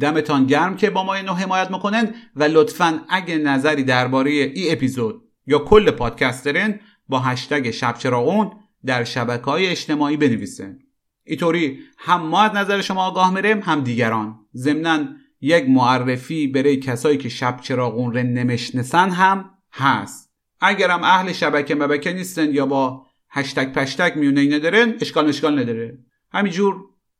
دمتان 0.00 0.46
گرم 0.46 0.76
که 0.76 0.90
با 0.90 1.04
ما 1.04 1.14
اینو 1.14 1.32
حمایت 1.32 1.70
می‌کنن 1.70 2.14
و 2.36 2.44
لطفا 2.44 3.00
اگه 3.08 3.38
نظری 3.38 3.82
درباره 3.82 4.30
ای 4.30 4.72
اپیزود 4.72 5.22
یا 5.46 5.58
کل 5.58 5.90
پادکست 5.90 6.44
دارین 6.44 6.80
با 7.08 7.18
هشتگ 7.18 7.70
شب 7.70 7.94
چراغون 7.98 8.50
در 8.86 9.04
شبکه 9.04 9.44
های 9.44 9.66
اجتماعی 9.66 10.16
بنویسن 10.16 10.78
اینطوری 11.24 11.78
هم 11.98 12.22
ما 12.22 12.42
از 12.42 12.56
نظر 12.56 12.80
شما 12.80 13.06
آگاه 13.06 13.34
میریم 13.34 13.60
هم 13.60 13.80
دیگران. 13.80 14.38
ضمنا 14.54 15.06
یک 15.40 15.64
معرفی 15.68 16.46
برای 16.46 16.76
کسایی 16.76 17.18
که 17.18 17.28
شب 17.28 17.60
چراغون 17.60 18.12
رو 18.12 18.22
نمیشنسن 18.22 19.10
هم 19.10 19.50
هست. 19.72 20.32
اگرم 20.60 21.02
اهل 21.02 21.32
شبکه 21.32 21.74
مبکه 21.74 22.12
نیستن 22.12 22.54
یا 22.54 22.66
با 22.66 23.06
هشتگ 23.30 23.72
پشتگ 23.72 24.12
میونه 24.16 24.56
ندارن 24.56 24.94
اشکال 25.00 25.28
اشکال 25.28 25.58
نداره. 25.58 25.98
همینجور 26.32 26.76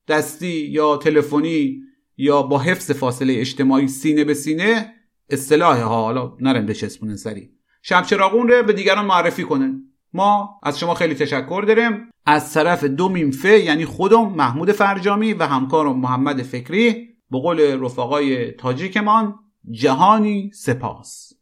دستی 0.09 0.67
یا 0.67 0.97
تلفنی 0.97 1.81
یا 2.17 2.43
با 2.43 2.59
حفظ 2.59 2.91
فاصله 2.91 3.41
اجتماعی 3.41 3.89
سینه 3.89 4.25
به 4.25 4.35
سینه 4.35 4.95
اصطلاح 5.29 5.81
ها 5.81 6.03
حالا 6.03 6.37
نرم 6.41 6.67
بچسبونن 6.67 7.17
سری. 7.17 7.51
شب 7.83 8.03
چراغون 8.03 8.49
رو 8.49 8.63
به 8.63 8.73
دیگران 8.73 9.05
معرفی 9.07 9.45
کنن. 9.45 9.90
ما 10.13 10.61
از 10.63 10.79
شما 10.79 10.95
خیلی 10.95 11.15
تشکر 11.15 11.65
داریم 11.67 12.11
از 12.27 12.53
طرف 12.53 12.85
دو 12.85 13.09
میمفه 13.09 13.59
یعنی 13.59 13.85
خودم 13.85 14.29
محمود 14.29 14.73
فرجامی 14.73 15.33
و 15.33 15.47
همکارم 15.47 15.99
محمد 15.99 16.43
فکری 16.43 17.09
به 17.31 17.39
قول 17.39 17.85
رفقای 17.85 18.51
تاجیکمان 18.51 19.35
جهانی 19.71 20.51
سپاس 20.55 21.33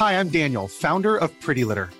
Hi, 0.00 0.18
I'm 0.18 0.30
Daniel, 0.30 0.66
founder 0.66 1.14
of 1.24 1.30
Pretty 1.44 1.62
Litter. 1.62 1.90